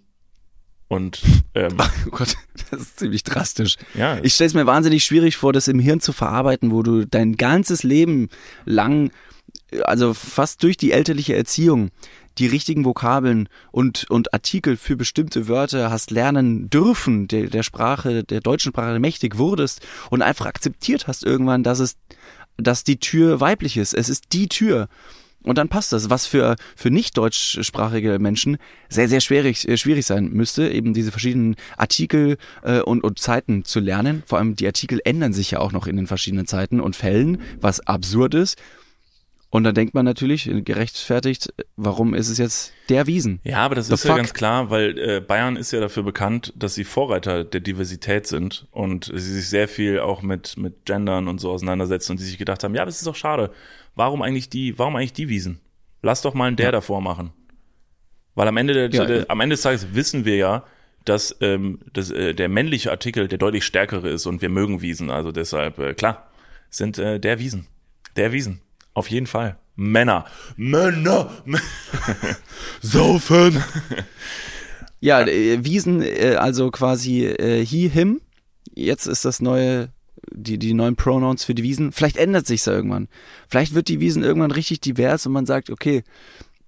und 0.87 1.21
ähm, 1.55 1.77
Oh 1.79 2.09
Gott, 2.11 2.35
das 2.69 2.81
ist 2.81 2.99
ziemlich 2.99 3.23
drastisch. 3.23 3.77
ja, 3.95 4.19
Ich 4.23 4.35
stelle 4.35 4.47
es 4.47 4.53
mir 4.53 4.67
wahnsinnig 4.67 5.03
schwierig 5.03 5.37
vor, 5.37 5.53
das 5.53 5.67
im 5.67 5.79
Hirn 5.79 5.99
zu 5.99 6.13
verarbeiten, 6.13 6.71
wo 6.71 6.83
du 6.83 7.05
dein 7.05 7.35
ganzes 7.35 7.83
Leben 7.83 8.29
lang, 8.65 9.11
also 9.83 10.13
fast 10.13 10.61
durch 10.61 10.77
die 10.77 10.91
elterliche 10.91 11.35
Erziehung, 11.35 11.89
die 12.37 12.47
richtigen 12.47 12.85
Vokabeln 12.85 13.47
und, 13.71 14.09
und 14.09 14.33
Artikel 14.33 14.75
für 14.75 14.95
bestimmte 14.95 15.47
Wörter 15.47 15.91
hast 15.91 16.11
lernen 16.11 16.69
dürfen, 16.69 17.27
der, 17.27 17.47
der 17.47 17.63
Sprache, 17.63 18.23
der 18.23 18.41
deutschen 18.41 18.71
Sprache 18.71 18.99
mächtig 18.99 19.37
wurdest 19.37 19.81
und 20.09 20.21
einfach 20.21 20.47
akzeptiert 20.47 21.07
hast 21.07 21.23
irgendwann, 21.23 21.63
dass 21.63 21.79
es, 21.79 21.95
dass 22.57 22.83
die 22.83 22.99
Tür 22.99 23.39
weiblich 23.39 23.77
ist. 23.77 23.93
Es 23.93 24.09
ist 24.09 24.33
die 24.33 24.47
Tür. 24.47 24.87
Und 25.43 25.57
dann 25.57 25.69
passt 25.69 25.91
das, 25.93 26.09
was 26.09 26.25
für, 26.25 26.55
für 26.75 26.89
nicht 26.89 27.17
deutschsprachige 27.17 28.19
Menschen 28.19 28.57
sehr, 28.89 29.09
sehr 29.09 29.21
schwierig, 29.21 29.67
äh, 29.67 29.77
schwierig 29.77 30.05
sein 30.05 30.29
müsste, 30.29 30.69
eben 30.69 30.93
diese 30.93 31.11
verschiedenen 31.11 31.55
Artikel 31.77 32.37
äh, 32.63 32.79
und, 32.79 33.03
und 33.03 33.19
Zeiten 33.19 33.65
zu 33.65 33.79
lernen. 33.79 34.23
Vor 34.25 34.37
allem 34.37 34.55
die 34.55 34.67
Artikel 34.67 35.01
ändern 35.03 35.33
sich 35.33 35.51
ja 35.51 35.59
auch 35.59 35.71
noch 35.71 35.87
in 35.87 35.97
den 35.97 36.07
verschiedenen 36.07 36.47
Zeiten 36.47 36.79
und 36.79 36.95
Fällen, 36.95 37.41
was 37.59 37.81
absurd 37.81 38.33
ist. 38.33 38.57
Und 39.53 39.65
dann 39.65 39.75
denkt 39.75 39.93
man 39.93 40.03
natürlich, 40.03 40.49
äh, 40.49 40.63
gerechtfertigt, 40.63 41.53
äh, 41.57 41.63
warum 41.75 42.15
ist 42.15 42.27
es 42.29 42.39
jetzt 42.39 42.73
der 42.89 43.05
Wiesen? 43.05 43.39
Ja, 43.43 43.59
aber 43.59 43.75
das 43.75 43.85
The 43.85 43.93
ist 43.93 44.03
ja 44.03 44.09
fuck? 44.09 44.17
ganz 44.17 44.33
klar, 44.33 44.71
weil 44.71 44.97
äh, 44.97 45.19
Bayern 45.21 45.57
ist 45.57 45.71
ja 45.71 45.79
dafür 45.79 46.01
bekannt, 46.01 46.51
dass 46.55 46.73
sie 46.73 46.83
Vorreiter 46.83 47.43
der 47.43 47.61
Diversität 47.61 48.25
sind 48.25 48.65
und 48.71 49.11
sie 49.13 49.19
sich 49.19 49.47
sehr 49.47 49.67
viel 49.67 49.99
auch 49.99 50.23
mit 50.23 50.57
mit 50.57 50.85
Gendern 50.85 51.27
und 51.27 51.39
so 51.39 51.51
auseinandersetzen 51.51 52.13
und 52.13 52.19
die 52.19 52.23
sich 52.23 52.39
gedacht 52.39 52.63
haben, 52.63 52.73
ja, 52.73 52.83
das 52.83 52.95
ist 52.95 53.05
doch 53.05 53.15
schade. 53.15 53.51
Warum 53.95 54.21
eigentlich 54.21 54.49
die, 54.49 54.77
warum 54.77 54.95
eigentlich 54.95 55.13
die 55.13 55.29
Wiesen? 55.29 55.59
Lass 56.01 56.21
doch 56.21 56.33
mal 56.33 56.47
einen 56.47 56.55
der 56.55 56.71
davor 56.71 57.01
machen. 57.01 57.31
Weil 58.35 58.47
am 58.47 58.57
Ende 58.57 58.73
der, 58.73 58.89
Ja, 58.89 59.05
der 59.05 59.17
ja. 59.19 59.25
am 59.29 59.39
Ende 59.39 59.53
des 59.55 59.61
Tages 59.61 59.93
wissen 59.93 60.25
wir 60.25 60.35
ja, 60.37 60.63
dass, 61.05 61.35
ähm, 61.41 61.79
dass 61.93 62.09
äh, 62.11 62.33
der 62.33 62.49
männliche 62.49 62.91
Artikel 62.91 63.27
der 63.27 63.37
deutlich 63.37 63.65
stärkere 63.65 64.09
ist 64.09 64.25
und 64.25 64.41
wir 64.41 64.49
mögen 64.49 64.81
Wiesen. 64.81 65.09
Also 65.09 65.31
deshalb, 65.31 65.79
äh, 65.79 65.93
klar, 65.93 66.29
sind 66.69 66.97
äh, 66.97 67.19
der 67.19 67.39
Wiesen. 67.39 67.67
Der 68.15 68.31
Wiesen. 68.31 68.61
Auf 68.93 69.09
jeden 69.09 69.27
Fall. 69.27 69.57
Männer. 69.75 70.25
Männer. 70.55 71.31
Saufen! 72.81 73.63
ja, 74.99 75.21
äh, 75.21 75.63
Wiesen, 75.65 76.01
äh, 76.01 76.35
also 76.39 76.69
quasi 76.71 77.25
äh, 77.25 77.65
he, 77.65 77.89
him. 77.89 78.21
Jetzt 78.75 79.07
ist 79.07 79.25
das 79.25 79.41
neue, 79.41 79.89
die, 80.31 80.57
die 80.57 80.73
neuen 80.73 80.95
Pronouns 80.95 81.43
für 81.43 81.55
die 81.55 81.63
Wiesen. 81.63 81.91
Vielleicht 81.91 82.17
ändert 82.17 82.47
sich's 82.47 82.65
ja 82.65 82.73
irgendwann. 82.73 83.07
Vielleicht 83.47 83.73
wird 83.73 83.87
die 83.87 83.99
Wiesen 83.99 84.23
irgendwann 84.23 84.51
richtig 84.51 84.81
divers 84.81 85.25
und 85.25 85.33
man 85.33 85.45
sagt, 85.45 85.69
okay, 85.69 86.03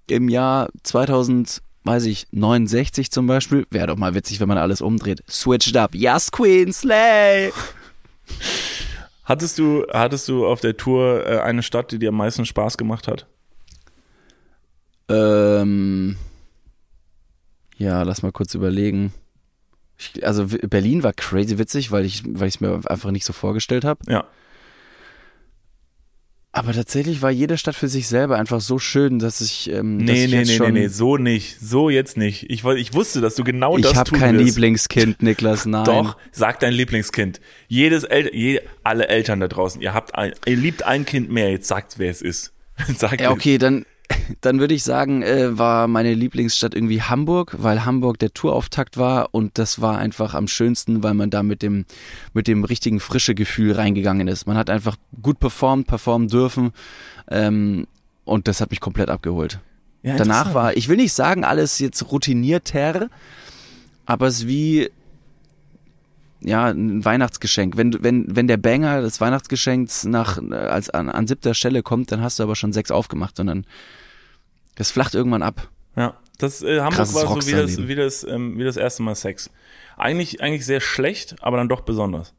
im 0.08 0.30
Jahr 0.30 0.70
2000, 0.84 1.62
weiß 1.84 2.06
ich, 2.06 2.28
69 2.32 3.12
zum 3.12 3.28
Beispiel, 3.28 3.66
wäre 3.72 3.88
doch 3.88 3.98
mal 3.98 4.16
witzig, 4.16 4.40
wenn 4.40 4.48
man 4.48 4.58
alles 4.58 4.82
umdreht. 4.82 5.24
Switched 5.30 5.76
up. 5.78 5.96
Yes, 5.96 6.32
Queen, 6.32 6.72
Slay! 6.74 7.52
Hattest 9.26 9.58
du, 9.58 9.88
hattest 9.92 10.28
du 10.28 10.46
auf 10.46 10.62
der 10.62 10.78
Tour 10.78 11.26
äh, 11.26 11.40
eine 11.40 11.64
Stadt, 11.64 11.92
die 11.92 11.98
dir 11.98 12.10
am 12.10 12.18
meisten 12.18 12.46
Spaß 12.46 12.78
gemacht 12.78 13.08
hat? 13.08 13.26
Ähm, 15.10 16.16
ja, 17.78 18.04
lass 18.04 18.22
mal 18.22 18.32
kurz 18.32 18.54
überlegen. 18.54 19.14
Ich, 19.98 20.26
also 20.26 20.48
Berlin 20.48 21.04
war 21.04 21.14
crazy 21.14 21.58
witzig, 21.58 21.92
weil 21.92 22.06
ich 22.06 22.24
weil 22.26 22.48
ich 22.48 22.56
es 22.56 22.62
mir 22.62 22.82
einfach 22.86 23.12
nicht 23.12 23.26
so 23.26 23.34
vorgestellt 23.34 23.86
habe. 23.86 24.00
Ja. 24.10 24.26
Aber 26.56 26.72
tatsächlich 26.72 27.22
war 27.22 27.32
jede 27.32 27.58
Stadt 27.58 27.76
für 27.76 27.90
sich 27.90 28.08
selber 28.08 28.38
einfach 28.38 28.62
so 28.62 28.80
schön, 28.80 29.20
dass 29.20 29.42
ich 29.42 29.70
ähm, 29.70 30.00
dass 30.00 30.16
Nee, 30.16 30.24
ich 30.24 30.32
nee, 30.32 30.38
nee, 30.38 30.46
schon, 30.46 30.74
nee, 30.74 30.80
nee, 30.84 30.88
so 30.88 31.18
nicht. 31.18 31.60
So 31.60 31.90
jetzt 31.90 32.16
nicht. 32.16 32.50
Ich, 32.50 32.64
ich 32.64 32.94
wusste, 32.94 33.20
dass 33.20 33.36
du 33.36 33.44
genau 33.44 33.78
das 33.78 33.92
ich 33.92 33.98
habe 33.98 34.12
kein 34.12 34.36
wirst. 34.40 34.46
Lieblingskind, 34.46 35.22
Niklas. 35.22 35.66
Nein. 35.66 35.84
Doch, 35.84 36.16
sag 36.32 36.62
dein 36.62 36.72
Lieblingskind. 36.72 37.42
Jedes 37.68 38.06
El 38.06 38.34
je, 38.34 38.62
alle 38.84 39.10
Eltern 39.10 39.42
da 39.42 39.50
draußen, 39.50 39.82
ihr 39.82 39.94
habt 39.94 40.16
ein, 40.16 40.32
ihr 40.46 40.56
liebt 40.56 40.84
ein 40.84 41.04
Kind 41.06 41.30
mehr, 41.30 41.52
jetzt 41.52 41.68
sagt, 41.68 42.00
wer 42.00 42.10
es 42.10 42.22
ist. 42.22 42.54
Sagt 42.98 43.20
Ja, 43.20 43.32
okay, 43.32 43.58
dann, 43.58 43.86
dann 44.42 44.60
würde 44.60 44.74
ich 44.74 44.84
sagen, 44.84 45.22
äh, 45.22 45.58
war 45.58 45.88
meine 45.88 46.14
Lieblingsstadt 46.14 46.74
irgendwie 46.74 47.02
Hamburg, 47.02 47.56
weil 47.60 47.86
Hamburg 47.86 48.20
der 48.20 48.34
Tourauftakt 48.34 48.98
war 48.98 49.30
und 49.34 49.58
das 49.58 49.82
war 49.82 49.98
einfach 49.98 50.34
am 50.34 50.48
schönsten, 50.48 51.04
weil 51.04 51.14
man 51.14 51.30
da 51.30 51.44
mit 51.44 51.62
dem, 51.62 51.86
mit 52.34 52.48
dem 52.48 52.64
richtigen 52.64 53.00
frische 53.00 53.36
Gefühl 53.36 53.74
reingegangen 53.74 54.28
ist. 54.28 54.48
Man 54.48 54.58
hat 54.58 54.70
einfach 54.70 54.98
gut 55.22 55.40
performt, 55.40 55.88
performen 55.88 56.28
dürfen 56.28 56.72
ähm, 57.30 57.88
und 58.24 58.48
das 58.48 58.62
hat 58.62 58.72
mich 58.72 58.80
komplett 58.80 59.10
abgeholt. 59.10 59.60
Ja, 60.04 60.18
Danach 60.18 60.54
war, 60.54 60.78
ich 60.78 60.88
will 60.88 60.98
nicht 60.98 61.14
sagen, 61.14 61.44
alles 61.44 61.80
jetzt 61.80 62.12
routinierter, 62.12 63.10
aber 64.06 64.28
es 64.28 64.46
wie 64.46 64.92
ja, 66.42 66.68
ein 66.68 67.04
Weihnachtsgeschenk. 67.04 67.78
Wenn, 67.78 68.04
wenn, 68.04 68.36
wenn 68.36 68.48
der 68.48 68.58
Banger 68.58 69.02
des 69.02 69.20
Weihnachtsgeschenks 69.22 70.06
nach, 70.06 70.38
äh, 70.42 70.54
als 70.54 70.90
an, 70.90 71.10
an 71.10 71.28
siebter 71.28 71.54
Stelle 71.54 71.82
kommt, 71.84 72.12
dann 72.12 72.22
hast 72.22 72.40
du 72.40 72.44
aber 72.44 72.56
schon 72.56 72.74
sechs 72.74 72.92
aufgemacht 72.92 73.40
und 73.40 73.48
dann, 73.48 73.66
das 74.76 74.92
flacht 74.92 75.16
irgendwann 75.16 75.44
ab. 75.44 75.70
Ja, 75.96 76.18
das 76.38 76.62
äh, 76.62 76.80
Hamburg 76.80 76.96
Krasses 76.98 77.16
war 77.16 77.42
so 77.42 77.48
wie 77.48 77.52
das, 77.54 77.78
wie, 77.88 77.96
das, 77.96 78.24
ähm, 78.26 78.58
wie 78.58 78.64
das 78.64 78.78
erste 78.78 79.02
Mal 79.04 79.16
Sex. 79.16 79.50
Eigentlich, 79.98 80.42
eigentlich 80.42 80.66
sehr 80.66 80.82
schlecht, 80.82 81.38
aber 81.42 81.58
dann 81.58 81.70
doch 81.70 81.82
besonders. 81.82 82.34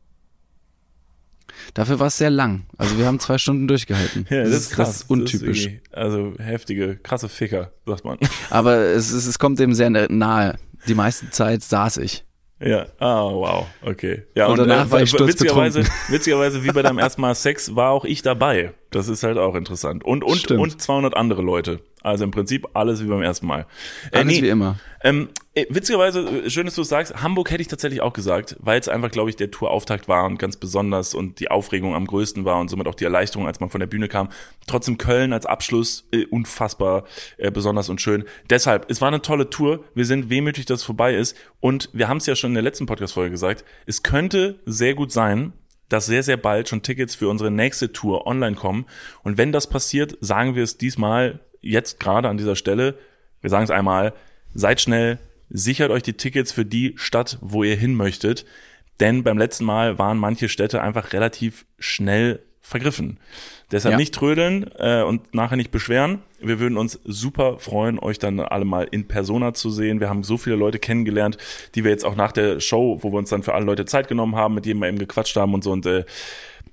Dafür 1.72 1.98
war 1.98 2.08
es 2.08 2.18
sehr 2.18 2.28
lang. 2.30 2.66
Also 2.76 2.98
wir 2.98 3.06
haben 3.06 3.18
zwei 3.18 3.38
Stunden 3.38 3.66
durchgehalten. 3.66 4.26
Ja, 4.30 4.42
das, 4.44 4.52
ist 4.52 4.70
krass. 4.72 4.88
Das 4.88 4.96
ist 5.02 5.10
untypisch. 5.10 5.64
irgendwie- 5.66 5.80
also 5.92 6.34
heftige, 6.38 6.96
krasse 6.96 7.28
Ficker, 7.30 7.72
sagt 7.86 8.04
man. 8.04 8.18
aber 8.50 8.76
es, 8.76 9.10
ist, 9.10 9.26
es 9.26 9.38
kommt 9.38 9.58
dem 9.58 9.72
sehr 9.72 9.88
nahe. 9.90 10.58
Die 10.86 10.94
meiste 10.94 11.30
Zeit 11.30 11.62
saß 11.62 11.96
ich. 11.98 12.25
Ja, 12.58 12.86
ah, 13.00 13.24
wow, 13.24 13.66
okay. 13.82 14.22
Ja, 14.34 14.46
und, 14.46 14.58
und 14.58 14.68
danach 14.68 14.86
äh, 14.86 14.90
war 14.90 15.02
ich 15.02 15.12
witzigerweise, 15.12 15.84
witzigerweise, 16.08 16.64
wie 16.64 16.70
bei 16.70 16.80
deinem 16.80 16.98
ersten 16.98 17.20
Mal 17.20 17.34
Sex, 17.34 17.76
war 17.76 17.90
auch 17.90 18.06
ich 18.06 18.22
dabei. 18.22 18.72
Das 18.90 19.08
ist 19.08 19.22
halt 19.24 19.36
auch 19.36 19.54
interessant. 19.54 20.04
Und, 20.04 20.24
und, 20.24 20.38
Stimmt. 20.38 20.60
und 20.60 20.80
200 20.80 21.16
andere 21.16 21.42
Leute. 21.42 21.80
Also 22.06 22.22
im 22.22 22.30
Prinzip 22.30 22.68
alles 22.72 23.02
wie 23.02 23.08
beim 23.08 23.20
ersten 23.20 23.48
Mal. 23.48 23.66
Äh, 24.12 24.18
Alles 24.18 24.36
nee, 24.36 24.42
wie 24.42 24.48
immer. 24.48 24.78
Ähm, 25.02 25.28
äh, 25.54 25.66
witzigerweise, 25.70 26.20
äh, 26.20 26.48
schön, 26.50 26.64
dass 26.66 26.76
du 26.76 26.82
es 26.82 26.88
sagst, 26.88 27.20
Hamburg 27.20 27.50
hätte 27.50 27.62
ich 27.62 27.66
tatsächlich 27.66 28.00
auch 28.00 28.12
gesagt, 28.12 28.54
weil 28.60 28.78
es 28.78 28.88
einfach, 28.88 29.10
glaube 29.10 29.28
ich, 29.28 29.34
der 29.34 29.50
Tourauftakt 29.50 30.06
war 30.06 30.24
und 30.24 30.38
ganz 30.38 30.56
besonders 30.56 31.14
und 31.14 31.40
die 31.40 31.50
Aufregung 31.50 31.96
am 31.96 32.06
größten 32.06 32.44
war 32.44 32.60
und 32.60 32.68
somit 32.68 32.86
auch 32.86 32.94
die 32.94 33.02
Erleichterung, 33.02 33.48
als 33.48 33.58
man 33.58 33.70
von 33.70 33.80
der 33.80 33.88
Bühne 33.88 34.06
kam. 34.06 34.28
Trotzdem 34.68 34.98
Köln 34.98 35.32
als 35.32 35.46
Abschluss 35.46 36.06
äh, 36.12 36.26
unfassbar 36.26 37.06
äh, 37.38 37.50
besonders 37.50 37.88
und 37.88 38.00
schön. 38.00 38.22
Deshalb, 38.50 38.88
es 38.88 39.00
war 39.00 39.08
eine 39.08 39.20
tolle 39.20 39.50
Tour. 39.50 39.82
Wir 39.96 40.04
sind 40.04 40.30
wehmütig, 40.30 40.64
dass 40.66 40.82
es 40.82 40.84
vorbei 40.84 41.16
ist. 41.16 41.36
Und 41.58 41.90
wir 41.92 42.06
haben 42.06 42.18
es 42.18 42.26
ja 42.26 42.36
schon 42.36 42.52
in 42.52 42.54
der 42.54 42.62
letzten 42.62 42.86
Podcast-Folge 42.86 43.32
gesagt, 43.32 43.64
es 43.86 44.04
könnte 44.04 44.60
sehr 44.64 44.94
gut 44.94 45.10
sein, 45.10 45.54
dass 45.88 46.06
sehr, 46.06 46.22
sehr 46.22 46.36
bald 46.36 46.68
schon 46.68 46.82
Tickets 46.82 47.16
für 47.16 47.28
unsere 47.28 47.50
nächste 47.50 47.92
Tour 47.92 48.28
online 48.28 48.54
kommen. 48.54 48.86
Und 49.24 49.38
wenn 49.38 49.50
das 49.50 49.68
passiert, 49.68 50.16
sagen 50.20 50.54
wir 50.54 50.62
es 50.62 50.78
diesmal 50.78 51.40
jetzt 51.70 52.00
gerade 52.00 52.28
an 52.28 52.36
dieser 52.36 52.56
Stelle. 52.56 52.94
Wir 53.40 53.50
sagen 53.50 53.64
es 53.64 53.70
einmal, 53.70 54.12
seid 54.54 54.80
schnell, 54.80 55.18
sichert 55.50 55.90
euch 55.90 56.02
die 56.02 56.14
Tickets 56.14 56.52
für 56.52 56.64
die 56.64 56.94
Stadt, 56.96 57.38
wo 57.40 57.62
ihr 57.64 57.76
hin 57.76 57.94
möchtet. 57.94 58.44
Denn 59.00 59.22
beim 59.24 59.38
letzten 59.38 59.64
Mal 59.64 59.98
waren 59.98 60.18
manche 60.18 60.48
Städte 60.48 60.80
einfach 60.82 61.12
relativ 61.12 61.66
schnell 61.78 62.40
vergriffen. 62.62 63.20
Deshalb 63.70 63.92
Ja. 63.92 63.98
nicht 63.98 64.14
trödeln 64.14 64.70
äh, 64.78 65.02
und 65.02 65.34
nachher 65.34 65.56
nicht 65.56 65.70
beschweren. 65.70 66.20
Wir 66.40 66.58
würden 66.58 66.76
uns 66.78 66.98
super 67.04 67.58
freuen, 67.58 67.98
euch 67.98 68.18
dann 68.18 68.40
alle 68.40 68.64
mal 68.64 68.88
in 68.90 69.06
Persona 69.06 69.54
zu 69.54 69.70
sehen. 69.70 70.00
Wir 70.00 70.08
haben 70.08 70.24
so 70.24 70.36
viele 70.36 70.56
Leute 70.56 70.78
kennengelernt, 70.80 71.36
die 71.74 71.84
wir 71.84 71.90
jetzt 71.92 72.04
auch 72.04 72.16
nach 72.16 72.32
der 72.32 72.58
Show, 72.58 72.98
wo 73.02 73.12
wir 73.12 73.18
uns 73.18 73.30
dann 73.30 73.42
für 73.44 73.54
alle 73.54 73.64
Leute 73.64 73.84
Zeit 73.84 74.08
genommen 74.08 74.34
haben, 74.34 74.54
mit 74.54 74.66
jedem 74.66 74.80
mal 74.80 74.88
eben 74.88 74.98
gequatscht 74.98 75.36
haben 75.36 75.54
und 75.54 75.62
so. 75.62 75.70
Und 75.70 75.86
äh, 75.86 76.04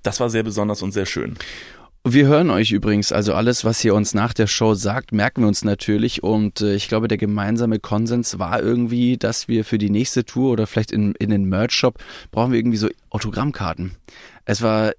das 0.01 0.19
war 0.19 0.29
sehr 0.29 0.43
besonders 0.43 0.81
und 0.81 0.91
sehr 0.93 1.05
schön. 1.05 1.35
Wir 2.05 2.27
hören 2.27 2.49
euch 2.49 2.73
übrigens, 2.73 3.13
also 3.13 3.33
alles, 3.33 3.63
was 3.63 3.81
ihr 3.85 3.95
uns 3.95 4.13
nach 4.13 4.33
der 4.33 4.47
Show 4.47 4.73
sagt, 4.73 5.13
merken 5.13 5.43
wir 5.43 5.47
uns 5.47 5.63
natürlich. 5.63 6.21
Und 6.21 6.59
äh, 6.59 6.75
ich 6.75 6.89
glaube, 6.89 7.07
der 7.07 7.17
gemeinsame 7.17 7.79
Konsens 7.79 8.37
war 8.39 8.61
irgendwie, 8.61 9.15
dass 9.15 9.47
wir 9.47 9.63
für 9.63 9.77
die 9.77 9.89
nächste 9.89 10.25
Tour 10.25 10.51
oder 10.51 10.67
vielleicht 10.67 10.91
in, 10.91 11.13
in 11.15 11.29
den 11.29 11.45
Merch-Shop 11.45 11.97
brauchen 12.31 12.51
wir 12.51 12.59
irgendwie 12.59 12.77
so 12.77 12.89
Autogrammkarten. 13.09 13.93
Es 14.43 14.61
war, 14.61 14.91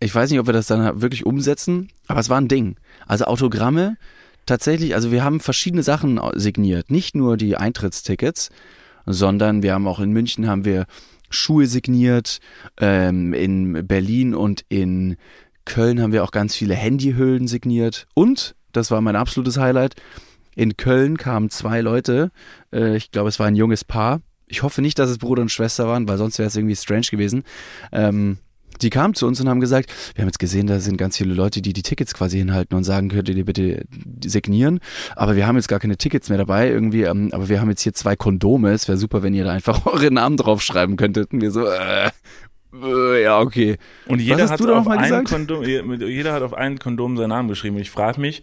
ich 0.00 0.12
weiß 0.12 0.30
nicht, 0.30 0.40
ob 0.40 0.46
wir 0.46 0.52
das 0.52 0.66
dann 0.66 1.00
wirklich 1.00 1.24
umsetzen, 1.24 1.92
aber 2.08 2.18
es 2.18 2.28
war 2.28 2.40
ein 2.40 2.48
Ding. 2.48 2.74
Also 3.06 3.26
Autogramme, 3.26 3.96
tatsächlich, 4.46 4.96
also 4.96 5.12
wir 5.12 5.22
haben 5.22 5.38
verschiedene 5.38 5.84
Sachen 5.84 6.20
signiert. 6.34 6.90
Nicht 6.90 7.14
nur 7.14 7.36
die 7.36 7.56
Eintrittstickets, 7.56 8.50
sondern 9.06 9.62
wir 9.62 9.74
haben 9.74 9.86
auch 9.86 10.00
in 10.00 10.10
München 10.10 10.48
haben 10.48 10.64
wir 10.64 10.86
Schuhe 11.32 11.68
signiert, 11.68 12.40
ähm, 12.80 13.32
in 13.32 13.86
Berlin 13.86 14.34
und 14.34 14.64
in 14.68 15.16
Köln 15.70 16.02
haben 16.02 16.12
wir 16.12 16.24
auch 16.24 16.32
ganz 16.32 16.56
viele 16.56 16.74
Handyhüllen 16.74 17.46
signiert. 17.46 18.08
Und, 18.12 18.56
das 18.72 18.90
war 18.90 19.00
mein 19.00 19.14
absolutes 19.14 19.56
Highlight, 19.56 19.94
in 20.56 20.76
Köln 20.76 21.16
kamen 21.16 21.48
zwei 21.48 21.80
Leute, 21.80 22.32
äh, 22.72 22.96
ich 22.96 23.12
glaube 23.12 23.28
es 23.28 23.38
war 23.38 23.46
ein 23.46 23.54
junges 23.54 23.84
Paar. 23.84 24.20
Ich 24.48 24.64
hoffe 24.64 24.82
nicht, 24.82 24.98
dass 24.98 25.10
es 25.10 25.18
Bruder 25.18 25.42
und 25.42 25.52
Schwester 25.52 25.86
waren, 25.86 26.08
weil 26.08 26.18
sonst 26.18 26.40
wäre 26.40 26.48
es 26.48 26.56
irgendwie 26.56 26.74
strange 26.74 27.06
gewesen. 27.08 27.44
Ähm, 27.92 28.38
die 28.82 28.90
kamen 28.90 29.14
zu 29.14 29.28
uns 29.28 29.40
und 29.40 29.48
haben 29.48 29.60
gesagt, 29.60 29.92
wir 30.14 30.22
haben 30.22 30.28
jetzt 30.28 30.40
gesehen, 30.40 30.66
da 30.66 30.80
sind 30.80 30.96
ganz 30.96 31.16
viele 31.16 31.34
Leute, 31.34 31.62
die 31.62 31.72
die 31.72 31.82
Tickets 31.82 32.14
quasi 32.14 32.38
hinhalten 32.38 32.76
und 32.76 32.82
sagen, 32.82 33.08
könnt 33.08 33.28
ihr 33.28 33.36
die 33.36 33.44
bitte 33.44 33.84
signieren? 34.24 34.80
Aber 35.14 35.36
wir 35.36 35.46
haben 35.46 35.54
jetzt 35.54 35.68
gar 35.68 35.78
keine 35.78 35.98
Tickets 35.98 36.30
mehr 36.30 36.38
dabei 36.38 36.68
irgendwie, 36.68 37.02
ähm, 37.02 37.30
aber 37.32 37.48
wir 37.48 37.60
haben 37.60 37.70
jetzt 37.70 37.82
hier 37.82 37.94
zwei 37.94 38.16
Kondome. 38.16 38.72
Es 38.72 38.88
wäre 38.88 38.98
super, 38.98 39.22
wenn 39.22 39.34
ihr 39.34 39.44
da 39.44 39.52
einfach 39.52 39.86
eure 39.92 40.10
Namen 40.10 40.36
draufschreiben 40.36 40.96
könntet. 40.96 41.32
Und 41.32 41.42
wir 41.42 41.52
so, 41.52 41.64
äh, 41.66 42.10
ja, 42.72 43.40
okay. 43.40 43.78
Und 44.06 44.20
jeder 44.20 44.48
hat 44.48 44.60
auf 44.60 44.88
ein? 44.88 45.24
Kondom, 45.24 45.62
jeder 45.64 46.32
hat 46.32 46.42
auf 46.42 46.54
ein 46.54 46.78
Kondom 46.78 47.16
seinen 47.16 47.30
Namen 47.30 47.48
geschrieben. 47.48 47.76
Und 47.76 47.82
ich 47.82 47.90
frage 47.90 48.20
mich, 48.20 48.42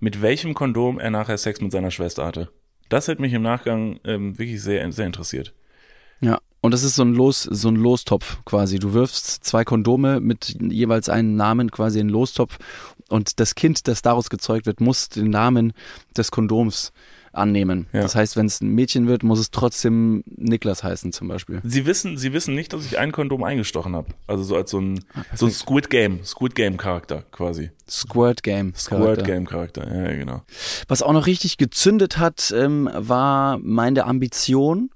mit 0.00 0.22
welchem 0.22 0.54
Kondom 0.54 0.98
er 0.98 1.10
nachher 1.10 1.38
Sex 1.38 1.60
mit 1.60 1.72
seiner 1.72 1.90
Schwester 1.90 2.24
hatte. 2.24 2.50
Das 2.88 3.08
hat 3.08 3.18
mich 3.18 3.32
im 3.32 3.42
Nachgang 3.42 3.98
ähm, 4.04 4.38
wirklich 4.38 4.62
sehr, 4.62 4.90
sehr 4.92 5.06
interessiert. 5.06 5.54
Ja, 6.20 6.38
und 6.60 6.72
das 6.72 6.82
ist 6.82 6.96
so 6.96 7.04
ein 7.04 7.14
Los, 7.14 7.42
so 7.42 7.68
ein 7.68 7.76
Lostopf 7.76 8.38
quasi. 8.44 8.78
Du 8.78 8.92
wirfst 8.92 9.44
zwei 9.44 9.64
Kondome 9.64 10.20
mit 10.20 10.56
jeweils 10.60 11.08
einem 11.08 11.36
Namen 11.36 11.70
quasi 11.70 12.00
in 12.00 12.08
den 12.08 12.12
Lostopf 12.12 12.58
und 13.08 13.38
das 13.40 13.54
Kind, 13.54 13.86
das 13.88 14.02
daraus 14.02 14.30
gezeugt 14.30 14.66
wird, 14.66 14.80
muss 14.80 15.08
den 15.08 15.30
Namen 15.30 15.72
des 16.16 16.30
Kondoms 16.30 16.92
annehmen. 17.36 17.86
Ja. 17.92 18.02
Das 18.02 18.14
heißt, 18.14 18.36
wenn 18.36 18.46
es 18.46 18.60
ein 18.60 18.68
Mädchen 18.68 19.06
wird, 19.08 19.22
muss 19.22 19.38
es 19.38 19.50
trotzdem 19.50 20.24
Niklas 20.26 20.82
heißen 20.82 21.12
zum 21.12 21.28
Beispiel. 21.28 21.60
Sie 21.64 21.86
wissen, 21.86 22.16
sie 22.18 22.32
wissen 22.32 22.54
nicht, 22.54 22.72
dass 22.72 22.84
ich 22.84 22.98
ein 22.98 23.12
Kondom 23.12 23.44
eingestochen 23.44 23.94
habe. 23.94 24.08
Also 24.26 24.42
so 24.44 24.56
als 24.56 24.70
so 24.70 24.80
ein, 24.80 25.04
Ah, 25.14 25.22
so 25.34 25.46
ein 25.46 25.52
Squid 25.52 25.90
Game, 25.90 26.24
Squid 26.24 26.54
Game 26.54 26.76
Charakter 26.76 27.24
quasi. 27.32 27.70
Squirt 27.88 28.42
Game. 28.42 28.74
Squid 28.74 28.98
Charakter. 29.00 29.22
Game 29.24 29.46
Charakter, 29.46 29.94
ja, 29.94 30.10
ja, 30.10 30.16
genau. 30.16 30.42
Was 30.88 31.02
auch 31.02 31.12
noch 31.12 31.26
richtig 31.26 31.56
gezündet 31.56 32.18
hat, 32.18 32.52
ähm, 32.56 32.90
war 32.94 33.58
meine 33.58 34.04
Ambition 34.04 34.90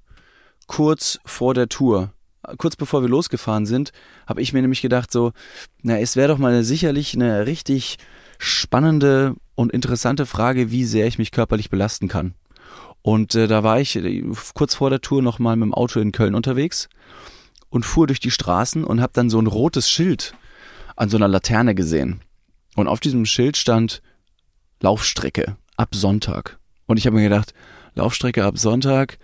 kurz 0.67 1.19
vor 1.25 1.53
der 1.53 1.69
Tour. 1.69 2.13
Kurz 2.57 2.75
bevor 2.75 3.01
wir 3.01 3.09
losgefahren 3.09 3.65
sind, 3.65 3.91
habe 4.25 4.41
ich 4.41 4.51
mir 4.51 4.61
nämlich 4.61 4.81
gedacht, 4.81 5.11
so, 5.11 5.31
na, 5.83 5.99
es 5.99 6.15
wäre 6.15 6.29
doch 6.29 6.37
mal 6.39 6.63
sicherlich 6.63 7.13
eine 7.13 7.45
richtig 7.45 7.97
spannende 8.39 9.35
und 9.61 9.71
interessante 9.71 10.25
Frage, 10.25 10.71
wie 10.71 10.85
sehr 10.85 11.07
ich 11.07 11.17
mich 11.17 11.31
körperlich 11.31 11.69
belasten 11.69 12.07
kann. 12.07 12.33
Und 13.01 13.35
äh, 13.35 13.47
da 13.47 13.63
war 13.63 13.79
ich 13.79 13.95
äh, 13.95 14.23
kurz 14.53 14.75
vor 14.75 14.89
der 14.89 15.01
Tour 15.01 15.21
nochmal 15.21 15.55
mit 15.55 15.67
dem 15.67 15.73
Auto 15.73 15.99
in 15.99 16.11
Köln 16.11 16.35
unterwegs 16.35 16.89
und 17.69 17.85
fuhr 17.85 18.07
durch 18.07 18.19
die 18.19 18.31
Straßen 18.31 18.83
und 18.83 19.01
habe 19.01 19.13
dann 19.13 19.29
so 19.29 19.39
ein 19.39 19.47
rotes 19.47 19.89
Schild 19.89 20.35
an 20.95 21.09
so 21.09 21.17
einer 21.17 21.27
Laterne 21.27 21.73
gesehen. 21.73 22.21
Und 22.75 22.87
auf 22.87 22.99
diesem 22.99 23.25
Schild 23.25 23.57
stand 23.57 24.01
Laufstrecke 24.81 25.57
ab 25.77 25.95
Sonntag. 25.95 26.59
Und 26.85 26.97
ich 26.97 27.05
habe 27.05 27.15
mir 27.15 27.23
gedacht, 27.23 27.53
Laufstrecke 27.95 28.43
ab 28.43 28.57
Sonntag, 28.57 29.17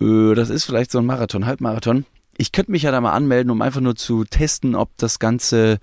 äh, 0.00 0.34
das 0.34 0.50
ist 0.50 0.64
vielleicht 0.64 0.90
so 0.90 0.98
ein 0.98 1.06
Marathon, 1.06 1.46
Halbmarathon. 1.46 2.04
Ich 2.38 2.52
könnte 2.52 2.72
mich 2.72 2.82
ja 2.82 2.90
da 2.90 3.00
mal 3.00 3.12
anmelden, 3.12 3.50
um 3.50 3.62
einfach 3.62 3.80
nur 3.80 3.96
zu 3.96 4.24
testen, 4.24 4.74
ob 4.74 4.90
das 4.98 5.18
Ganze 5.18 5.78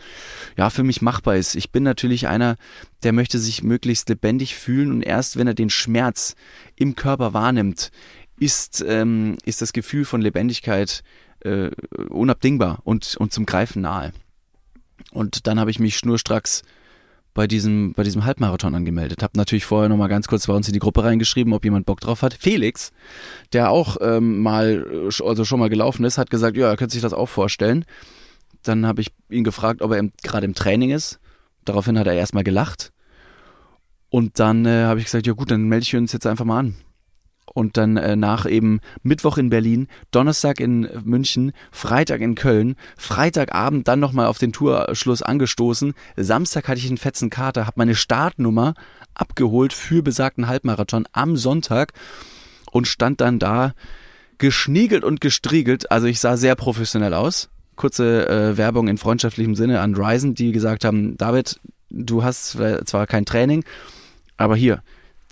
ja 0.58 0.70
für 0.70 0.84
mich 0.84 1.02
machbar 1.02 1.36
ist. 1.36 1.56
Ich 1.56 1.72
bin 1.72 1.84
natürlich 1.84 2.28
einer, 2.28 2.58
der 3.04 3.14
möchte 3.14 3.40
sich 3.40 3.64
möglichst 3.64 4.10
lebendig 4.10 4.56
fühlen 4.56 4.92
und 4.92 5.02
erst 5.02 5.38
wenn 5.38 5.48
er 5.48 5.54
den 5.54 5.70
Schmerz 5.70 6.36
im 6.76 6.96
Körper 6.96 7.34
wahrnimmt, 7.34 7.92
ist, 8.40 8.84
ähm, 8.88 9.38
ist 9.46 9.62
das 9.62 9.74
Gefühl 9.74 10.06
von 10.06 10.22
Lebendigkeit 10.22 11.04
äh, 11.42 11.72
unabdingbar 12.10 12.80
und, 12.84 13.16
und 13.18 13.34
zum 13.34 13.46
Greifen 13.46 13.82
nahe. 13.82 14.12
Und 15.12 15.48
dann 15.48 15.60
habe 15.60 15.72
ich 15.72 15.80
mich 15.80 15.98
schnurstracks 15.98 16.64
bei 17.34 17.48
diesem, 17.48 17.94
bei 17.94 18.04
diesem 18.04 18.26
Halbmarathon 18.26 18.76
angemeldet. 18.76 19.24
Hab 19.24 19.36
natürlich 19.36 19.66
vorher 19.66 19.90
nochmal 19.90 20.10
ganz 20.10 20.28
kurz 20.28 20.48
bei 20.48 20.54
uns 20.54 20.68
in 20.68 20.74
die 20.74 20.80
Gruppe 20.80 21.04
reingeschrieben, 21.04 21.54
ob 21.54 21.66
jemand 21.66 21.86
Bock 21.86 22.00
drauf 22.00 22.22
hat. 22.22 22.34
Felix, 22.34 22.92
der 23.54 23.72
auch 23.72 23.98
ähm, 24.02 24.40
mal, 24.40 25.10
äh, 25.10 25.24
also 25.24 25.46
schon 25.46 25.60
mal 25.60 25.70
gelaufen 25.70 26.06
ist, 26.06 26.18
hat 26.18 26.30
gesagt, 26.30 26.58
ja, 26.58 26.70
er 26.70 26.78
könnte 26.78 26.94
sich 26.94 27.02
das 27.02 27.14
auch 27.14 27.30
vorstellen. 27.30 27.86
Dann 28.62 28.86
habe 28.86 29.02
ich 29.02 29.12
ihn 29.30 29.44
gefragt, 29.44 29.82
ob 29.82 29.92
er 29.92 30.10
gerade 30.22 30.46
im 30.46 30.56
Training 30.56 30.92
ist. 30.92 31.20
Daraufhin 31.66 31.98
hat 31.98 32.08
er 32.08 32.14
erstmal 32.14 32.44
gelacht. 32.44 32.92
Und 34.10 34.40
dann 34.40 34.66
äh, 34.66 34.84
habe 34.84 35.00
ich 35.00 35.06
gesagt, 35.06 35.26
ja 35.26 35.34
gut, 35.34 35.50
dann 35.50 35.64
melde 35.64 35.84
ich 35.84 35.96
uns 35.96 36.14
jetzt 36.14 36.28
einfach 36.28 36.46
mal 36.46 36.60
an. 36.60 36.76
Und 37.54 37.78
dann 37.78 37.98
äh, 37.98 38.16
nach 38.16 38.48
eben 38.48 38.80
Mittwoch 39.04 39.38
in 39.38 39.50
Berlin, 39.50 39.88
Donnerstag 40.10 40.60
in 40.60 40.90
München, 41.04 41.52
Freitag 41.72 42.22
in 42.22 42.34
Köln, 42.34 42.76
Freitagabend 42.98 43.88
dann 43.88 44.00
nochmal 44.00 44.26
auf 44.26 44.40
den 44.40 44.54
Tourschluss 44.54 45.22
angestoßen. 45.22 45.94
Samstag 46.18 46.68
hatte 46.68 46.80
ich 46.80 46.88
einen 46.88 46.98
fetzen 46.98 47.30
Kater, 47.30 47.68
habe 47.68 47.76
meine 47.78 47.94
Startnummer 47.94 48.74
abgeholt 49.14 49.72
für 49.72 50.02
besagten 50.02 50.48
Halbmarathon 50.48 51.08
am 51.12 51.38
Sonntag 51.38 51.94
und 52.72 52.88
stand 52.88 53.22
dann 53.22 53.38
da 53.38 53.74
geschniegelt 54.40 55.04
und 55.04 55.22
gestriegelt. 55.22 55.92
Also 55.92 56.08
ich 56.08 56.20
sah 56.20 56.38
sehr 56.38 56.56
professionell 56.56 57.14
aus. 57.14 57.50
Kurze 57.76 58.28
äh, 58.28 58.58
Werbung 58.58 58.88
in 58.88 58.98
freundschaftlichem 58.98 59.56
Sinne 59.56 59.80
an 59.80 59.94
Ryzen, 59.96 60.34
die 60.34 60.52
gesagt 60.54 60.86
haben, 60.86 61.18
David, 61.18 61.60
du 61.92 62.24
hast 62.24 62.50
zwar- 62.50 62.84
zwar 62.86 63.06
kein 63.06 63.26
Training, 63.26 63.64
aber 64.38 64.56
hier, 64.56 64.82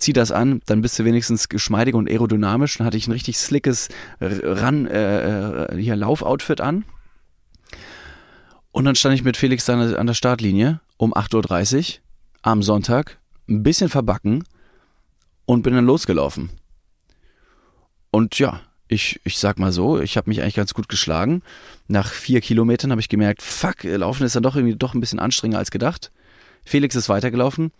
zieh 0.02 0.12
das 0.12 0.32
an, 0.32 0.60
dann 0.66 0.82
bist 0.82 0.98
du 0.98 1.04
wenigstens 1.04 1.48
geschmeidig 1.48 1.94
und 1.94 2.08
aerodynamisch. 2.08 2.78
Dann 2.78 2.86
hatte 2.86 2.96
ich 2.96 3.06
ein 3.08 3.12
richtig 3.12 3.38
slickes 3.38 3.88
R- 4.20 4.60
Ran, 4.60 4.86
äh, 4.86 5.64
äh, 5.64 5.80
hier 5.80 5.96
Laufoutfit 5.96 6.60
an. 6.60 6.84
Und 8.70 8.84
dann 8.84 8.94
stand 8.94 9.14
ich 9.14 9.24
mit 9.24 9.36
Felix 9.36 9.64
dann 9.64 9.94
an 9.94 10.06
der 10.06 10.14
Startlinie 10.14 10.80
um 10.96 11.14
8.30 11.14 11.98
Uhr 11.98 12.00
am 12.42 12.62
Sonntag, 12.62 13.18
ein 13.48 13.62
bisschen 13.62 13.88
verbacken 13.88 14.44
und 15.44 15.62
bin 15.62 15.74
dann 15.74 15.86
losgelaufen. 15.86 16.50
Und 18.10 18.38
ja, 18.38 18.60
ich, 18.88 19.20
ich 19.24 19.38
sag 19.38 19.58
mal 19.58 19.72
so, 19.72 20.00
ich 20.00 20.16
habe 20.16 20.28
mich 20.28 20.42
eigentlich 20.42 20.54
ganz 20.56 20.74
gut 20.74 20.88
geschlagen. 20.88 21.42
Nach 21.88 22.10
vier 22.12 22.40
Kilometern 22.40 22.90
habe 22.90 23.00
ich 23.00 23.08
gemerkt, 23.08 23.42
fuck, 23.42 23.84
Laufen 23.84 24.24
ist 24.24 24.36
dann 24.36 24.42
doch 24.42 24.56
irgendwie 24.56 24.76
doch 24.76 24.94
ein 24.94 25.00
bisschen 25.00 25.18
anstrengender 25.18 25.58
als 25.58 25.70
gedacht. 25.70 26.10
Felix 26.64 26.94
ist 26.94 27.08
weitergelaufen 27.08 27.72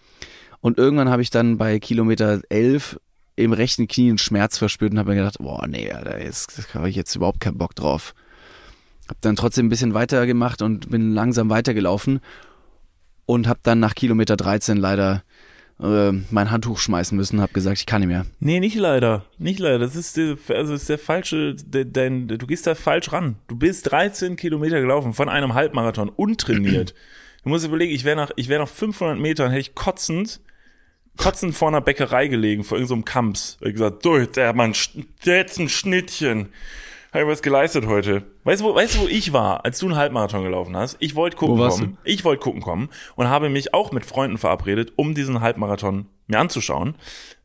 und 0.62 0.78
irgendwann 0.78 1.10
habe 1.10 1.20
ich 1.20 1.30
dann 1.30 1.58
bei 1.58 1.78
Kilometer 1.78 2.40
11 2.48 2.98
im 3.36 3.52
rechten 3.52 3.88
Knie 3.88 4.08
einen 4.08 4.18
Schmerz 4.18 4.56
verspürt 4.56 4.92
und 4.92 4.98
habe 4.98 5.10
mir 5.10 5.16
gedacht, 5.16 5.38
boah, 5.40 5.66
nee, 5.66 5.88
da 5.88 6.16
habe 6.74 6.88
ich 6.88 6.96
jetzt 6.96 7.14
überhaupt 7.16 7.40
keinen 7.40 7.58
Bock 7.58 7.74
drauf. 7.74 8.14
Hab 9.08 9.20
dann 9.20 9.36
trotzdem 9.36 9.66
ein 9.66 9.70
bisschen 9.70 9.92
weiter 9.92 10.24
gemacht 10.26 10.62
und 10.62 10.88
bin 10.88 11.12
langsam 11.12 11.50
weitergelaufen 11.50 12.20
und 13.26 13.48
habe 13.48 13.60
dann 13.64 13.80
nach 13.80 13.94
Kilometer 13.94 14.36
13 14.36 14.76
leider 14.76 15.24
äh, 15.80 16.12
mein 16.30 16.50
Handtuch 16.52 16.78
schmeißen 16.78 17.16
müssen, 17.16 17.40
habe 17.40 17.52
gesagt, 17.52 17.78
ich 17.78 17.86
kann 17.86 18.00
nicht 18.00 18.08
mehr. 18.08 18.26
Nee, 18.38 18.60
nicht 18.60 18.76
leider, 18.76 19.24
nicht 19.38 19.58
leider. 19.58 19.80
Das 19.80 19.96
ist 19.96 20.16
der, 20.16 20.36
also 20.50 20.74
ist 20.74 20.88
der 20.88 20.98
falsche, 20.98 21.56
der, 21.56 21.86
dein, 21.86 22.28
du 22.28 22.46
gehst 22.46 22.68
da 22.68 22.76
falsch 22.76 23.10
ran. 23.12 23.36
Du 23.48 23.56
bist 23.56 23.90
13 23.90 24.36
Kilometer 24.36 24.80
gelaufen 24.80 25.12
von 25.12 25.28
einem 25.28 25.54
Halbmarathon 25.54 26.08
untrainiert. 26.08 26.94
Du 27.44 27.48
musst 27.48 27.66
überlegen, 27.66 27.92
ich 27.92 28.04
wäre 28.04 28.14
nach, 28.14 28.30
ich 28.36 28.48
wäre 28.48 28.62
nach 28.62 28.68
500 28.68 29.18
Metern 29.18 29.50
hätte 29.50 29.60
ich 29.60 29.74
kotzend, 29.74 30.40
kotzend 31.16 31.54
vor 31.54 31.68
einer 31.68 31.80
Bäckerei 31.80 32.28
gelegen, 32.28 32.64
vor 32.64 32.78
irgendeinem 32.78 33.00
so 33.00 33.04
Kamps. 33.04 33.58
Ich 33.60 33.72
gesagt, 33.72 34.04
du, 34.04 34.26
der 34.26 34.52
Mann, 34.54 34.74
jetzt 35.22 35.58
ein 35.58 35.68
Schnittchen 35.68 36.48
habe 37.12 37.24
ich 37.24 37.30
was 37.30 37.42
geleistet 37.42 37.86
heute. 37.86 38.24
Weißt 38.44 38.62
du, 38.62 38.66
wo, 38.66 38.74
weißt 38.74 38.96
du, 38.96 39.00
wo 39.00 39.06
ich 39.06 39.32
war, 39.32 39.64
als 39.64 39.78
du 39.78 39.86
einen 39.86 39.96
Halbmarathon 39.96 40.42
gelaufen 40.42 40.76
hast? 40.76 40.96
Ich 40.98 41.14
wollte 41.14 41.36
gucken 41.36 41.58
kommen. 41.58 41.98
Du? 42.02 42.10
Ich 42.10 42.24
wollte 42.24 42.42
gucken 42.42 42.62
kommen 42.62 42.88
und 43.16 43.28
habe 43.28 43.50
mich 43.50 43.74
auch 43.74 43.92
mit 43.92 44.06
Freunden 44.06 44.38
verabredet, 44.38 44.94
um 44.96 45.14
diesen 45.14 45.40
Halbmarathon 45.40 46.06
mir 46.26 46.38
anzuschauen. 46.38 46.94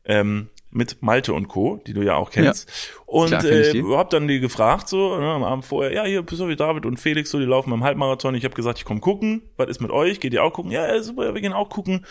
Ähm, 0.04 0.48
mit 0.70 1.02
Malte 1.02 1.32
und 1.32 1.48
Co., 1.48 1.80
die 1.86 1.94
du 1.94 2.02
ja 2.02 2.16
auch 2.16 2.30
kennst. 2.30 2.68
Ja, 2.68 3.02
und 3.06 3.32
äh, 3.32 3.82
hab 3.94 4.10
dann 4.10 4.28
die 4.28 4.38
gefragt, 4.38 4.88
so 4.88 5.18
ne, 5.18 5.26
am 5.26 5.42
Abend 5.42 5.64
vorher, 5.64 5.92
ja, 5.92 6.04
hier, 6.04 6.24
so 6.30 6.48
wie 6.48 6.56
David 6.56 6.84
und 6.84 6.98
Felix, 6.98 7.30
so, 7.30 7.38
die 7.38 7.46
laufen 7.46 7.70
beim 7.70 7.84
Halbmarathon. 7.84 8.34
Ich 8.34 8.44
habe 8.44 8.54
gesagt, 8.54 8.78
ich 8.78 8.84
komme 8.84 9.00
gucken. 9.00 9.42
Was 9.56 9.68
ist 9.68 9.80
mit 9.80 9.90
euch? 9.90 10.20
Geht 10.20 10.34
ihr 10.34 10.44
auch 10.44 10.52
gucken? 10.52 10.70
Ja, 10.70 11.02
super, 11.02 11.32
wir 11.32 11.40
gehen 11.40 11.54
auch 11.54 11.70
gucken. 11.70 12.04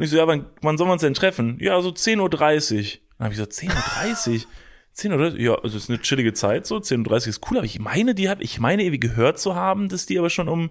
Und 0.00 0.04
ich 0.04 0.12
so, 0.12 0.16
ja, 0.16 0.26
wann, 0.26 0.46
wann 0.62 0.78
sollen 0.78 0.88
wir 0.88 0.94
uns 0.94 1.02
denn 1.02 1.12
treffen? 1.12 1.58
Ja, 1.60 1.78
so 1.82 1.90
10.30 1.90 2.20
Uhr. 2.20 3.00
Dann 3.18 3.24
habe 3.26 3.34
ich 3.34 3.38
gesagt, 3.38 3.52
10.30 3.52 4.32
Uhr? 4.32 4.40
10 4.94 5.12
oder? 5.12 5.34
Ja, 5.38 5.56
also 5.56 5.76
ist 5.76 5.90
eine 5.90 6.00
chillige 6.00 6.32
Zeit, 6.32 6.64
so 6.64 6.78
10.30 6.78 7.10
Uhr 7.10 7.28
ist 7.28 7.50
cool, 7.50 7.58
aber 7.58 7.66
ich 7.66 7.80
meine, 7.80 8.14
die 8.14 8.30
hab, 8.30 8.40
ich 8.40 8.58
meine 8.60 8.82
irgendwie 8.82 8.98
gehört 8.98 9.38
zu 9.38 9.56
haben, 9.56 9.90
dass 9.90 10.06
die 10.06 10.18
aber 10.18 10.30
schon 10.30 10.48
um, 10.48 10.70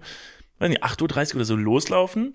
weiß 0.58 0.68
nicht, 0.68 0.82
8.30 0.82 1.28
Uhr 1.28 1.34
oder 1.36 1.44
so 1.44 1.54
loslaufen. 1.54 2.34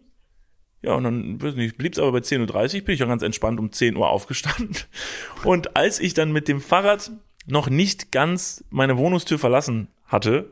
Ja, 0.84 0.94
und 0.94 1.04
dann, 1.04 1.42
weiß 1.42 1.56
nicht, 1.56 1.78
blieb's 1.78 2.00
aber 2.00 2.14
bei 2.14 2.20
10.30 2.20 2.76
Uhr, 2.78 2.86
bin 2.86 2.96
ich 2.96 3.04
auch 3.04 3.10
ganz 3.10 3.24
entspannt 3.24 3.60
um 3.60 3.74
10 3.74 3.98
Uhr 3.98 4.08
aufgestanden. 4.08 4.78
Und 5.44 5.76
als 5.76 6.00
ich 6.00 6.14
dann 6.14 6.32
mit 6.32 6.48
dem 6.48 6.62
Fahrrad 6.62 7.12
noch 7.46 7.70
nicht 7.70 8.14
ganz 8.14 8.64
meine 8.70 8.96
Wohnungstür 8.96 9.38
verlassen 9.38 9.90
hatte, 10.06 10.50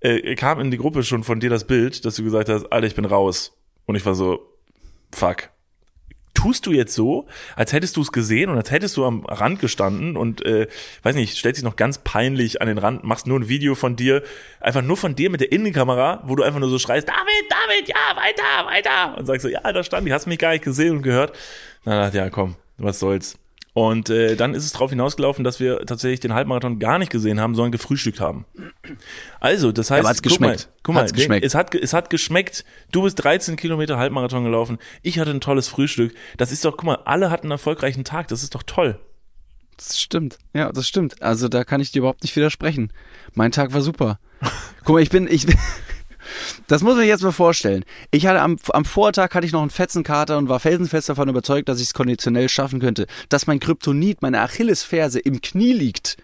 äh, 0.00 0.34
kam 0.34 0.58
in 0.58 0.72
die 0.72 0.78
Gruppe 0.78 1.04
schon 1.04 1.22
von 1.22 1.38
dir 1.38 1.50
das 1.50 1.68
Bild, 1.68 2.04
dass 2.04 2.16
du 2.16 2.24
gesagt 2.24 2.48
hast, 2.48 2.72
Alter, 2.72 2.88
ich 2.88 2.96
bin 2.96 3.04
raus. 3.04 3.56
Und 3.84 3.94
ich 3.94 4.04
war 4.04 4.16
so, 4.16 4.52
fuck 5.12 5.50
tust 6.36 6.66
du 6.66 6.72
jetzt 6.72 6.94
so, 6.94 7.26
als 7.56 7.72
hättest 7.72 7.96
du 7.96 8.02
es 8.02 8.12
gesehen 8.12 8.50
und 8.50 8.56
als 8.56 8.70
hättest 8.70 8.96
du 8.96 9.04
am 9.04 9.24
Rand 9.24 9.58
gestanden 9.58 10.16
und 10.16 10.44
äh, 10.44 10.68
weiß 11.02 11.16
nicht, 11.16 11.36
stellst 11.36 11.58
dich 11.58 11.64
noch 11.64 11.76
ganz 11.76 11.98
peinlich 11.98 12.60
an 12.60 12.68
den 12.68 12.78
Rand, 12.78 13.02
machst 13.02 13.26
nur 13.26 13.40
ein 13.40 13.48
Video 13.48 13.74
von 13.74 13.96
dir, 13.96 14.22
einfach 14.60 14.82
nur 14.82 14.96
von 14.96 15.16
dir 15.16 15.30
mit 15.30 15.40
der 15.40 15.50
Innenkamera, 15.50 16.22
wo 16.26 16.36
du 16.36 16.42
einfach 16.42 16.60
nur 16.60 16.68
so 16.68 16.78
schreist, 16.78 17.08
David, 17.08 17.50
David, 17.50 17.88
ja, 17.88 18.16
weiter, 18.16 18.66
weiter 18.70 19.18
und 19.18 19.26
sagst 19.26 19.42
so, 19.42 19.48
ja, 19.48 19.60
da 19.60 19.82
stand 19.82 20.06
ich, 20.06 20.12
hast 20.12 20.26
mich 20.26 20.38
gar 20.38 20.52
nicht 20.52 20.64
gesehen 20.64 20.96
und 20.96 21.02
gehört. 21.02 21.36
Na, 21.84 22.10
ja, 22.10 22.30
komm, 22.30 22.56
was 22.76 22.98
soll's. 22.98 23.38
Und 23.76 24.08
äh, 24.08 24.36
dann 24.36 24.54
ist 24.54 24.64
es 24.64 24.72
darauf 24.72 24.88
hinausgelaufen, 24.88 25.44
dass 25.44 25.60
wir 25.60 25.84
tatsächlich 25.84 26.20
den 26.20 26.32
Halbmarathon 26.32 26.78
gar 26.78 26.98
nicht 26.98 27.12
gesehen 27.12 27.38
haben, 27.38 27.54
sondern 27.54 27.72
gefrühstückt 27.72 28.20
haben. 28.20 28.46
Also, 29.38 29.70
das 29.70 29.90
heißt, 29.90 30.00
Aber 30.00 30.08
hat's 30.08 30.22
guck 30.22 30.40
mal, 30.40 30.56
guck 30.82 30.94
mal, 30.94 31.06
geschmeckt. 31.10 31.44
es 31.44 31.54
hat 31.54 31.74
es 31.74 31.92
hat 31.92 32.08
geschmeckt. 32.08 32.64
Du 32.90 33.02
bist 33.02 33.22
13 33.22 33.56
Kilometer 33.56 33.98
Halbmarathon 33.98 34.44
gelaufen. 34.44 34.78
Ich 35.02 35.18
hatte 35.18 35.30
ein 35.30 35.42
tolles 35.42 35.68
Frühstück. 35.68 36.14
Das 36.38 36.52
ist 36.52 36.64
doch, 36.64 36.78
guck 36.78 36.84
mal, 36.84 36.98
alle 37.04 37.30
hatten 37.30 37.48
einen 37.48 37.50
erfolgreichen 37.50 38.02
Tag. 38.02 38.28
Das 38.28 38.42
ist 38.42 38.54
doch 38.54 38.62
toll. 38.62 38.98
Das 39.76 40.00
stimmt. 40.00 40.38
Ja, 40.54 40.72
das 40.72 40.88
stimmt. 40.88 41.20
Also 41.20 41.48
da 41.48 41.62
kann 41.62 41.82
ich 41.82 41.92
dir 41.92 41.98
überhaupt 41.98 42.22
nicht 42.22 42.34
widersprechen. 42.34 42.94
Mein 43.34 43.52
Tag 43.52 43.74
war 43.74 43.82
super. 43.82 44.18
Guck 44.84 44.94
mal, 44.94 45.02
ich 45.02 45.10
bin, 45.10 45.28
ich 45.30 45.44
bin, 45.44 45.58
das 46.66 46.82
muss 46.82 46.96
sich 46.96 47.06
jetzt 47.06 47.22
mal 47.22 47.32
vorstellen. 47.32 47.84
Ich 48.10 48.26
hatte 48.26 48.40
am, 48.40 48.56
am 48.70 48.84
Vortag 48.84 49.34
hatte 49.34 49.46
ich 49.46 49.52
noch 49.52 49.60
einen 49.60 49.70
Fetzenkater 49.70 50.38
und 50.38 50.48
war 50.48 50.60
felsenfest 50.60 51.08
davon 51.08 51.28
überzeugt, 51.28 51.68
dass 51.68 51.80
ich 51.80 51.88
es 51.88 51.94
konditionell 51.94 52.48
schaffen 52.48 52.80
könnte, 52.80 53.06
dass 53.28 53.46
mein 53.46 53.60
Kryptonit, 53.60 54.22
meine 54.22 54.40
Achillesferse 54.40 55.18
im 55.18 55.40
Knie 55.40 55.72
liegt. 55.72 56.16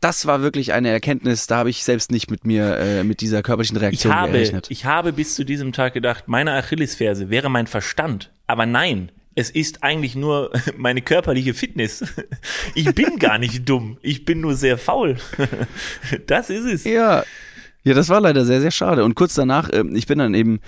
Das 0.00 0.26
war 0.26 0.42
wirklich 0.42 0.72
eine 0.72 0.90
Erkenntnis, 0.90 1.46
da 1.46 1.56
habe 1.56 1.70
ich 1.70 1.82
selbst 1.82 2.12
nicht 2.12 2.30
mit 2.30 2.44
mir, 2.44 2.76
äh, 2.76 3.02
mit 3.02 3.20
dieser 3.20 3.42
körperlichen 3.42 3.78
Reaktion 3.78 4.12
ich 4.12 4.16
habe, 4.18 4.32
gerechnet. 4.32 4.66
Ich 4.70 4.84
habe 4.84 5.12
bis 5.12 5.34
zu 5.34 5.44
diesem 5.44 5.72
Tag 5.72 5.94
gedacht, 5.94 6.24
meine 6.28 6.52
Achillesferse 6.52 7.30
wäre 7.30 7.48
mein 7.48 7.66
Verstand. 7.66 8.30
Aber 8.46 8.66
nein, 8.66 9.10
es 9.34 9.50
ist 9.50 9.82
eigentlich 9.82 10.16
nur 10.16 10.50
meine 10.76 11.02
körperliche 11.02 11.54
Fitness. 11.54 12.04
Ich 12.74 12.92
bin 12.94 13.18
gar 13.18 13.38
nicht 13.38 13.68
dumm. 13.68 13.98
Ich 14.02 14.24
bin 14.24 14.40
nur 14.40 14.54
sehr 14.54 14.78
faul. 14.78 15.16
Das 16.26 16.50
ist 16.50 16.64
es. 16.64 16.84
Ja, 16.84 17.24
ja, 17.86 17.94
das 17.94 18.08
war 18.08 18.20
leider 18.20 18.44
sehr, 18.44 18.60
sehr 18.60 18.72
schade. 18.72 19.04
Und 19.04 19.14
kurz 19.14 19.34
danach, 19.34 19.70
äh, 19.70 19.84
ich 19.92 20.08
bin 20.08 20.18
dann 20.18 20.34
eben 20.34 20.58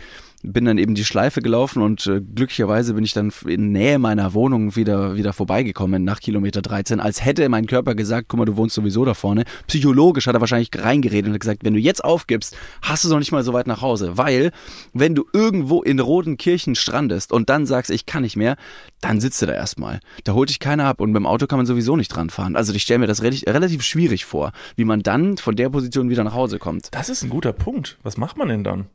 bin 0.42 0.64
dann 0.64 0.78
eben 0.78 0.94
die 0.94 1.04
Schleife 1.04 1.42
gelaufen 1.42 1.82
und 1.82 2.06
äh, 2.06 2.20
glücklicherweise 2.20 2.94
bin 2.94 3.04
ich 3.04 3.12
dann 3.12 3.32
in 3.46 3.72
Nähe 3.72 3.98
meiner 3.98 4.34
Wohnung 4.34 4.76
wieder, 4.76 5.16
wieder 5.16 5.32
vorbeigekommen 5.32 6.04
nach 6.04 6.20
Kilometer 6.20 6.62
13, 6.62 7.00
als 7.00 7.24
hätte 7.24 7.48
mein 7.48 7.66
Körper 7.66 7.94
gesagt, 7.94 8.28
guck 8.28 8.38
mal, 8.38 8.44
du 8.44 8.56
wohnst 8.56 8.74
sowieso 8.74 9.04
da 9.04 9.14
vorne. 9.14 9.44
Psychologisch 9.66 10.26
hat 10.26 10.34
er 10.34 10.40
wahrscheinlich 10.40 10.70
reingeredet 10.76 11.28
und 11.28 11.34
hat 11.34 11.40
gesagt, 11.40 11.64
wenn 11.64 11.74
du 11.74 11.80
jetzt 11.80 12.04
aufgibst, 12.04 12.56
hast 12.82 13.04
du 13.04 13.08
noch 13.08 13.18
nicht 13.18 13.32
mal 13.32 13.42
so 13.42 13.52
weit 13.52 13.66
nach 13.66 13.82
Hause. 13.82 14.16
Weil, 14.16 14.52
wenn 14.92 15.14
du 15.14 15.24
irgendwo 15.32 15.82
in 15.82 15.98
Rodenkirchen 15.98 16.74
strandest 16.74 17.32
und 17.32 17.50
dann 17.50 17.66
sagst, 17.66 17.90
ich 17.90 18.06
kann 18.06 18.22
nicht 18.22 18.36
mehr, 18.36 18.56
dann 19.00 19.20
sitzt 19.20 19.42
du 19.42 19.46
da 19.46 19.54
erstmal. 19.54 20.00
Da 20.24 20.34
holt 20.34 20.50
dich 20.50 20.60
keiner 20.60 20.84
ab 20.84 21.00
und 21.00 21.12
beim 21.12 21.26
Auto 21.26 21.46
kann 21.46 21.58
man 21.58 21.66
sowieso 21.66 21.96
nicht 21.96 22.08
dran 22.08 22.30
fahren. 22.30 22.54
Also 22.54 22.72
ich 22.72 22.82
stelle 22.82 23.00
mir 23.00 23.06
das 23.06 23.22
relativ, 23.22 23.46
relativ 23.46 23.82
schwierig 23.82 24.24
vor, 24.24 24.52
wie 24.76 24.84
man 24.84 25.02
dann 25.02 25.36
von 25.36 25.56
der 25.56 25.68
Position 25.68 26.10
wieder 26.10 26.24
nach 26.24 26.34
Hause 26.34 26.58
kommt. 26.58 26.88
Das 26.92 27.08
ist 27.08 27.22
ein 27.22 27.30
guter 27.30 27.52
Punkt. 27.52 27.98
Was 28.02 28.16
macht 28.16 28.36
man 28.36 28.48
denn 28.48 28.64
dann? 28.64 28.86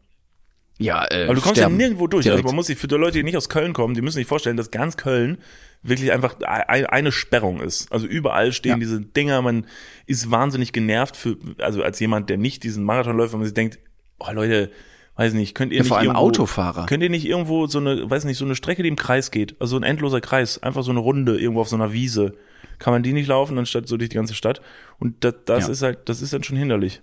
Ja, 0.84 1.06
äh, 1.10 1.26
Aber 1.26 1.36
du 1.36 1.42
kommst 1.42 1.58
sterben. 1.58 1.74
ja 1.76 1.78
nirgendwo 1.78 2.08
durch. 2.08 2.24
Direkt. 2.24 2.40
Also 2.40 2.48
man 2.48 2.56
muss 2.56 2.68
sich 2.68 2.78
für 2.78 2.88
die 2.88 2.96
Leute, 2.96 3.18
die 3.18 3.24
nicht 3.24 3.38
aus 3.38 3.50
Köln 3.50 3.74
kommen, 3.74 3.94
die 3.94 4.02
müssen 4.02 4.16
sich 4.18 4.28
vorstellen, 4.28 4.58
dass 4.58 4.72
ganz 4.72 4.98
Köln 4.98 5.38
wirklich 5.82 6.12
einfach 6.12 6.36
ein- 6.42 6.86
eine 6.86 7.12
Sperrung 7.12 7.60
ist. 7.62 7.92
Also 7.92 8.06
überall 8.08 8.52
stehen 8.54 8.72
Ja. 8.74 8.78
diese 8.78 9.02
Dinger, 9.02 9.42
man 9.42 9.66
ist 10.06 10.32
wahnsinnig 10.32 10.72
genervt 10.74 11.16
für, 11.18 11.38
also 11.60 11.84
als 11.84 12.00
jemand, 12.00 12.30
der 12.30 12.38
nicht 12.38 12.64
diesen 12.64 12.84
Marathon 12.84 13.18
läuft, 13.18 13.34
wenn 13.34 13.40
man 13.40 13.46
sich 13.48 13.54
denkt, 13.54 13.80
oh 14.20 14.32
Leute, 14.32 14.72
weiß 15.16 15.34
nicht, 15.34 15.54
könnt 15.56 15.72
ihr 15.72 15.78
Ja, 15.78 15.82
nicht 15.84 15.90
vor 15.90 15.98
allem 15.98 16.08
irgendwo, 16.08 16.22
Autofahrer. 16.26 16.86
Könnt 16.86 17.04
ihr 17.04 17.10
nicht 17.10 17.26
irgendwo 17.26 17.68
so 17.68 17.80
eine, 17.80 18.10
weiß 18.10 18.24
nicht, 18.26 18.38
so 18.38 18.46
eine 18.46 18.56
Strecke, 18.56 18.82
die 18.82 18.90
im 18.90 18.96
Kreis 18.96 19.30
geht, 19.32 19.56
also 19.60 19.76
ein 19.78 19.84
endloser 19.84 20.22
Kreis, 20.22 20.62
einfach 20.64 20.84
so 20.84 20.92
eine 20.92 21.00
Runde 21.02 21.38
irgendwo 21.38 21.62
auf 21.62 21.70
so 21.70 21.76
einer 21.76 21.94
Wiese. 21.94 22.34
Kann 22.80 22.94
man 22.94 23.04
die 23.04 23.14
nicht 23.14 23.28
laufen, 23.28 23.58
anstatt 23.58 23.88
so 23.88 23.98
durch 23.98 24.10
die 24.10 24.16
ganze 24.16 24.34
Stadt? 24.36 24.62
Und 25.00 25.24
das, 25.24 25.36
das 25.46 25.66
Ja. 25.68 25.72
ist 25.74 25.82
halt, 25.82 26.00
das 26.10 26.22
ist 26.22 26.34
dann 26.34 26.44
schon 26.44 26.58
hinderlich. 26.58 27.02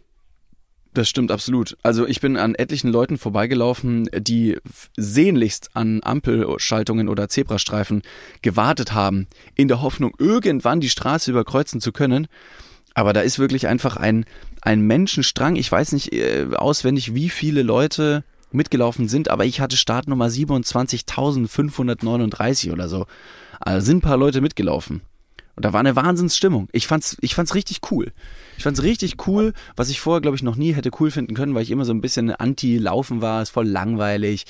Das 0.93 1.09
stimmt 1.09 1.31
absolut. 1.31 1.77
Also 1.85 2.05
ich 2.05 2.21
bin 2.21 2.37
an 2.37 2.57
etlichen 2.57 2.91
Leuten 2.91 3.17
vorbeigelaufen, 3.17 4.11
die 4.13 4.59
sehnlichst 4.97 5.71
an 5.75 6.01
Ampelschaltungen 6.03 7.09
oder 7.09 7.29
Zebrastreifen 7.29 8.03
gewartet 8.43 8.93
haben, 8.93 9.29
in 9.55 9.69
der 9.69 9.83
Hoffnung, 9.83 10.13
irgendwann 10.19 10.81
die 10.81 10.89
Straße 10.89 11.31
überkreuzen 11.31 11.81
zu 11.81 11.93
können. 11.93 12.27
Aber 12.95 13.13
da 13.13 13.21
ist 13.21 13.39
wirklich 13.39 13.69
einfach 13.69 13.97
ein, 13.97 14.25
ein 14.63 14.81
Menschenstrang. 14.81 15.55
Ich 15.55 15.71
weiß 15.71 15.93
nicht 15.93 16.13
äh, 16.13 16.49
auswendig, 16.57 17.15
wie 17.15 17.29
viele 17.29 17.63
Leute 17.63 18.25
mitgelaufen 18.51 19.09
sind, 19.09 19.31
aber 19.31 19.45
ich 19.45 19.61
hatte 19.61 19.77
Startnummer 19.77 20.27
27.539 20.27 22.73
oder 22.73 22.89
so. 22.89 23.07
Also 23.61 23.87
sind 23.87 23.99
ein 23.99 24.03
paar 24.03 24.17
Leute 24.17 24.41
mitgelaufen. 24.41 25.03
Und 25.55 25.65
da 25.65 25.73
war 25.73 25.79
eine 25.81 25.95
Wahnsinnsstimmung. 25.95 26.69
Ich 26.73 26.89
fand's, 26.89 27.17
ich 27.21 27.37
fand's 27.37 27.55
richtig 27.55 27.79
cool. 27.93 28.11
Ich 28.61 28.65
fand's 28.65 28.83
richtig 28.83 29.27
cool, 29.27 29.55
was 29.75 29.89
ich 29.89 30.03
vorher, 30.03 30.21
glaube 30.21 30.37
ich, 30.37 30.43
noch 30.43 30.55
nie 30.57 30.75
hätte 30.75 30.91
cool 31.01 31.11
finden 31.11 31.33
können, 31.33 31.55
weil 31.55 31.63
ich 31.63 31.71
immer 31.71 31.87
so 31.87 31.95
ein 31.95 32.03
bisschen 32.03 32.31
anti-laufen 32.31 33.23
war, 33.23 33.41
ist 33.41 33.49
voll 33.49 33.67
langweilig. 33.67 34.45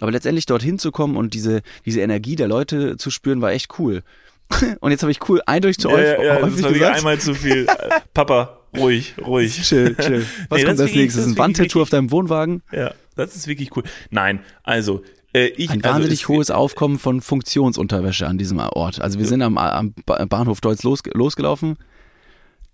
Aber 0.00 0.12
letztendlich 0.12 0.46
dorthin 0.46 0.78
zu 0.78 0.92
kommen 0.92 1.16
und 1.16 1.34
diese, 1.34 1.62
diese 1.84 2.00
Energie 2.00 2.36
der 2.36 2.46
Leute 2.46 2.96
zu 2.96 3.10
spüren, 3.10 3.40
war 3.42 3.50
echt 3.50 3.76
cool. 3.80 4.04
Und 4.80 4.92
jetzt 4.92 5.02
habe 5.02 5.10
ich 5.10 5.28
cool 5.28 5.42
eindeutig 5.46 5.78
zu 5.78 5.88
euch 5.90 6.04
ja, 6.06 6.22
ja, 6.22 6.38
das 6.40 6.62
war 6.62 6.72
gesagt. 6.72 6.96
einmal 6.98 7.18
zu 7.18 7.34
viel. 7.34 7.66
Papa, 8.14 8.60
ruhig, 8.76 9.14
ruhig. 9.20 9.60
Chill, 9.62 9.96
chill. 9.96 10.24
Was 10.48 10.60
Nee, 10.60 10.64
kommt 10.66 10.78
als 10.80 10.94
nächstes? 10.94 11.26
Ein 11.26 11.36
Wandtattoo 11.36 11.82
auf 11.82 11.90
deinem 11.90 12.12
Wohnwagen? 12.12 12.62
Ja, 12.70 12.94
das 13.16 13.34
ist 13.34 13.48
wirklich 13.48 13.76
cool. 13.76 13.82
Nein, 14.10 14.44
also 14.62 15.02
äh, 15.34 15.46
ich 15.48 15.70
Ein 15.70 15.82
also 15.82 15.94
wahnsinnig 15.96 16.22
es- 16.22 16.28
hohes 16.28 16.52
Aufkommen 16.52 17.00
von 17.00 17.20
Funktionsunterwäsche 17.20 18.28
an 18.28 18.38
diesem 18.38 18.60
Ort. 18.60 19.00
Also 19.00 19.18
wir 19.18 19.26
sind 19.26 19.42
am, 19.42 19.58
am 19.58 19.92
Ba- 20.06 20.24
Bahnhof 20.26 20.60
Deutz 20.60 20.84
los, 20.84 21.00
losgelaufen. 21.14 21.76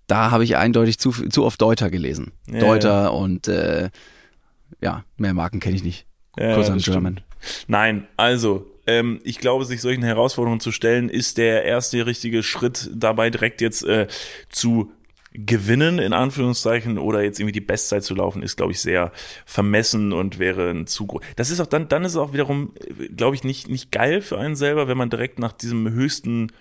Da 0.07 0.31
habe 0.31 0.45
ich 0.45 0.57
eindeutig 0.57 0.99
zu, 0.99 1.11
zu 1.11 1.45
oft 1.45 1.61
Deuter 1.61 1.91
gelesen. 1.91 2.33
Ja, 2.49 2.61
Deuter 2.61 3.13
und 3.13 3.49
äh, 3.49 3.91
ja, 4.81 5.05
mehr 5.17 5.35
Marken 5.35 5.61
kenne 5.61 5.77
ich 5.77 5.85
nicht. 5.85 6.07
Ja, 6.39 6.55
Kurs 6.55 6.71
an 6.71 6.81
stimmt. 6.81 6.95
German. 6.95 7.21
Nein, 7.67 8.07
also 8.17 8.67
ähm, 8.87 9.21
ich 9.25 9.39
glaube, 9.39 9.65
sich 9.65 9.81
solchen 9.81 10.03
Herausforderungen 10.03 10.61
zu 10.61 10.73
stellen, 10.73 11.09
ist 11.09 11.39
der 11.39 11.65
erste 11.65 12.07
richtige 12.07 12.43
Schritt 12.43 12.91
dabei, 12.95 13.31
direkt 13.31 13.61
jetzt 13.61 13.85
äh, 13.85 14.07
zu 14.49 14.93
gewinnen, 15.33 15.99
in 15.99 16.13
Anführungszeichen, 16.13 16.99
oder 16.99 17.23
jetzt 17.23 17.39
irgendwie 17.39 17.53
die 17.53 17.61
Bestzeit 17.61 18.05
zu 18.05 18.15
laufen, 18.15 18.43
ist, 18.43 18.57
glaube 18.57 18.73
ich, 18.73 18.81
sehr 18.81 19.13
vermessen 19.45 20.13
und 20.13 20.39
wäre 20.39 20.71
ein 20.71 20.87
zu 20.87 21.07
groß. 21.07 21.23
Das 21.37 21.51
ist 21.51 21.61
auch 21.61 21.67
dann, 21.67 21.89
dann 21.89 22.05
ist 22.05 22.13
es 22.13 22.17
auch 22.17 22.33
wiederum, 22.33 22.73
äh, 23.01 23.09
glaube 23.09 23.35
ich, 23.35 23.45
nicht, 23.45 23.69
nicht 23.69 23.93
geil 23.93 24.21
für 24.21 24.39
einen 24.39 24.57
selber, 24.57 24.89
wenn 24.89 24.97
man 24.97 25.11
direkt 25.11 25.39
nach 25.39 25.53
diesem 25.53 25.91
höchsten 25.91 26.53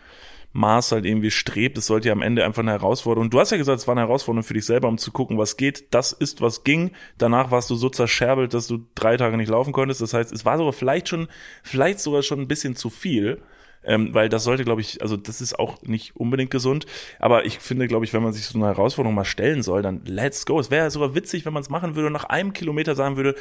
Maß 0.55 0.93
halt 0.93 1.05
irgendwie 1.05 1.31
strebt. 1.31 1.77
Es 1.77 1.85
sollte 1.85 2.07
ja 2.07 2.13
am 2.13 2.21
Ende 2.21 2.45
einfach 2.45 2.61
eine 2.61 2.71
Herausforderung. 2.71 3.29
Du 3.29 3.39
hast 3.41 3.51
ja 3.51 3.57
gesagt, 3.57 3.79
es 3.79 3.87
war 3.87 3.91
eine 3.91 4.07
Herausforderung 4.07 4.43
für 4.43 4.53
dich 4.53 4.65
selber, 4.65 4.87
um 4.87 4.97
zu 4.97 5.11
gucken, 5.11 5.37
was 5.37 5.57
geht. 5.57 5.93
Das 5.93 6.13
ist, 6.13 6.39
was 6.39 6.63
ging. 6.63 6.91
Danach 7.17 7.51
warst 7.51 7.69
du 7.69 7.75
so 7.75 7.89
zerscherbelt, 7.89 8.53
dass 8.53 8.67
du 8.67 8.85
drei 8.95 9.17
Tage 9.17 9.35
nicht 9.35 9.49
laufen 9.49 9.73
konntest. 9.73 9.99
Das 9.99 10.13
heißt, 10.13 10.31
es 10.31 10.45
war 10.45 10.57
sogar 10.57 10.71
vielleicht 10.71 11.09
schon, 11.09 11.27
vielleicht 11.61 11.99
sogar 11.99 12.23
schon 12.23 12.39
ein 12.39 12.47
bisschen 12.47 12.77
zu 12.77 12.89
viel. 12.89 13.41
Ähm, 13.83 14.13
weil 14.13 14.29
das 14.29 14.45
sollte, 14.45 14.63
glaube 14.63 14.81
ich, 14.81 15.01
also 15.01 15.15
das 15.15 15.41
ist 15.41 15.59
auch 15.59 15.81
nicht 15.83 16.15
unbedingt 16.15 16.51
gesund. 16.51 16.85
Aber 17.19 17.45
ich 17.45 17.59
finde, 17.59 17.87
glaube 17.87 18.05
ich, 18.05 18.13
wenn 18.13 18.23
man 18.23 18.31
sich 18.31 18.45
so 18.45 18.57
eine 18.57 18.67
Herausforderung 18.67 19.13
mal 19.13 19.25
stellen 19.25 19.61
soll, 19.61 19.81
dann 19.81 20.05
let's 20.05 20.45
go. 20.45 20.57
Es 20.57 20.71
wäre 20.71 20.89
sogar 20.89 21.15
witzig, 21.15 21.45
wenn 21.45 21.53
man 21.53 21.61
es 21.61 21.69
machen 21.69 21.95
würde 21.95 22.07
und 22.07 22.13
nach 22.13 22.23
einem 22.23 22.53
Kilometer 22.53 22.95
sagen 22.95 23.17
würde, 23.17 23.35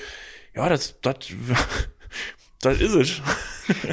ja, 0.55 0.69
das, 0.69 1.01
das, 1.01 1.17
das 2.65 2.81
ist 2.81 2.95
es. 2.95 3.23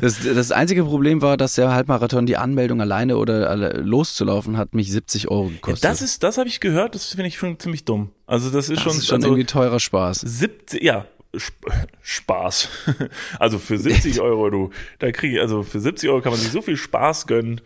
Das, 0.02 0.20
das 0.22 0.52
einzige 0.52 0.84
Problem 0.84 1.22
war, 1.22 1.38
dass 1.38 1.56
der 1.56 1.74
Halbmarathon 1.74 2.26
die 2.26 2.38
Anmeldung 2.38 2.82
alleine 2.82 3.18
oder 3.18 3.78
loszulaufen 3.78 4.58
hat 4.58 4.74
mich 4.74 4.92
70 4.92 5.30
Euro 5.30 5.48
gekostet. 5.48 5.84
Das 5.84 6.02
ist, 6.02 6.24
das 6.24 6.38
habe 6.38 6.50
ich 6.50 6.60
gehört. 6.60 6.96
Das 6.96 7.08
finde 7.08 7.28
ich 7.28 7.38
schon 7.38 7.58
ziemlich 7.60 7.86
dumm. 7.86 8.12
Also 8.28 8.50
das 8.50 8.70
ist 8.70 8.78
das 8.78 8.84
schon, 8.84 8.98
ist 8.98 9.08
schon 9.08 9.16
also, 9.18 9.28
irgendwie 9.28 9.46
teurer 9.46 9.80
Spaß. 9.80 10.22
70, 10.22 10.84
ja, 10.84 11.06
Sp 11.38 11.64
Spaß. 12.02 12.70
Also 13.40 13.60
für 13.60 13.78
70 13.78 14.20
Euro, 14.22 14.50
du, 14.50 14.70
da 15.00 15.12
kriege 15.12 15.36
ich, 15.36 15.42
also 15.42 15.64
für 15.64 15.80
70 15.80 16.10
Euro 16.10 16.22
kann 16.22 16.32
man 16.32 16.42
sich 16.42 16.52
so 16.52 16.62
viel 16.62 16.78
Spaß 16.78 17.28
gönnen. 17.28 17.62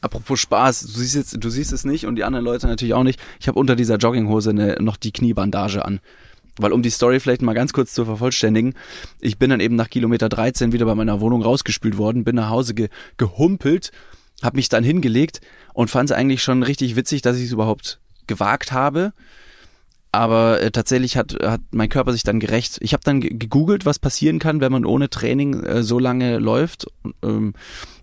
Apropos 0.00 0.40
Spaß, 0.40 0.82
du 0.82 0.88
siehst 0.88 1.14
jetzt, 1.16 1.36
du 1.42 1.50
siehst 1.50 1.72
es 1.72 1.84
nicht 1.84 2.06
und 2.06 2.16
die 2.16 2.24
anderen 2.24 2.44
Leute 2.44 2.66
natürlich 2.66 2.94
auch 2.94 3.02
nicht. 3.02 3.20
Ich 3.40 3.48
habe 3.48 3.58
unter 3.58 3.76
dieser 3.76 3.96
Jogginghose 3.96 4.50
eine, 4.50 4.76
noch 4.80 4.96
die 4.96 5.12
Kniebandage 5.12 5.84
an. 5.84 6.00
Weil 6.58 6.72
um 6.72 6.82
die 6.82 6.90
Story 6.90 7.20
vielleicht 7.20 7.42
mal 7.42 7.54
ganz 7.54 7.72
kurz 7.72 7.92
zu 7.92 8.04
vervollständigen, 8.04 8.74
ich 9.20 9.38
bin 9.38 9.50
dann 9.50 9.60
eben 9.60 9.76
nach 9.76 9.90
Kilometer 9.90 10.28
13 10.28 10.72
wieder 10.72 10.86
bei 10.86 10.94
meiner 10.94 11.20
Wohnung 11.20 11.42
rausgespült 11.42 11.98
worden, 11.98 12.24
bin 12.24 12.36
nach 12.36 12.48
Hause 12.48 12.74
ge 12.74 12.88
gehumpelt, 13.18 13.92
habe 14.42 14.56
mich 14.56 14.68
dann 14.68 14.84
hingelegt 14.84 15.40
und 15.74 15.90
fand 15.90 16.10
es 16.10 16.16
eigentlich 16.16 16.42
schon 16.42 16.62
richtig 16.62 16.96
witzig, 16.96 17.22
dass 17.22 17.36
ich 17.36 17.44
es 17.44 17.52
überhaupt 17.52 18.00
gewagt 18.26 18.72
habe. 18.72 19.12
Aber 20.12 20.62
äh, 20.62 20.70
tatsächlich 20.70 21.18
hat, 21.18 21.36
hat 21.42 21.60
mein 21.72 21.90
Körper 21.90 22.12
sich 22.12 22.22
dann 22.22 22.40
gerecht. 22.40 22.78
Ich 22.80 22.94
habe 22.94 23.02
dann 23.04 23.20
gegoogelt, 23.20 23.84
was 23.84 23.98
passieren 23.98 24.38
kann, 24.38 24.62
wenn 24.62 24.72
man 24.72 24.86
ohne 24.86 25.10
Training 25.10 25.62
äh, 25.62 25.82
so 25.82 25.98
lange 25.98 26.38
läuft. 26.38 26.86
Ähm, 27.22 27.52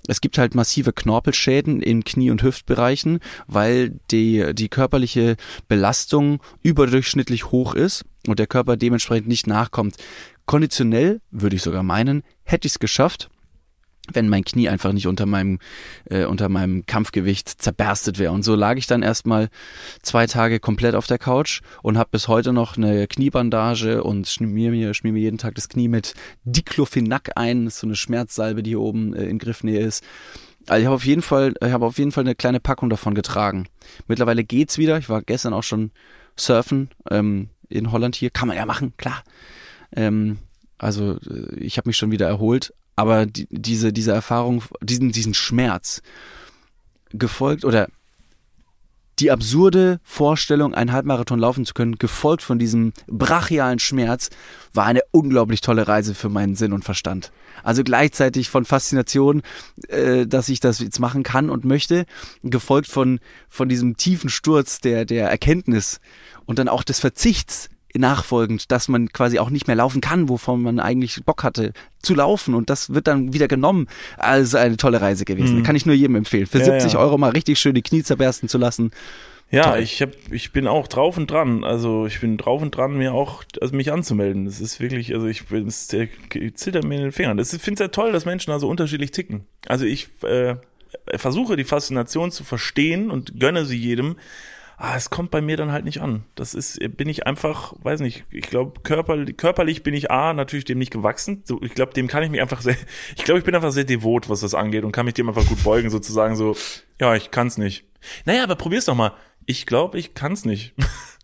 es 0.08 0.22
gibt 0.22 0.38
halt 0.38 0.56
massive 0.56 0.94
Knorpelschäden 0.94 1.82
in 1.82 2.04
Knie- 2.04 2.32
und 2.32 2.44
Hüftbereichen, 2.44 3.20
weil 3.48 4.00
die, 4.12 4.54
die 4.54 4.70
körperliche 4.70 5.38
Belastung 5.68 6.42
überdurchschnittlich 6.62 7.52
hoch 7.52 7.74
ist 7.74 8.06
und 8.28 8.40
der 8.40 8.48
Körper 8.48 8.78
dementsprechend 8.78 9.28
nicht 9.28 9.48
nachkommt. 9.48 9.96
Konditionell 10.46 11.22
würde 11.32 11.56
ich 11.56 11.62
sogar 11.62 11.84
meinen, 11.84 12.24
hätte 12.44 12.68
ich 12.68 12.74
es 12.74 12.80
geschafft, 12.80 13.30
wenn 14.12 14.28
mein 14.28 14.44
Knie 14.44 14.68
einfach 14.68 14.92
nicht 14.92 15.08
unter 15.08 15.26
meinem 15.26 15.60
äh, 16.10 16.26
unter 16.26 16.50
meinem 16.50 16.86
Kampfgewicht 16.86 17.48
zerberstet 17.50 18.20
wäre 18.20 18.34
und 18.34 18.44
so 18.44 18.56
lag 18.56 18.76
ich 18.76 18.86
dann 18.86 19.02
erstmal 19.02 19.50
zwei 20.02 20.28
Tage 20.28 20.60
komplett 20.60 20.96
auf 20.96 21.08
der 21.08 21.18
Couch 21.18 21.62
und 21.82 21.98
habe 21.98 22.10
bis 22.12 22.28
heute 22.28 22.52
noch 22.52 22.76
eine 22.76 23.08
Kniebandage 23.08 24.04
und 24.04 24.28
schmier 24.28 24.72
mir 24.72 24.94
schmier 24.94 25.14
mir 25.14 25.22
jeden 25.22 25.38
Tag 25.38 25.56
das 25.56 25.70
Knie 25.70 25.88
mit 25.88 26.16
Diclofenac 26.44 27.32
ein, 27.36 27.66
das 27.66 27.76
ist 27.76 27.80
so 27.80 27.88
eine 27.88 27.96
Schmerzsalbe, 27.96 28.62
die 28.62 28.72
hier 28.72 28.82
oben 28.82 29.14
äh, 29.14 29.26
in 29.26 29.40
Griffnähe 29.40 29.80
ist. 29.80 30.04
Also 30.68 30.80
ich 30.80 30.86
habe 30.86 30.96
auf 30.96 31.06
jeden 31.06 31.22
Fall 31.22 31.54
ich 31.64 31.72
habe 31.72 31.86
auf 31.86 31.98
jeden 31.98 32.12
Fall 32.12 32.24
eine 32.24 32.36
kleine 32.36 32.60
Packung 32.60 32.90
davon 32.90 33.16
getragen. 33.16 33.68
Mittlerweile 34.08 34.44
geht's 34.44 34.78
wieder. 34.78 34.98
Ich 34.98 35.10
war 35.10 35.22
gestern 35.22 35.54
auch 35.54 35.64
schon 35.64 35.92
surfen 36.36 36.90
ähm, 37.10 37.50
in 37.70 37.92
Holland 37.92 38.16
hier, 38.16 38.30
kann 38.30 38.48
man 38.48 38.58
ja 38.58 38.66
machen, 38.66 38.94
klar. 38.98 39.24
Ähm, 39.96 40.40
also 40.78 41.18
äh, 41.30 41.56
ich 41.56 41.78
habe 41.78 41.90
mich 41.90 41.98
schon 41.98 42.12
wieder 42.12 42.28
erholt, 42.28 42.74
aber 42.96 43.26
die, 43.26 43.48
diese, 43.50 43.94
diese 43.94 44.12
Erfahrung, 44.12 44.64
diesen, 44.82 45.12
diesen 45.12 45.34
Schmerz 45.34 46.02
gefolgt 47.12 47.66
oder 47.66 47.88
die 49.20 49.32
absurde 49.32 50.00
Vorstellung, 50.04 50.74
einen 50.74 50.92
Halbmarathon 50.92 51.40
laufen 51.40 51.66
zu 51.66 51.74
können, 51.74 51.98
gefolgt 51.98 52.42
von 52.42 52.58
diesem 52.58 52.94
brachialen 53.08 53.80
Schmerz, 53.80 54.30
war 54.74 54.86
eine 54.86 55.02
unglaublich 55.12 55.62
tolle 55.62 55.88
Reise 55.88 56.16
für 56.16 56.30
meinen 56.30 56.56
Sinn 56.56 56.74
und 56.74 56.84
Verstand. 56.84 57.32
Also 57.62 57.84
gleichzeitig 57.84 58.50
von 58.50 58.66
Faszination, 58.66 59.44
äh, 59.88 60.26
dass 60.26 60.50
ich 60.50 60.60
das 60.60 60.80
jetzt 60.80 61.00
machen 61.00 61.24
kann 61.24 61.50
und 61.52 61.64
möchte, 61.64 62.06
gefolgt 62.42 62.88
von, 62.88 63.20
von 63.50 63.70
diesem 63.70 63.98
tiefen 63.98 64.30
Sturz 64.30 64.80
der, 64.80 65.06
der 65.06 65.30
Erkenntnis 65.30 66.00
und 66.46 66.58
dann 66.58 66.68
auch 66.68 66.84
des 66.84 67.00
Verzichts 67.00 67.70
nachfolgend, 67.96 68.72
dass 68.72 68.88
man 68.88 69.10
quasi 69.10 69.40
auch 69.40 69.50
nicht 69.50 69.68
mehr 69.68 69.76
laufen 69.76 70.02
kann, 70.02 70.30
wovon 70.30 70.62
man 70.62 70.80
eigentlich 70.80 71.24
Bock 71.26 71.44
hatte 71.44 71.74
zu 72.02 72.16
laufen 72.16 72.54
und 72.56 72.70
das 72.70 72.94
wird 72.94 73.08
dann 73.08 73.34
wieder 73.34 73.48
genommen. 73.48 73.88
Also 74.18 74.58
eine 74.58 74.78
tolle 74.78 75.02
Reise 75.02 75.26
gewesen. 75.26 75.60
Mhm. 75.60 75.64
Kann 75.64 75.76
ich 75.76 75.86
nur 75.86 75.96
jedem 75.96 76.16
empfehlen. 76.16 76.48
Für 76.48 76.60
ja, 76.60 76.66
70 76.66 76.94
ja. 76.94 77.00
Euro 77.00 77.18
mal 77.18 77.32
richtig 77.32 77.60
schön 77.60 77.76
die 77.76 77.82
Knie 77.82 78.04
zerbersten 78.04 78.50
zu 78.50 78.58
lassen. 78.58 78.92
Ja, 79.54 79.74
Toll. 79.74 79.82
ich 79.82 80.02
hab, 80.02 80.10
ich 80.32 80.52
bin 80.52 80.68
auch 80.68 80.88
drauf 80.88 81.16
und 81.16 81.30
dran. 81.30 81.64
Also 81.64 82.08
ich 82.08 82.20
bin 82.20 82.38
drauf 82.38 82.64
und 82.64 82.76
dran, 82.76 82.98
mir 82.98 83.14
auch, 83.14 83.44
also 83.62 83.76
mich 83.76 83.92
anzumelden. 83.92 84.46
Das 84.46 84.60
ist 84.60 84.80
wirklich, 84.80 85.14
also 85.14 85.28
ich 85.28 85.46
bin, 85.46 85.68
es 85.68 85.88
zittert 85.88 86.84
mir 86.86 86.96
in 86.96 87.02
den 87.04 87.12
Fingern. 87.12 87.38
Das 87.38 87.52
finde 87.52 87.74
es 87.74 87.80
ja 87.80 87.88
toll, 87.90 88.12
dass 88.12 88.26
Menschen 88.26 88.52
also 88.52 88.68
unterschiedlich 88.68 89.12
ticken. 89.12 89.46
Also 89.68 89.86
ich 89.86 90.08
äh, 90.24 90.56
versuche 91.16 91.56
die 91.56 91.66
Faszination 91.66 92.32
zu 92.32 92.44
verstehen 92.44 93.12
und 93.12 93.40
gönne 93.40 93.66
sie 93.66 93.78
jedem 93.78 94.16
ah, 94.84 94.98
es 94.98 95.10
kommt 95.10 95.32
bei 95.32 95.40
mir 95.40 95.56
dann 95.56 95.72
halt 95.72 95.86
nicht 95.86 96.02
an. 96.02 96.26
Das 96.36 96.54
ist, 96.54 96.78
bin 96.98 97.08
ich 97.08 97.26
einfach, 97.26 97.74
weiß 97.84 98.02
nicht, 98.02 98.26
ich 98.32 98.42
glaube, 98.42 98.82
körperlich, 98.82 99.38
körperlich 99.38 99.82
bin 99.82 99.94
ich 99.94 100.12
A, 100.12 100.34
natürlich 100.34 100.66
dem 100.66 100.78
nicht 100.78 100.92
gewachsen. 100.92 101.42
So, 101.46 101.62
ich 101.62 101.74
glaube, 101.74 101.94
dem 101.94 102.08
kann 102.08 102.22
ich 102.22 102.30
mich 102.30 102.42
einfach 102.42 102.62
sehr, 102.62 102.76
ich 103.16 103.24
glaube, 103.24 103.40
ich 103.40 103.46
bin 103.46 103.56
einfach 103.56 103.72
sehr 103.72 103.86
devot, 103.86 104.28
was 104.28 104.42
das 104.42 104.54
angeht 104.54 104.84
und 104.84 104.92
kann 104.92 105.06
mich 105.06 105.14
dem 105.14 105.30
einfach 105.30 105.48
gut 105.48 105.64
beugen, 105.64 105.90
sozusagen 105.90 106.36
so, 106.36 106.58
ja, 107.00 107.16
ich 107.16 107.32
kann's 107.32 107.58
nicht. 107.58 107.86
Naja, 108.26 108.44
aber 108.44 108.58
probier's 108.58 108.84
doch 108.84 108.96
mal. 108.96 109.14
Ich 109.46 109.66
glaube, 109.66 109.98
ich 109.98 110.16
kann's 110.16 110.44
nicht. 110.44 110.74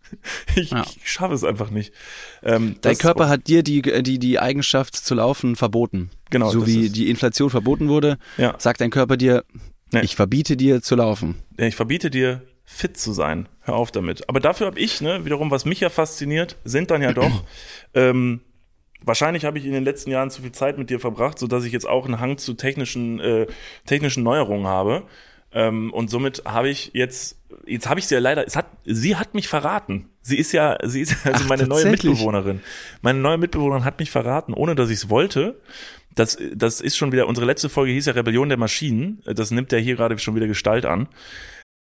ich, 0.56 0.70
ja. 0.70 0.82
ich 0.82 1.10
schaffe 1.10 1.34
es 1.34 1.44
einfach 1.44 1.70
nicht. 1.70 1.92
Ähm, 2.42 2.76
Dein 2.80 2.96
Körper 2.96 3.28
hat 3.28 3.46
dir 3.46 3.62
die, 3.62 3.82
die, 3.82 4.18
die 4.18 4.38
Eigenschaft 4.38 4.96
zu 4.96 5.14
laufen 5.14 5.54
verboten. 5.54 6.08
Genau. 6.30 6.50
So 6.50 6.66
wie 6.66 6.88
die 6.88 7.10
Inflation 7.10 7.50
verboten 7.50 7.88
wurde, 7.88 8.16
ja. 8.38 8.54
sagt 8.56 8.80
dein 8.80 8.90
Körper 8.90 9.18
dir, 9.18 9.44
nee. 9.92 10.00
ich 10.00 10.16
verbiete 10.16 10.56
dir 10.56 10.80
zu 10.80 10.96
laufen. 10.96 11.36
Ich 11.58 11.76
verbiete 11.76 12.10
dir 12.10 12.40
fit 12.70 12.96
zu 12.96 13.12
sein. 13.12 13.48
Hör 13.60 13.74
auf 13.74 13.90
damit. 13.90 14.28
Aber 14.28 14.40
dafür 14.40 14.68
habe 14.68 14.78
ich, 14.78 15.00
ne, 15.00 15.24
wiederum, 15.24 15.50
was 15.50 15.64
mich 15.64 15.80
ja 15.80 15.90
fasziniert, 15.90 16.56
sind 16.64 16.90
dann 16.90 17.02
ja 17.02 17.12
doch, 17.12 17.42
ähm, 17.94 18.40
wahrscheinlich 19.04 19.44
habe 19.44 19.58
ich 19.58 19.66
in 19.66 19.72
den 19.72 19.84
letzten 19.84 20.10
Jahren 20.10 20.30
zu 20.30 20.42
viel 20.42 20.52
Zeit 20.52 20.78
mit 20.78 20.88
dir 20.88 21.00
verbracht, 21.00 21.38
so 21.38 21.46
dass 21.46 21.64
ich 21.64 21.72
jetzt 21.72 21.88
auch 21.88 22.06
einen 22.06 22.20
Hang 22.20 22.38
zu 22.38 22.54
technischen, 22.54 23.20
äh, 23.20 23.46
technischen 23.86 24.22
Neuerungen 24.22 24.66
habe. 24.66 25.02
Ähm, 25.52 25.92
und 25.92 26.10
somit 26.10 26.44
habe 26.46 26.68
ich 26.68 26.92
jetzt, 26.94 27.36
jetzt 27.66 27.88
habe 27.88 27.98
ich 27.98 28.06
sie 28.06 28.14
ja 28.14 28.20
leider, 28.20 28.46
es 28.46 28.54
hat, 28.54 28.66
sie 28.84 29.16
hat 29.16 29.34
mich 29.34 29.48
verraten. 29.48 30.08
Sie 30.22 30.38
ist 30.38 30.52
ja, 30.52 30.78
sie 30.84 31.00
ist 31.00 31.26
also 31.26 31.44
Ach, 31.44 31.48
meine 31.48 31.66
neue 31.66 31.86
Mitbewohnerin. 31.86 32.60
Meine 33.02 33.18
neue 33.18 33.36
Mitbewohnerin 33.36 33.84
hat 33.84 33.98
mich 33.98 34.10
verraten, 34.10 34.54
ohne 34.54 34.74
dass 34.74 34.90
ich 34.90 34.98
es 34.98 35.08
wollte. 35.10 35.60
Das, 36.14 36.38
das 36.54 36.80
ist 36.80 36.96
schon 36.96 37.12
wieder, 37.12 37.26
unsere 37.26 37.46
letzte 37.46 37.68
Folge 37.68 37.92
hieß 37.92 38.06
ja 38.06 38.12
Rebellion 38.12 38.48
der 38.48 38.58
Maschinen. 38.58 39.22
Das 39.26 39.50
nimmt 39.50 39.72
ja 39.72 39.78
hier 39.78 39.96
gerade 39.96 40.18
schon 40.18 40.34
wieder 40.34 40.46
Gestalt 40.46 40.86
an. 40.86 41.08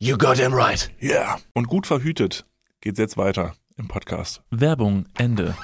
You 0.00 0.16
got 0.16 0.38
him 0.38 0.54
right. 0.54 0.88
Ja. 1.00 1.10
Yeah. 1.10 1.38
Und 1.54 1.66
gut 1.66 1.84
verhütet 1.84 2.46
geht's 2.80 3.00
jetzt 3.00 3.16
weiter 3.16 3.54
im 3.76 3.88
Podcast. 3.88 4.42
Werbung, 4.48 5.06
Ende. 5.18 5.56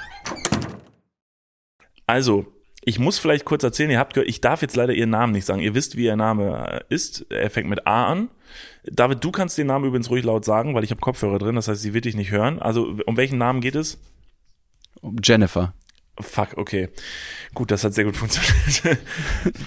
Also, 2.05 2.45
ich 2.83 2.99
muss 2.99 3.17
vielleicht 3.17 3.45
kurz 3.45 3.63
erzählen, 3.63 3.91
ihr 3.91 3.99
habt 3.99 4.13
gehört, 4.13 4.27
ich 4.27 4.41
darf 4.41 4.61
jetzt 4.61 4.75
leider 4.75 4.91
ihren 4.91 5.09
Namen 5.09 5.31
nicht 5.31 5.45
sagen. 5.45 5.61
Ihr 5.61 5.73
wisst, 5.73 5.95
wie 5.95 6.03
ihr 6.03 6.17
Name 6.17 6.83
äh, 6.89 6.93
ist. 6.93 7.25
Er 7.29 7.49
fängt 7.49 7.69
mit 7.69 7.87
A 7.87 8.07
an. 8.07 8.29
David, 8.83 9.23
du 9.23 9.31
kannst 9.31 9.57
den 9.57 9.67
Namen 9.67 9.85
übrigens 9.85 10.09
ruhig 10.09 10.25
laut 10.25 10.43
sagen, 10.43 10.75
weil 10.75 10.83
ich 10.83 10.91
habe 10.91 10.99
Kopfhörer 10.99 11.39
drin, 11.39 11.55
das 11.55 11.69
heißt, 11.69 11.81
sie 11.81 11.93
wird 11.93 12.03
dich 12.03 12.17
nicht 12.17 12.31
hören. 12.31 12.59
Also, 12.59 12.93
um 13.05 13.15
welchen 13.15 13.37
Namen 13.37 13.61
geht 13.61 13.75
es? 13.75 13.97
Um 14.99 15.15
Jennifer. 15.23 15.73
Fuck, 16.19 16.55
okay. 16.55 16.89
Gut, 17.53 17.71
das 17.71 17.83
hat 17.83 17.93
sehr 17.93 18.05
gut 18.05 18.15
funktioniert. 18.17 18.99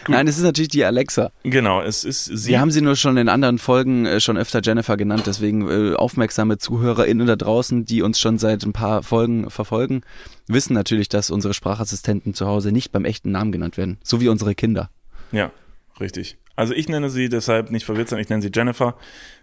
Nein, 0.09 0.27
es 0.27 0.39
ist 0.39 0.45
natürlich 0.45 0.71
die 0.71 0.85
Alexa. 0.85 1.31
genau, 1.43 1.83
es 1.83 2.05
ist 2.05 2.25
sie. 2.25 2.49
Wir 2.51 2.61
haben 2.61 2.71
sie 2.71 2.81
nur 2.81 2.97
schon 2.97 3.17
in 3.19 3.29
anderen 3.29 3.59
Folgen 3.59 4.07
äh, 4.07 4.21
schon 4.21 4.39
öfter 4.39 4.61
Jennifer 4.63 4.97
genannt, 4.97 5.25
deswegen 5.27 5.69
äh, 5.69 5.95
aufmerksame 5.95 6.59
ZuhörerInnen 6.59 7.27
da 7.27 7.37
draußen, 7.37 7.85
die 7.85 8.03
uns 8.03 8.19
schon 8.19 8.39
seit 8.39 8.65
ein 8.65 8.73
paar 8.73 9.03
Folgen 9.03 9.51
verfolgen, 9.51 10.03
wissen 10.47 10.73
natürlich, 10.73 11.09
dass 11.09 11.31
unsere 11.31 11.53
Sprachassistenten 11.53 12.33
zu 12.33 12.47
Hause 12.47 12.73
nicht 12.73 12.93
beim 12.93 13.05
echten 13.05 13.31
Namen 13.31 13.53
genannt 13.53 13.77
werden. 13.77 13.99
So 14.03 14.21
wie 14.21 14.29
unsere 14.29 14.55
Kinder. 14.55 14.91
Ja, 15.33 15.53
richtig. 16.01 16.39
Also 16.57 16.73
ich 16.75 16.89
nenne 16.89 17.11
sie 17.11 17.29
deshalb 17.29 17.71
nicht 17.71 17.85
verwirrt 17.85 18.09
sein, 18.09 18.19
ich 18.21 18.31
nenne 18.31 18.43
sie 18.43 18.51
Jennifer, 18.53 18.97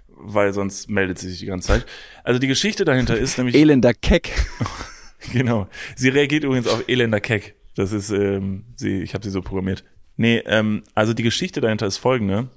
weil 0.07 0.53
sonst 0.53 0.89
meldet 0.89 1.19
sie 1.19 1.29
sich 1.29 1.39
die 1.39 1.45
ganze 1.45 1.67
Zeit. 1.67 1.85
Also 2.23 2.39
die 2.39 2.47
Geschichte 2.47 2.83
dahinter 2.83 3.17
ist 3.17 3.37
nämlich, 3.37 3.55
Elender 3.55 3.93
Keck. 3.93 4.31
genau, 5.33 5.67
sie 5.95 6.09
reagiert 6.09 6.43
übrigens 6.43 6.67
auf 6.67 6.83
Elender 6.87 7.19
Keck. 7.19 7.55
Das 7.75 7.91
ist, 7.91 8.09
ähm, 8.09 8.65
sie, 8.75 9.01
ich 9.01 9.13
habe 9.13 9.23
sie 9.23 9.31
so 9.31 9.41
programmiert. 9.41 9.83
Nee, 10.17 10.41
ähm, 10.45 10.83
also 10.93 11.13
die 11.13 11.23
Geschichte 11.23 11.61
dahinter 11.61 11.87
ist 11.87 11.97
folgende. 11.97 12.49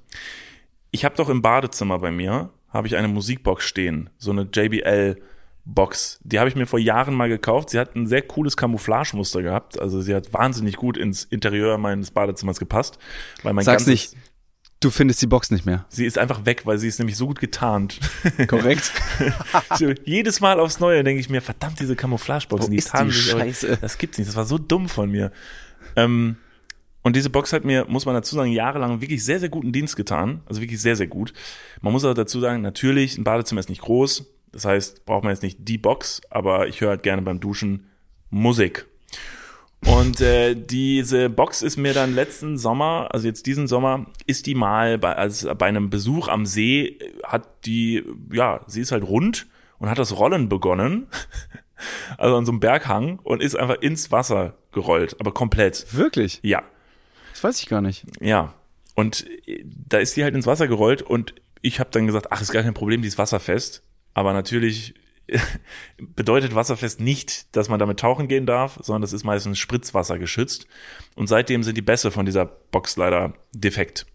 Ich 0.91 1.05
habe 1.05 1.15
doch 1.15 1.29
im 1.29 1.41
Badezimmer 1.41 1.99
bei 1.99 2.11
mir, 2.11 2.51
habe 2.69 2.87
ich 2.87 2.95
eine 2.95 3.07
Musikbox 3.07 3.65
stehen, 3.65 4.09
so 4.17 4.31
eine 4.31 4.43
JBL 4.43 5.17
Box. 5.65 6.19
Die 6.23 6.39
habe 6.39 6.49
ich 6.49 6.55
mir 6.55 6.65
vor 6.65 6.79
Jahren 6.79 7.13
mal 7.13 7.29
gekauft. 7.29 7.69
Sie 7.69 7.79
hat 7.79 7.95
ein 7.95 8.07
sehr 8.07 8.21
cooles 8.21 8.57
Camouflagemuster 8.57 9.43
gehabt. 9.43 9.79
Also 9.79 10.01
sie 10.01 10.15
hat 10.15 10.33
wahnsinnig 10.33 10.77
gut 10.77 10.97
ins 10.97 11.25
Interieur 11.25 11.77
meines 11.77 12.11
Badezimmers 12.11 12.59
gepasst. 12.59 12.97
Weil 13.43 13.53
mein 13.53 13.65
Sag's 13.65 13.85
nicht. 13.85 14.15
Du 14.81 14.89
findest 14.91 15.21
die 15.21 15.27
Box 15.27 15.51
nicht 15.51 15.65
mehr. 15.65 15.85
Sie 15.89 16.05
ist 16.05 16.17
einfach 16.17 16.45
weg, 16.45 16.65
weil 16.65 16.77
sie 16.77 16.87
ist 16.87 16.99
nämlich 16.99 17.17
so 17.17 17.27
gut 17.27 17.39
getarnt. 17.41 17.99
Korrekt? 18.47 18.93
jedes 20.05 20.39
Mal 20.39 20.59
aufs 20.59 20.79
Neue 20.79 21.03
denke 21.03 21.19
ich 21.19 21.29
mir, 21.29 21.41
verdammt, 21.41 21.79
diese 21.81 21.95
Camouflageboxen, 21.97 22.67
Wo 22.67 22.71
die 22.71 22.77
ist 22.77 22.89
tarnen 22.89 23.11
sich. 23.11 23.31
aber- 23.33 23.41
Scheiße? 23.41 23.77
Das 23.81 23.97
gibt's 23.97 24.17
nicht. 24.17 24.29
Das 24.29 24.35
war 24.37 24.45
so 24.45 24.57
dumm 24.57 24.87
von 24.87 25.11
mir. 25.11 25.31
Ähm, 25.97 26.37
und 27.01 27.15
diese 27.15 27.29
Box 27.29 27.51
hat 27.51 27.65
mir, 27.65 27.85
muss 27.89 28.05
man 28.05 28.15
dazu 28.15 28.35
sagen, 28.35 28.51
jahrelang 28.51 29.01
wirklich 29.01 29.23
sehr, 29.23 29.39
sehr 29.41 29.49
guten 29.49 29.71
Dienst 29.73 29.95
getan. 29.97 30.41
Also 30.45 30.61
wirklich 30.61 30.81
sehr, 30.81 30.95
sehr 30.95 31.07
gut. 31.07 31.33
Man 31.81 31.91
muss 31.91 32.05
auch 32.05 32.13
dazu 32.13 32.39
sagen, 32.39 32.61
natürlich, 32.61 33.17
ein 33.17 33.23
Badezimmer 33.25 33.59
ist 33.59 33.69
nicht 33.69 33.81
groß. 33.81 34.25
Das 34.51 34.65
heißt, 34.65 35.05
braucht 35.05 35.23
man 35.23 35.33
jetzt 35.33 35.43
nicht 35.43 35.57
die 35.61 35.77
Box, 35.77 36.21
aber 36.29 36.67
ich 36.67 36.81
höre 36.81 36.89
halt 36.89 37.03
gerne 37.03 37.21
beim 37.21 37.39
Duschen 37.39 37.85
Musik. 38.29 38.85
Und 39.85 40.19
äh, 40.21 40.55
diese 40.55 41.29
Box 41.29 41.61
ist 41.61 41.77
mir 41.77 41.93
dann 41.93 42.13
letzten 42.13 42.57
Sommer, 42.57 43.07
also 43.11 43.27
jetzt 43.27 43.45
diesen 43.45 43.67
Sommer, 43.67 44.05
ist 44.27 44.45
die 44.45 44.55
mal 44.55 44.97
bei, 44.97 45.15
also 45.15 45.53
bei 45.55 45.67
einem 45.67 45.89
Besuch 45.89 46.27
am 46.27 46.45
See, 46.45 46.85
äh, 46.87 47.13
hat 47.23 47.65
die, 47.65 48.03
ja, 48.31 48.61
sie 48.67 48.81
ist 48.81 48.91
halt 48.91 49.03
rund 49.03 49.47
und 49.77 49.89
hat 49.89 49.97
das 49.97 50.17
Rollen 50.17 50.49
begonnen. 50.49 51.07
Also 52.17 52.35
an 52.35 52.45
so 52.45 52.51
einem 52.51 52.59
Berghang 52.59 53.19
und 53.23 53.41
ist 53.41 53.55
einfach 53.55 53.77
ins 53.79 54.11
Wasser 54.11 54.57
gerollt, 54.73 55.15
aber 55.21 55.31
komplett. 55.33 55.85
Wirklich? 55.93 56.41
Ja, 56.43 56.61
Das 57.31 57.41
weiß 57.41 57.61
ich 57.61 57.69
gar 57.69 57.79
nicht. 57.79 58.03
ja. 58.19 58.53
Und 58.95 59.25
äh, 59.47 59.63
da 59.87 59.99
ist 59.99 60.17
die 60.17 60.23
halt 60.25 60.35
ins 60.35 60.45
Wasser 60.45 60.67
gerollt 60.67 61.01
und 61.01 61.35
ich 61.61 61.79
habe 61.79 61.89
dann 61.93 62.05
gesagt, 62.05 62.33
ach, 62.33 62.41
ist 62.41 62.51
gar 62.51 62.63
kein 62.63 62.73
Problem, 62.73 63.01
die 63.01 63.07
ist 63.07 63.17
wasserfest. 63.17 63.81
Aber 64.13 64.33
natürlich 64.33 64.93
bedeutet 65.97 66.55
wasserfest 66.55 66.99
nicht, 66.99 67.55
dass 67.55 67.69
man 67.69 67.79
damit 67.79 67.99
tauchen 67.99 68.27
gehen 68.27 68.45
darf, 68.45 68.79
sondern 68.81 69.01
das 69.01 69.13
ist 69.13 69.23
meistens 69.23 69.57
Spritzwasser 69.59 70.17
geschützt. 70.19 70.67
Und 71.15 71.27
seitdem 71.27 71.63
sind 71.63 71.77
die 71.77 71.81
Bässe 71.81 72.11
von 72.11 72.25
dieser 72.25 72.45
Box 72.45 72.97
leider 72.97 73.33
defekt. 73.53 74.05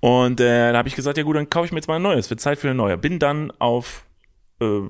Und 0.00 0.40
äh, 0.40 0.72
da 0.72 0.78
habe 0.78 0.88
ich 0.88 0.94
gesagt, 0.94 1.16
ja 1.18 1.24
gut, 1.24 1.36
dann 1.36 1.50
kaufe 1.50 1.66
ich 1.66 1.72
mir 1.72 1.78
jetzt 1.78 1.88
mal 1.88 1.96
ein 1.96 2.02
neues. 2.02 2.28
Wird 2.30 2.40
Zeit 2.40 2.58
für 2.58 2.68
eine 2.68 2.76
neue. 2.76 2.98
Bin 2.98 3.18
dann 3.18 3.50
auf 3.58 4.04
äh, 4.60 4.82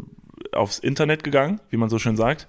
aufs 0.52 0.78
Internet 0.78 1.24
gegangen, 1.24 1.60
wie 1.70 1.76
man 1.76 1.88
so 1.88 1.98
schön 1.98 2.16
sagt, 2.16 2.46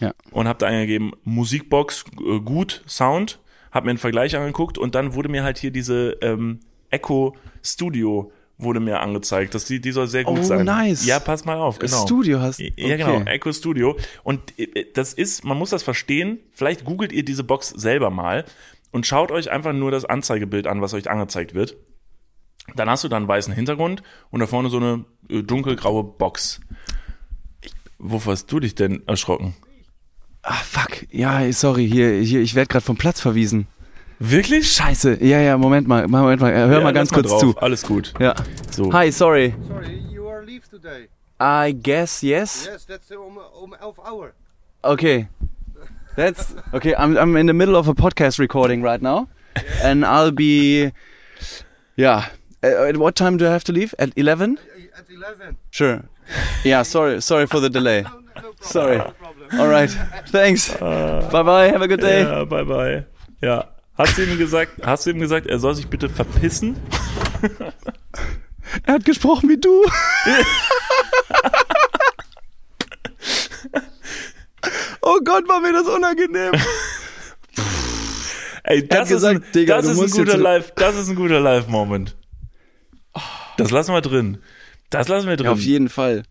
Ja. 0.00 0.12
und 0.30 0.46
habe 0.48 0.58
da 0.58 0.66
eingegeben 0.66 1.12
Musikbox 1.24 2.04
äh, 2.20 2.40
gut 2.40 2.82
Sound, 2.86 3.40
habe 3.70 3.86
mir 3.86 3.90
einen 3.90 3.98
Vergleich 3.98 4.36
angeguckt 4.36 4.78
und 4.78 4.94
dann 4.94 5.14
wurde 5.14 5.28
mir 5.28 5.42
halt 5.42 5.58
hier 5.58 5.70
diese 5.70 6.18
ähm, 6.20 6.60
Echo 6.90 7.36
Studio 7.62 8.30
wurde 8.62 8.80
mir 8.80 9.00
angezeigt, 9.00 9.54
dass 9.54 9.64
die 9.64 9.80
die 9.80 9.92
soll 9.92 10.06
sehr 10.08 10.24
gut 10.24 10.38
Oh, 10.40 10.42
sein. 10.42 10.64
nice. 10.64 11.04
Ja, 11.06 11.18
pass 11.20 11.44
mal 11.44 11.56
auf, 11.56 11.78
genau. 11.78 12.02
Studio 12.04 12.40
hast. 12.40 12.58
Ja, 12.60 12.96
genau, 12.96 13.16
Okay. 13.16 13.30
Echo 13.30 13.52
Studio. 13.52 13.96
Und 14.22 14.58
äh, 14.58 14.86
das 14.94 15.12
ist, 15.14 15.44
man 15.44 15.56
muss 15.58 15.70
das 15.70 15.82
verstehen, 15.82 16.38
vielleicht 16.50 16.84
googelt 16.84 17.12
ihr 17.12 17.24
diese 17.24 17.44
Box 17.44 17.68
selber 17.70 18.10
mal 18.10 18.44
und 18.90 19.06
schaut 19.06 19.30
euch 19.30 19.50
einfach 19.50 19.72
nur 19.72 19.90
das 19.90 20.04
Anzeigebild 20.04 20.66
an, 20.66 20.80
was 20.82 20.94
euch 20.94 21.10
angezeigt 21.10 21.54
wird. 21.54 21.76
Dann 22.76 22.88
hast 22.88 23.02
du 23.04 23.08
da 23.08 23.16
einen 23.16 23.26
weißen 23.28 23.52
Hintergrund 23.52 24.02
und 24.30 24.40
da 24.40 24.46
vorne 24.46 24.70
so 24.70 24.76
eine 24.76 25.04
äh, 25.28 25.42
dunkelgraue 25.42 26.04
Box. 26.04 26.60
Wovor 27.98 28.32
hast 28.32 28.46
du 28.50 28.60
dich 28.60 28.74
denn 28.74 29.02
erschrocken? 29.06 29.54
Ah, 30.42 30.54
fuck. 30.54 31.06
Ja, 31.12 31.50
sorry, 31.52 31.88
hier, 31.88 32.20
hier 32.20 32.40
ich 32.40 32.54
werde 32.54 32.68
gerade 32.68 32.84
vom 32.84 32.96
Platz 32.96 33.20
verwiesen. 33.20 33.66
Wirklich? 34.30 34.70
Scheiße. 34.72 35.18
Ja, 35.24 35.40
ja, 35.40 35.58
Moment 35.58 35.88
mal, 35.88 36.06
Moment 36.06 36.40
mal. 36.40 36.52
Hör 36.54 36.80
mal 36.80 36.92
ganz 36.92 37.10
kurz 37.10 37.28
zu. 37.38 37.56
Alles 37.58 37.82
gut. 37.82 38.14
Ja. 38.20 38.34
So. 38.70 38.92
Hi, 38.92 39.10
sorry. 39.10 39.54
Sorry, 39.68 40.02
you 40.12 40.28
are 40.28 40.44
leave 40.44 40.68
today. 40.70 41.08
I 41.40 41.72
guess 41.72 42.22
yes. 42.22 42.66
Yes, 42.66 42.86
that's 42.86 43.10
um, 43.10 43.38
um 43.38 43.74
11 43.80 44.04
hour. 44.06 44.32
Okay. 44.84 45.28
That's 46.14 46.54
okay. 46.72 46.94
I'm 46.96 47.16
I'm 47.16 47.36
in 47.36 47.46
the 47.46 47.52
middle 47.54 47.74
of 47.76 47.88
a 47.88 47.94
podcast 47.94 48.38
recording 48.38 48.82
right 48.82 49.02
now, 49.02 49.28
and 49.82 50.04
I'll 50.04 50.30
be. 50.30 50.92
Yeah. 51.96 52.26
Uh, 52.62 52.88
At 52.88 52.96
what 52.98 53.16
time 53.16 53.38
do 53.38 53.46
I 53.46 53.50
have 53.50 53.64
to 53.64 53.72
leave? 53.72 53.94
At 53.98 54.10
eleven? 54.16 54.58
At 54.96 55.10
11. 55.10 55.56
Sure. 55.70 56.02
Yeah. 56.64 56.82
Sorry. 56.84 57.20
Sorry 57.20 57.46
for 57.46 57.60
the 57.60 57.70
delay. 57.70 58.04
No, 58.34 58.40
no 58.40 58.52
problem. 58.52 58.62
Sorry. 58.62 58.98
No 58.98 59.12
problem. 59.18 59.60
All 59.60 59.68
right. 59.68 59.90
Thanks. 60.28 60.68
Bye 60.78 61.42
bye. 61.42 61.68
Have 61.72 61.82
a 61.82 61.88
good 61.88 62.00
day. 62.00 62.22
Ja, 62.22 62.44
bye 62.44 62.62
bye. 62.64 63.04
Ja. 63.42 63.64
Hast 63.94 64.16
du 64.16 64.22
ihm 64.22 64.38
gesagt, 64.38 64.80
hast 64.84 65.06
du 65.06 65.10
ihm 65.10 65.20
gesagt, 65.20 65.46
er 65.46 65.58
soll 65.58 65.74
sich 65.74 65.88
bitte 65.88 66.08
verpissen? 66.08 66.76
Er 68.84 68.94
hat 68.94 69.04
gesprochen 69.04 69.50
wie 69.50 69.58
du. 69.58 69.68
oh 75.02 75.18
Gott, 75.24 75.46
war 75.48 75.60
mir 75.60 75.72
das 75.74 75.86
unangenehm. 75.88 76.52
Ey, 78.62 78.86
das 78.86 79.08
gesagt, 79.08 79.40
ist 79.40 79.46
ein, 79.46 79.52
Digga, 79.52 79.76
das 79.76 79.86
ist 79.88 80.00
ein 80.00 80.10
guter 80.10 80.38
Live, 80.38 80.70
das 80.76 80.96
ist 80.96 81.08
ein 81.10 81.16
guter 81.16 81.40
Live-Moment. 81.40 82.16
Das 83.58 83.70
lassen 83.70 83.92
wir 83.92 84.00
drin. 84.00 84.38
Das 84.90 85.08
lassen 85.08 85.28
wir 85.28 85.36
drin. 85.36 85.46
Ja, 85.46 85.52
auf 85.52 85.60
jeden 85.60 85.88
Fall. 85.88 86.22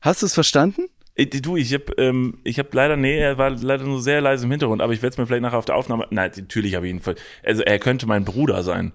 Hast 0.00 0.22
du 0.22 0.26
es 0.26 0.34
verstanden? 0.34 0.88
Ey, 1.14 1.28
Du, 1.28 1.56
ich 1.56 1.74
hab, 1.74 1.98
ähm, 1.98 2.38
ich 2.44 2.58
hab 2.58 2.72
leider, 2.72 2.96
nee, 2.96 3.18
er 3.18 3.36
war 3.38 3.50
leider 3.50 3.84
nur 3.84 4.00
sehr 4.00 4.20
leise 4.20 4.44
im 4.46 4.50
Hintergrund, 4.50 4.80
aber 4.80 4.92
ich 4.94 5.02
werde 5.02 5.12
es 5.14 5.18
mir 5.18 5.26
vielleicht 5.26 5.42
nachher 5.42 5.58
auf 5.58 5.66
der 5.66 5.76
Aufnahme, 5.76 6.06
nein, 6.10 6.30
natürlich 6.36 6.74
habe 6.74 6.86
ich 6.86 6.94
ihn, 6.94 7.00
ver- 7.00 7.16
also 7.44 7.62
er 7.62 7.78
könnte 7.78 8.06
mein 8.06 8.24
Bruder 8.24 8.62
sein. 8.62 8.92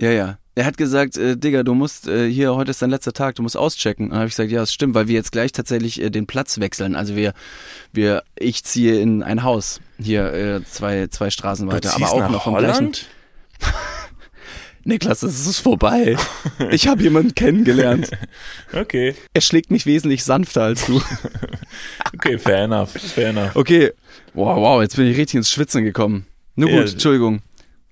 Ja, 0.00 0.10
ja. 0.10 0.38
Er 0.54 0.64
hat 0.66 0.76
gesagt, 0.76 1.16
äh, 1.16 1.36
Digga, 1.36 1.62
du 1.62 1.74
musst, 1.74 2.08
äh, 2.08 2.28
hier, 2.28 2.54
heute 2.56 2.72
ist 2.72 2.82
dein 2.82 2.90
letzter 2.90 3.12
Tag, 3.12 3.36
du 3.36 3.42
musst 3.42 3.56
auschecken. 3.56 4.10
Und 4.10 4.16
habe 4.16 4.26
ich 4.26 4.32
gesagt, 4.32 4.50
ja, 4.50 4.60
das 4.60 4.72
stimmt, 4.72 4.94
weil 4.94 5.06
wir 5.06 5.14
jetzt 5.14 5.30
gleich 5.32 5.52
tatsächlich 5.52 6.02
äh, 6.02 6.10
den 6.10 6.26
Platz 6.26 6.58
wechseln. 6.58 6.96
Also 6.96 7.14
wir, 7.14 7.32
wir, 7.92 8.22
ich 8.36 8.64
ziehe 8.64 9.00
in 9.00 9.22
ein 9.22 9.44
Haus, 9.44 9.80
hier 10.00 10.32
äh, 10.34 10.64
zwei, 10.64 11.06
zwei 11.06 11.30
Straßen 11.30 11.70
weiter, 11.70 11.94
aber 11.94 12.10
auch 12.12 12.18
nach 12.18 12.30
noch 12.30 12.42
vom 12.44 12.56
gleichen. 12.56 12.92
Niklas, 14.84 15.22
es 15.22 15.46
ist 15.46 15.60
vorbei. 15.60 16.16
Ich 16.70 16.88
habe 16.88 17.02
jemanden 17.02 17.34
kennengelernt. 17.34 18.10
Okay, 18.74 19.14
Er 19.34 19.40
schlägt 19.42 19.70
mich 19.70 19.84
wesentlich 19.84 20.24
sanfter 20.24 20.62
als 20.62 20.86
du. 20.86 21.00
okay, 22.14 22.38
fair 22.38 22.64
enough, 22.64 22.90
fair 22.92 23.28
enough. 23.28 23.54
Okay. 23.54 23.92
Wow, 24.34 24.56
wow, 24.56 24.80
jetzt 24.82 24.96
bin 24.96 25.06
ich 25.06 25.16
richtig 25.18 25.34
ins 25.36 25.50
Schwitzen 25.50 25.84
gekommen. 25.84 26.26
Nur 26.56 26.70
gut, 26.70 26.86
Ja. 26.86 26.92
Entschuldigung. 26.92 27.42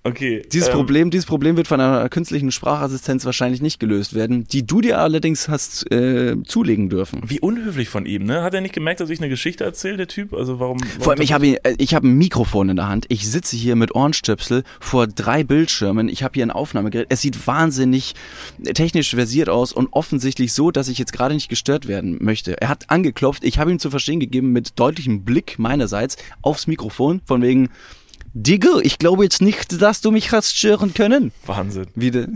Okay. 0.02 0.42
Dieses 0.50 0.68
ähm, 0.68 0.74
Problem, 0.74 1.10
dieses 1.10 1.26
Problem 1.26 1.58
wird 1.58 1.68
von 1.68 1.78
einer 1.78 2.08
künstlichen 2.08 2.50
Sprachassistenz 2.52 3.26
wahrscheinlich 3.26 3.60
nicht 3.60 3.78
gelöst 3.78 4.14
werden, 4.14 4.46
die 4.46 4.66
du 4.66 4.80
dir 4.80 4.98
allerdings 4.98 5.48
hast 5.48 5.90
äh, 5.92 6.36
zulegen 6.44 6.88
dürfen. 6.88 7.20
Wie 7.26 7.38
unhöflich 7.38 7.90
von 7.90 8.06
ihm, 8.06 8.24
ne? 8.24 8.42
Hat 8.42 8.54
er 8.54 8.62
nicht 8.62 8.74
gemerkt, 8.74 9.00
dass 9.00 9.10
ich 9.10 9.20
eine 9.20 9.28
Geschichte 9.28 9.62
erzähle, 9.64 9.98
der 9.98 10.08
Typ? 10.08 10.32
Also 10.32 10.58
warum? 10.58 10.78
warum 10.80 11.02
Vor 11.02 11.12
allem, 11.12 11.20
ich 11.20 11.34
habe 11.34 11.62
äh, 11.64 11.74
ich 11.76 11.92
habe 11.94 12.08
ein 12.08 12.16
Mikrofon 12.16 12.70
in 12.70 12.76
der 12.76 12.88
Hand. 12.88 13.04
Ich 13.10 13.28
sitze 13.30 13.56
hier 13.56 13.76
mit 13.76 13.94
Ohrenstöpsel 13.94 14.62
vor 14.80 15.06
drei 15.06 15.44
Bildschirmen. 15.44 16.08
Ich 16.08 16.22
habe 16.22 16.32
hier 16.34 16.46
ein 16.46 16.50
Aufnahmegerät. 16.50 17.08
Es 17.10 17.20
sieht 17.20 17.46
wahnsinnig 17.46 18.14
technisch 18.72 19.14
versiert 19.14 19.50
aus 19.50 19.74
und 19.74 19.88
offensichtlich 19.92 20.54
so, 20.54 20.70
dass 20.70 20.88
ich 20.88 20.98
jetzt 20.98 21.12
gerade 21.12 21.34
nicht 21.34 21.50
gestört 21.50 21.88
werden 21.88 22.16
möchte. 22.22 22.58
Er 22.58 22.70
hat 22.70 22.88
angeklopft. 22.88 23.44
Ich 23.44 23.58
habe 23.58 23.70
ihm 23.70 23.78
zu 23.78 23.90
verstehen 23.90 24.20
gegeben 24.20 24.52
mit 24.52 24.78
deutlichem 24.80 25.24
Blick 25.24 25.58
meinerseits 25.58 26.16
aufs 26.40 26.66
Mikrofon 26.66 27.20
von 27.26 27.42
wegen 27.42 27.68
Digga, 28.32 28.78
ich 28.82 28.98
glaube 28.98 29.24
jetzt 29.24 29.42
nicht, 29.42 29.80
dass 29.82 30.00
du 30.00 30.10
mich 30.10 30.32
hast 30.32 30.56
stören 30.56 30.94
können. 30.94 31.32
Wahnsinn. 31.46 31.86
Wie 31.94 32.10
de, 32.10 32.28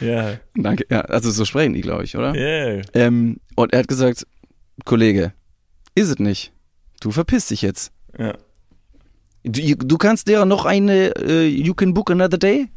Ja. 0.00 0.38
Danke. 0.54 0.84
Ja, 0.90 1.02
also 1.02 1.30
so 1.30 1.44
sprechen 1.44 1.74
die, 1.74 1.80
glaube 1.80 2.04
ich, 2.04 2.16
oder? 2.16 2.34
Yeah. 2.34 2.82
Ähm, 2.94 3.38
und 3.54 3.72
er 3.72 3.80
hat 3.80 3.88
gesagt, 3.88 4.26
Kollege, 4.84 5.32
ist 5.94 6.08
es 6.08 6.18
nicht. 6.18 6.52
Du 7.00 7.10
verpisst 7.10 7.50
dich 7.50 7.62
jetzt. 7.62 7.92
Ja. 8.18 8.34
Du, 9.44 9.76
du 9.76 9.98
kannst 9.98 10.28
dir 10.28 10.44
noch 10.44 10.64
eine, 10.64 11.14
äh, 11.16 11.46
you 11.46 11.74
can 11.74 11.94
book 11.94 12.10
another 12.10 12.38
day? 12.38 12.68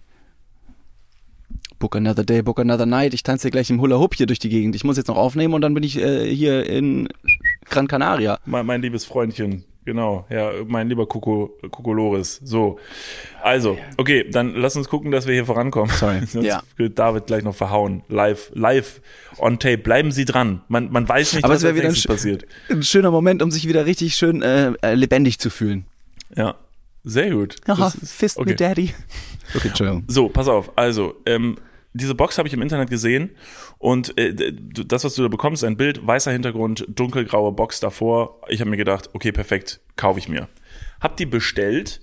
Book 1.80 1.95
another 1.95 2.24
day, 2.24 2.41
book 2.41 2.59
another 2.59 2.86
night. 2.86 3.13
Ich 3.13 3.24
tanze 3.24 3.49
gleich 3.49 3.70
im 3.70 3.82
Hula 3.82 3.97
Hoop 3.97 4.13
hier 4.15 4.26
durch 4.26 4.39
die 4.39 4.49
Gegend. 4.49 4.76
Ich 4.76 4.84
muss 4.84 4.97
jetzt 4.97 5.07
noch 5.07 5.15
aufnehmen 5.15 5.53
und 5.53 5.61
dann 5.61 5.74
bin 5.74 5.84
ich 5.84 5.97
äh, 5.97 6.34
hier 6.34 6.65
in 6.65 7.07
Gran 7.65 7.88
Canaria. 7.88 8.38
Mein, 8.45 8.65
mein 8.65 8.82
liebes 8.82 9.05
Freundchen, 9.05 9.63
genau, 9.89 10.25
ja, 10.29 10.51
mein 10.67 10.87
lieber 10.87 11.07
Coco, 11.07 11.57
Kokolores. 11.71 12.39
So. 12.43 12.77
Also, 13.41 13.77
okay, 13.97 14.29
dann 14.29 14.53
lass 14.55 14.75
uns 14.75 14.87
gucken, 14.87 15.09
dass 15.11 15.25
wir 15.25 15.33
hier 15.33 15.45
vorankommen. 15.45 15.89
Sorry. 15.95 16.19
Sonst 16.27 16.45
Ja. 16.45 16.61
wird 16.77 16.99
David 16.99 17.25
gleich 17.25 17.43
noch 17.43 17.55
verhauen. 17.55 18.03
Live, 18.07 18.51
live 18.53 19.01
on 19.39 19.57
tape. 19.57 19.79
Bleiben 19.79 20.11
Sie 20.11 20.25
dran. 20.25 20.61
Man, 20.67 20.91
man 20.91 21.09
weiß 21.09 21.33
nicht, 21.33 21.43
Aber 21.43 21.55
was 21.55 21.63
es 21.63 21.73
wieder 21.75 21.89
ein, 21.89 21.95
passiert. 22.05 22.45
ein 22.69 22.83
schöner 22.83 23.09
Moment, 23.11 23.41
um 23.41 23.49
sich 23.49 23.67
wieder 23.67 23.85
richtig 23.87 24.15
schön 24.15 24.41
äh, 24.43 24.73
äh, 24.83 24.93
lebendig 24.93 25.39
zu 25.39 25.49
fühlen. 25.49 25.85
Ja. 26.35 26.55
Sehr 27.03 27.31
gut. 27.31 27.55
Das 27.65 27.95
ist- 27.95 28.11
Fist 28.13 28.37
okay. 28.37 28.49
me 28.51 28.55
Daddy. 28.55 28.93
Okay, 29.55 29.69
Entschuldigung. 29.69 30.03
So, 30.07 30.29
pass 30.29 30.47
auf. 30.47 30.71
Also, 30.77 31.15
ähm, 31.25 31.55
diese 31.93 32.15
Box 32.15 32.37
habe 32.37 32.47
ich 32.47 32.53
im 32.53 32.61
Internet 32.61 32.89
gesehen 32.89 33.31
und 33.77 34.17
äh, 34.17 34.53
das, 34.53 35.03
was 35.03 35.15
du 35.15 35.23
da 35.23 35.27
bekommst, 35.27 35.63
ein 35.63 35.77
Bild, 35.77 36.05
weißer 36.05 36.31
Hintergrund, 36.31 36.85
dunkelgraue 36.87 37.51
Box 37.51 37.79
davor. 37.79 38.41
Ich 38.47 38.61
habe 38.61 38.69
mir 38.69 38.77
gedacht, 38.77 39.09
okay, 39.13 39.31
perfekt, 39.31 39.81
kaufe 39.95 40.19
ich 40.19 40.29
mir. 40.29 40.47
Hab 41.01 41.17
die 41.17 41.25
bestellt 41.25 42.01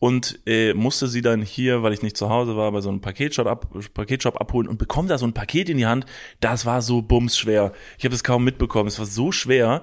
und 0.00 0.40
äh, 0.46 0.74
musste 0.74 1.08
sie 1.08 1.22
dann 1.22 1.42
hier, 1.42 1.82
weil 1.82 1.92
ich 1.92 2.02
nicht 2.02 2.16
zu 2.16 2.28
Hause 2.30 2.56
war, 2.56 2.70
bei 2.72 2.80
so 2.80 2.88
einem 2.88 3.00
Paketshop, 3.00 3.46
ab, 3.46 3.68
Paketshop 3.94 4.40
abholen 4.40 4.68
und 4.68 4.78
bekomme 4.78 5.08
da 5.08 5.18
so 5.18 5.26
ein 5.26 5.34
Paket 5.34 5.68
in 5.68 5.78
die 5.78 5.86
Hand. 5.86 6.06
Das 6.40 6.66
war 6.66 6.82
so 6.82 7.02
bumsschwer. 7.02 7.72
Ich 7.98 8.04
habe 8.04 8.14
es 8.14 8.24
kaum 8.24 8.44
mitbekommen. 8.44 8.88
Es 8.88 8.98
war 8.98 9.06
so 9.06 9.32
schwer. 9.32 9.82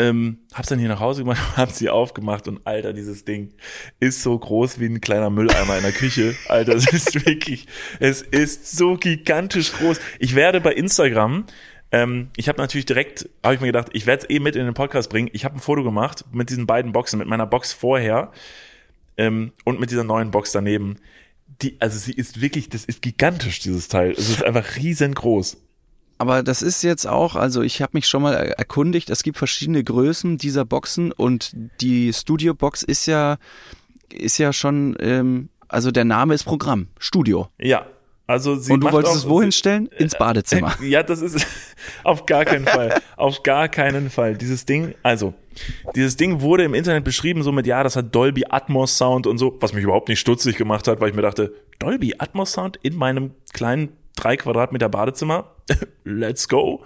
Ähm, 0.00 0.38
hab's 0.54 0.68
dann 0.68 0.78
hier 0.78 0.88
nach 0.88 1.00
Hause 1.00 1.22
gemacht, 1.22 1.40
hab 1.56 1.70
sie 1.70 1.90
aufgemacht 1.90 2.46
und 2.46 2.60
Alter, 2.64 2.92
dieses 2.92 3.24
Ding 3.24 3.52
ist 3.98 4.22
so 4.22 4.38
groß 4.38 4.78
wie 4.78 4.86
ein 4.86 5.00
kleiner 5.00 5.28
Mülleimer 5.28 5.76
in 5.76 5.82
der 5.82 5.92
Küche. 5.92 6.36
Alter, 6.48 6.76
es 6.76 6.92
ist 6.92 7.14
wirklich, 7.26 7.66
es 7.98 8.22
ist 8.22 8.76
so 8.76 8.96
gigantisch 8.96 9.72
groß. 9.72 9.98
Ich 10.20 10.36
werde 10.36 10.60
bei 10.60 10.72
Instagram, 10.72 11.46
ähm, 11.90 12.30
ich 12.36 12.48
habe 12.48 12.60
natürlich 12.60 12.86
direkt, 12.86 13.28
habe 13.42 13.54
ich 13.54 13.60
mir 13.60 13.68
gedacht, 13.68 13.88
ich 13.92 14.06
werde 14.06 14.22
es 14.24 14.30
eh 14.30 14.38
mit 14.38 14.54
in 14.54 14.64
den 14.66 14.74
Podcast 14.74 15.10
bringen. 15.10 15.30
Ich 15.32 15.44
habe 15.44 15.56
ein 15.56 15.60
Foto 15.60 15.82
gemacht 15.82 16.24
mit 16.32 16.50
diesen 16.50 16.66
beiden 16.66 16.92
Boxen, 16.92 17.18
mit 17.18 17.28
meiner 17.28 17.46
Box 17.46 17.72
vorher 17.72 18.30
ähm, 19.16 19.52
und 19.64 19.80
mit 19.80 19.90
dieser 19.90 20.04
neuen 20.04 20.30
Box 20.30 20.52
daneben. 20.52 20.96
Die, 21.62 21.76
also 21.80 21.98
sie 21.98 22.12
ist 22.12 22.40
wirklich, 22.40 22.68
das 22.68 22.84
ist 22.84 23.02
gigantisch, 23.02 23.58
dieses 23.60 23.88
Teil. 23.88 24.12
Es 24.12 24.28
ist 24.28 24.44
einfach 24.44 24.76
riesengroß. 24.76 25.56
Aber 26.18 26.42
das 26.42 26.62
ist 26.62 26.82
jetzt 26.82 27.06
auch, 27.06 27.36
also 27.36 27.62
ich 27.62 27.80
habe 27.80 27.92
mich 27.94 28.06
schon 28.08 28.22
mal 28.22 28.34
er- 28.34 28.58
erkundigt, 28.58 29.08
es 29.10 29.22
gibt 29.22 29.38
verschiedene 29.38 29.84
Größen 29.84 30.36
dieser 30.36 30.64
Boxen 30.64 31.12
und 31.12 31.52
die 31.80 32.12
Studio 32.12 32.54
Box 32.54 32.82
ist 32.82 33.06
ja, 33.06 33.38
ist 34.12 34.38
ja 34.38 34.52
schon, 34.52 34.96
ähm, 35.00 35.48
also 35.68 35.90
der 35.90 36.04
Name 36.04 36.34
ist 36.34 36.44
Programm, 36.44 36.88
Studio. 36.98 37.48
Ja. 37.58 37.86
Also 38.26 38.56
sie 38.56 38.72
und 38.74 38.80
du 38.80 38.92
wolltest 38.92 39.14
auch, 39.14 39.16
es 39.16 39.28
wohin 39.28 39.50
sie- 39.52 39.58
stellen? 39.58 39.86
Ins 39.96 40.14
Badezimmer. 40.18 40.74
Ja, 40.82 41.02
das 41.02 41.22
ist 41.22 41.46
auf 42.04 42.26
gar 42.26 42.44
keinen 42.44 42.66
Fall. 42.66 43.00
Auf 43.16 43.42
gar 43.42 43.68
keinen 43.68 44.10
Fall. 44.10 44.36
Dieses 44.36 44.66
Ding, 44.66 44.94
also, 45.02 45.32
dieses 45.94 46.16
Ding 46.18 46.42
wurde 46.42 46.64
im 46.64 46.74
Internet 46.74 47.04
beschrieben, 47.04 47.42
so 47.42 47.52
mit, 47.52 47.66
ja, 47.66 47.82
das 47.82 47.96
hat 47.96 48.14
Dolby 48.14 48.44
Atmos 48.50 48.98
Sound 48.98 49.26
und 49.26 49.38
so, 49.38 49.56
was 49.60 49.72
mich 49.72 49.82
überhaupt 49.84 50.08
nicht 50.10 50.20
stutzig 50.20 50.56
gemacht 50.56 50.88
hat, 50.88 51.00
weil 51.00 51.08
ich 51.08 51.16
mir 51.16 51.22
dachte, 51.22 51.54
Dolby 51.78 52.16
Atmos 52.18 52.52
Sound 52.52 52.76
in 52.82 52.96
meinem 52.96 53.30
kleinen 53.54 53.90
drei 54.18 54.36
Quadratmeter 54.36 54.88
Badezimmer? 54.88 55.52
Let's 56.04 56.48
go. 56.48 56.84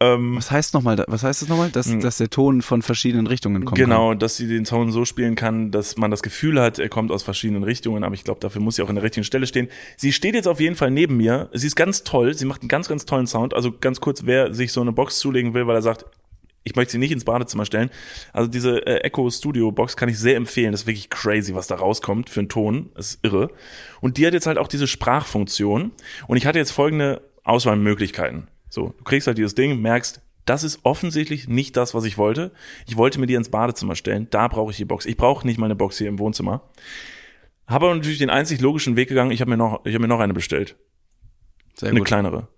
Ähm, 0.00 0.36
Was 0.36 0.50
heißt 0.50 0.74
nochmal, 0.74 1.04
was 1.08 1.24
heißt 1.24 1.42
das 1.42 1.48
nochmal? 1.48 1.70
Dass, 1.70 1.92
dass 1.98 2.18
der 2.18 2.30
Ton 2.30 2.62
von 2.62 2.82
verschiedenen 2.82 3.26
Richtungen 3.26 3.64
kommt. 3.64 3.78
Hm. 3.78 3.86
Genau, 3.86 4.14
dass 4.14 4.36
sie 4.36 4.46
den 4.46 4.64
Ton 4.64 4.92
so 4.92 5.04
spielen 5.04 5.34
kann, 5.34 5.72
dass 5.72 5.96
man 5.96 6.10
das 6.12 6.22
Gefühl 6.22 6.60
hat, 6.60 6.78
er 6.78 6.88
kommt 6.88 7.10
aus 7.10 7.24
verschiedenen 7.24 7.64
Richtungen, 7.64 8.04
aber 8.04 8.14
ich 8.14 8.22
glaube, 8.22 8.38
dafür 8.40 8.60
muss 8.62 8.76
sie 8.76 8.82
auch 8.82 8.88
in 8.88 8.94
der 8.94 9.02
richtigen 9.02 9.24
Stelle 9.24 9.46
stehen. 9.46 9.68
Sie 9.96 10.12
steht 10.12 10.34
jetzt 10.34 10.46
auf 10.46 10.60
jeden 10.60 10.76
Fall 10.76 10.92
neben 10.92 11.16
mir. 11.16 11.48
Sie 11.52 11.66
ist 11.66 11.74
ganz 11.74 12.04
toll, 12.04 12.34
sie 12.34 12.44
macht 12.44 12.62
einen 12.62 12.68
ganz, 12.68 12.88
ganz 12.88 13.06
tollen 13.06 13.26
Sound. 13.26 13.54
Also 13.54 13.72
ganz 13.72 13.98
kurz, 14.00 14.24
wer 14.24 14.54
sich 14.54 14.72
so 14.72 14.80
eine 14.80 14.92
Box 14.92 15.18
zulegen 15.18 15.52
will, 15.54 15.66
weil 15.66 15.74
er 15.74 15.82
sagt, 15.82 16.04
ich 16.70 16.76
möchte 16.76 16.92
sie 16.92 16.98
nicht 16.98 17.12
ins 17.12 17.24
Badezimmer 17.24 17.64
stellen. 17.64 17.90
Also 18.32 18.48
diese 18.48 18.86
äh, 18.86 19.00
Echo 19.00 19.28
Studio 19.30 19.72
Box 19.72 19.96
kann 19.96 20.08
ich 20.08 20.18
sehr 20.18 20.36
empfehlen. 20.36 20.72
Das 20.72 20.82
ist 20.82 20.86
wirklich 20.86 21.10
crazy, 21.10 21.54
was 21.54 21.66
da 21.66 21.76
rauskommt 21.76 22.30
für 22.30 22.40
einen 22.40 22.48
Ton. 22.48 22.90
Das 22.94 23.12
ist 23.12 23.24
irre. 23.24 23.50
Und 24.00 24.16
die 24.16 24.26
hat 24.26 24.34
jetzt 24.34 24.46
halt 24.46 24.58
auch 24.58 24.68
diese 24.68 24.86
Sprachfunktion. 24.86 25.92
Und 26.26 26.36
ich 26.36 26.46
hatte 26.46 26.58
jetzt 26.58 26.70
folgende 26.72 27.22
Auswahlmöglichkeiten. 27.44 28.48
So, 28.68 28.94
du 28.98 29.04
kriegst 29.04 29.26
halt 29.26 29.38
dieses 29.38 29.54
Ding, 29.54 29.80
merkst, 29.80 30.20
das 30.44 30.64
ist 30.64 30.80
offensichtlich 30.82 31.48
nicht 31.48 31.76
das, 31.76 31.94
was 31.94 32.04
ich 32.04 32.16
wollte. 32.18 32.52
Ich 32.86 32.96
wollte 32.96 33.20
mir 33.20 33.26
die 33.26 33.34
ins 33.34 33.50
Badezimmer 33.50 33.96
stellen. 33.96 34.28
Da 34.30 34.48
brauche 34.48 34.70
ich 34.70 34.76
die 34.76 34.84
Box. 34.84 35.04
Ich 35.06 35.16
brauche 35.16 35.46
nicht 35.46 35.58
mal 35.58 35.66
eine 35.66 35.76
Box 35.76 35.98
hier 35.98 36.08
im 36.08 36.18
Wohnzimmer. 36.18 36.62
Habe 37.66 37.86
aber 37.86 37.94
natürlich 37.94 38.18
den 38.18 38.30
einzig 38.30 38.60
logischen 38.60 38.96
Weg 38.96 39.08
gegangen. 39.08 39.30
Ich 39.30 39.40
habe 39.40 39.50
mir 39.50 39.58
noch, 39.58 39.84
ich 39.84 39.94
habe 39.94 40.02
mir 40.02 40.08
noch 40.08 40.20
eine 40.20 40.32
bestellt. 40.32 40.76
Sehr 41.74 41.90
Eine 41.90 42.00
gut. 42.00 42.08
kleinere. 42.08 42.48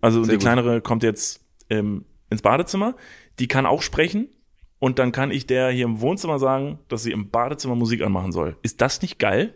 Also 0.00 0.22
Sehr 0.24 0.32
die 0.32 0.36
gut. 0.36 0.42
kleinere 0.42 0.80
kommt 0.80 1.02
jetzt 1.02 1.40
ähm, 1.70 2.04
ins 2.30 2.42
Badezimmer. 2.42 2.94
Die 3.38 3.48
kann 3.48 3.66
auch 3.66 3.82
sprechen. 3.82 4.28
Und 4.78 4.98
dann 4.98 5.10
kann 5.10 5.30
ich 5.30 5.46
der 5.46 5.70
hier 5.70 5.86
im 5.86 6.00
Wohnzimmer 6.00 6.38
sagen, 6.38 6.78
dass 6.88 7.02
sie 7.02 7.10
im 7.10 7.30
Badezimmer 7.30 7.74
Musik 7.74 8.02
anmachen 8.02 8.32
soll. 8.32 8.56
Ist 8.62 8.80
das 8.82 9.00
nicht 9.00 9.18
geil? 9.18 9.54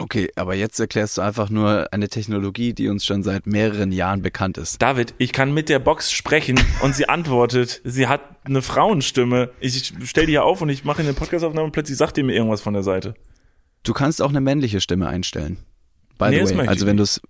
Okay, 0.00 0.30
aber 0.36 0.54
jetzt 0.54 0.78
erklärst 0.78 1.18
du 1.18 1.22
einfach 1.22 1.50
nur 1.50 1.92
eine 1.92 2.08
Technologie, 2.08 2.72
die 2.72 2.88
uns 2.88 3.04
schon 3.04 3.24
seit 3.24 3.48
mehreren 3.48 3.90
Jahren 3.90 4.22
bekannt 4.22 4.56
ist. 4.56 4.80
David, 4.80 5.12
ich 5.18 5.32
kann 5.32 5.52
mit 5.52 5.68
der 5.68 5.80
Box 5.80 6.12
sprechen 6.12 6.60
und 6.82 6.94
sie 6.94 7.08
antwortet. 7.08 7.80
Sie 7.84 8.06
hat 8.06 8.20
eine 8.44 8.62
Frauenstimme. 8.62 9.50
Ich 9.58 9.92
stell 10.04 10.26
die 10.26 10.32
hier 10.32 10.44
auf 10.44 10.62
und 10.62 10.68
ich 10.68 10.84
mache 10.84 11.02
eine 11.02 11.14
Podcastaufnahme 11.14 11.64
und 11.64 11.72
plötzlich 11.72 11.98
sagt 11.98 12.16
die 12.16 12.22
mir 12.22 12.34
irgendwas 12.34 12.60
von 12.60 12.74
der 12.74 12.84
Seite. 12.84 13.14
Du 13.82 13.92
kannst 13.92 14.22
auch 14.22 14.28
eine 14.28 14.40
männliche 14.40 14.80
Stimme 14.80 15.08
einstellen. 15.08 15.56
By 16.16 16.30
Nee, 16.30 16.44
the 16.44 16.56
way. 16.56 16.68
Also 16.68 16.86
wenn 16.86 16.96
du 16.96 17.02
es, 17.02 17.20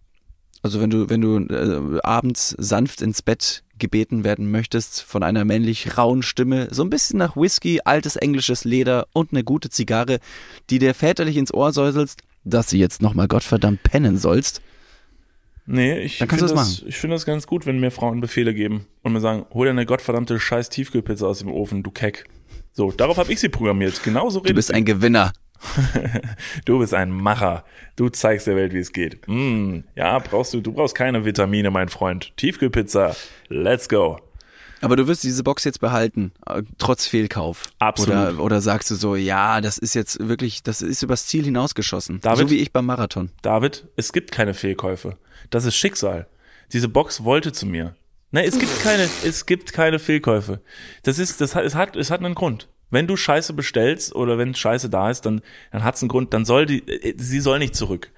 also 0.63 0.81
wenn 0.81 0.91
du, 0.91 1.09
wenn 1.09 1.21
du 1.21 1.39
äh, 1.39 2.01
abends 2.03 2.55
sanft 2.59 3.03
ins 3.03 3.23
Bett 3.23 3.63
gebeten 3.79 4.25
werden 4.25 4.51
möchtest 4.51 5.03
von 5.03 5.23
einer 5.23 5.45
männlich 5.45 5.97
rauen 5.97 6.23
Stimme, 6.23 6.69
so 6.71 6.83
ein 6.83 6.91
bisschen 6.91 7.19
nach 7.19 7.37
Whisky, 7.37 7.81
altes 7.85 8.17
englisches 8.17 8.65
Leder 8.65 9.07
und 9.13 9.33
eine 9.33 9.45
gute 9.45 9.71
Zigarre, 9.71 10.19
die 10.71 10.79
dir 10.79 10.95
väterlich 10.95 11.37
ins 11.37 11.55
Ohr 11.55 11.73
säuselst, 11.73 12.23
dass 12.45 12.69
du 12.69 12.77
jetzt 12.77 13.03
nochmal 13.03 13.29
Gottverdammt 13.29 13.83
pennen 13.83 14.19
sollst. 14.19 14.63
Nee, 15.71 16.01
ich 16.01 16.17
finde 16.17 16.37
du 16.37 16.43
das, 16.43 16.53
das 16.53 16.83
ich 16.87 16.97
finde 16.97 17.15
das 17.15 17.27
ganz 17.27 17.47
gut, 17.47 17.67
wenn 17.67 17.79
mir 17.79 17.91
Frauen 17.91 18.21
Befehle 18.21 18.55
geben 18.55 18.87
und 19.03 19.13
mir 19.13 19.21
sagen, 19.21 19.45
hol 19.53 19.67
dir 19.67 19.71
eine 19.71 19.85
gottverdammte 19.85 20.41
scheiß 20.41 20.71
Tiefkühlpizza 20.71 21.27
aus 21.27 21.41
dem 21.41 21.53
Ofen, 21.53 21.83
du 21.83 21.91
Keck. 21.91 22.25
So, 22.73 22.91
darauf 22.91 23.19
habe 23.19 23.31
ich 23.33 23.41
sie 23.41 23.51
programmiert. 23.51 24.03
Genauso 24.03 24.39
Du 24.39 24.45
redet 24.45 24.57
bist 24.57 24.73
ein 24.73 24.85
Gewinner. 24.85 25.33
Du 26.65 26.79
bist 26.79 26.95
ein 26.95 27.11
Macher. 27.11 27.65
Du 27.97 28.09
zeigst 28.09 28.47
der 28.47 28.57
Welt, 28.57 28.73
wie 28.73 28.79
es 28.79 28.93
geht. 28.93 29.27
Mm, 29.27 29.81
ja, 29.95 30.19
brauchst 30.19 30.55
du, 30.55 30.61
du 30.61 30.73
brauchst 30.73 30.95
keine 30.95 31.25
Vitamine, 31.25 31.71
mein 31.71 31.89
Freund. 31.89 32.37
Tiefkühlpizza. 32.37 33.17
Let's 33.49 33.89
go. 33.89 34.21
Aber 34.81 34.97
du 34.97 35.09
wirst 35.09 35.25
diese 35.25 35.43
Box 35.43 35.65
jetzt 35.65 35.81
behalten, 35.81 36.33
äh, 36.47 36.63
trotz 36.79 37.07
Fehlkauf. 37.07 37.65
Absolut. 37.79 38.15
Oder, 38.15 38.43
oder 38.43 38.61
sagst 38.61 38.91
du 38.91 38.95
so, 38.95 39.17
ja, 39.17 39.61
das 39.61 39.79
ist 39.79 39.95
jetzt 39.95 40.27
wirklich, 40.29 40.63
das 40.63 40.83
ist 40.83 41.03
übers 41.03 41.27
Ziel 41.27 41.45
hinausgeschossen. 41.45 42.21
David? 42.21 42.39
So 42.39 42.51
wie 42.51 42.59
ich 42.59 42.73
beim 42.73 42.87
Marathon. 42.87 43.31
David, 43.43 43.89
es 43.97 44.13
gibt 44.13 44.31
keine 44.31 44.55
Fehlkäufe. 44.55 45.17
Das 45.51 45.65
ist 45.65 45.75
Schicksal. 45.75 46.27
Diese 46.73 46.89
Box 46.89 47.25
wollte 47.25 47.53
zu 47.53 47.67
mir. 47.67 47.97
Nein, 48.31 48.45
es 48.47 48.59
gibt 48.59 48.83
keine, 48.83 49.09
es 49.25 49.47
gibt 49.47 49.73
keine 49.73 49.99
Fehlkäufe. 49.99 50.61
Das 51.03 51.19
ist, 51.19 51.41
das 51.41 51.55
hat, 51.55 51.65
es 51.65 51.75
hat, 51.75 51.97
es 51.97 52.11
hat 52.11 52.23
einen 52.23 52.35
Grund. 52.35 52.69
Wenn 52.91 53.07
du 53.07 53.17
Scheiße 53.17 53.53
bestellst 53.53 54.15
oder 54.15 54.39
wenn 54.39 54.55
Scheiße 54.55 54.89
da 54.89 55.11
ist, 55.11 55.27
dann, 55.27 55.43
dann 55.73 55.85
hat's 55.85 56.03
einen 56.03 56.09
Grund, 56.09 56.33
dann 56.33 56.45
soll 56.45 56.67
die, 56.67 56.87
äh, 56.89 57.15
sie 57.17 57.41
soll 57.41 57.59
nicht 57.59 57.75
zurück. 57.75 58.11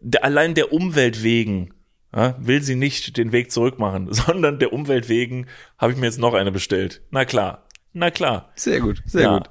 Der, 0.00 0.24
allein 0.24 0.54
der 0.54 0.72
Umwelt 0.72 1.22
wegen, 1.22 1.74
ja, 2.14 2.36
will 2.40 2.62
sie 2.62 2.74
nicht 2.74 3.16
den 3.16 3.32
Weg 3.32 3.50
zurück 3.50 3.78
machen, 3.78 4.08
sondern 4.12 4.58
der 4.58 4.72
Umwelt 4.72 5.08
wegen 5.08 5.46
habe 5.78 5.92
ich 5.92 5.98
mir 5.98 6.06
jetzt 6.06 6.18
noch 6.18 6.34
eine 6.34 6.52
bestellt. 6.52 7.02
Na 7.10 7.24
klar. 7.24 7.64
Na 7.92 8.10
klar. 8.10 8.52
Sehr 8.54 8.80
gut, 8.80 9.02
sehr 9.06 9.22
ja. 9.22 9.38
gut. 9.38 9.50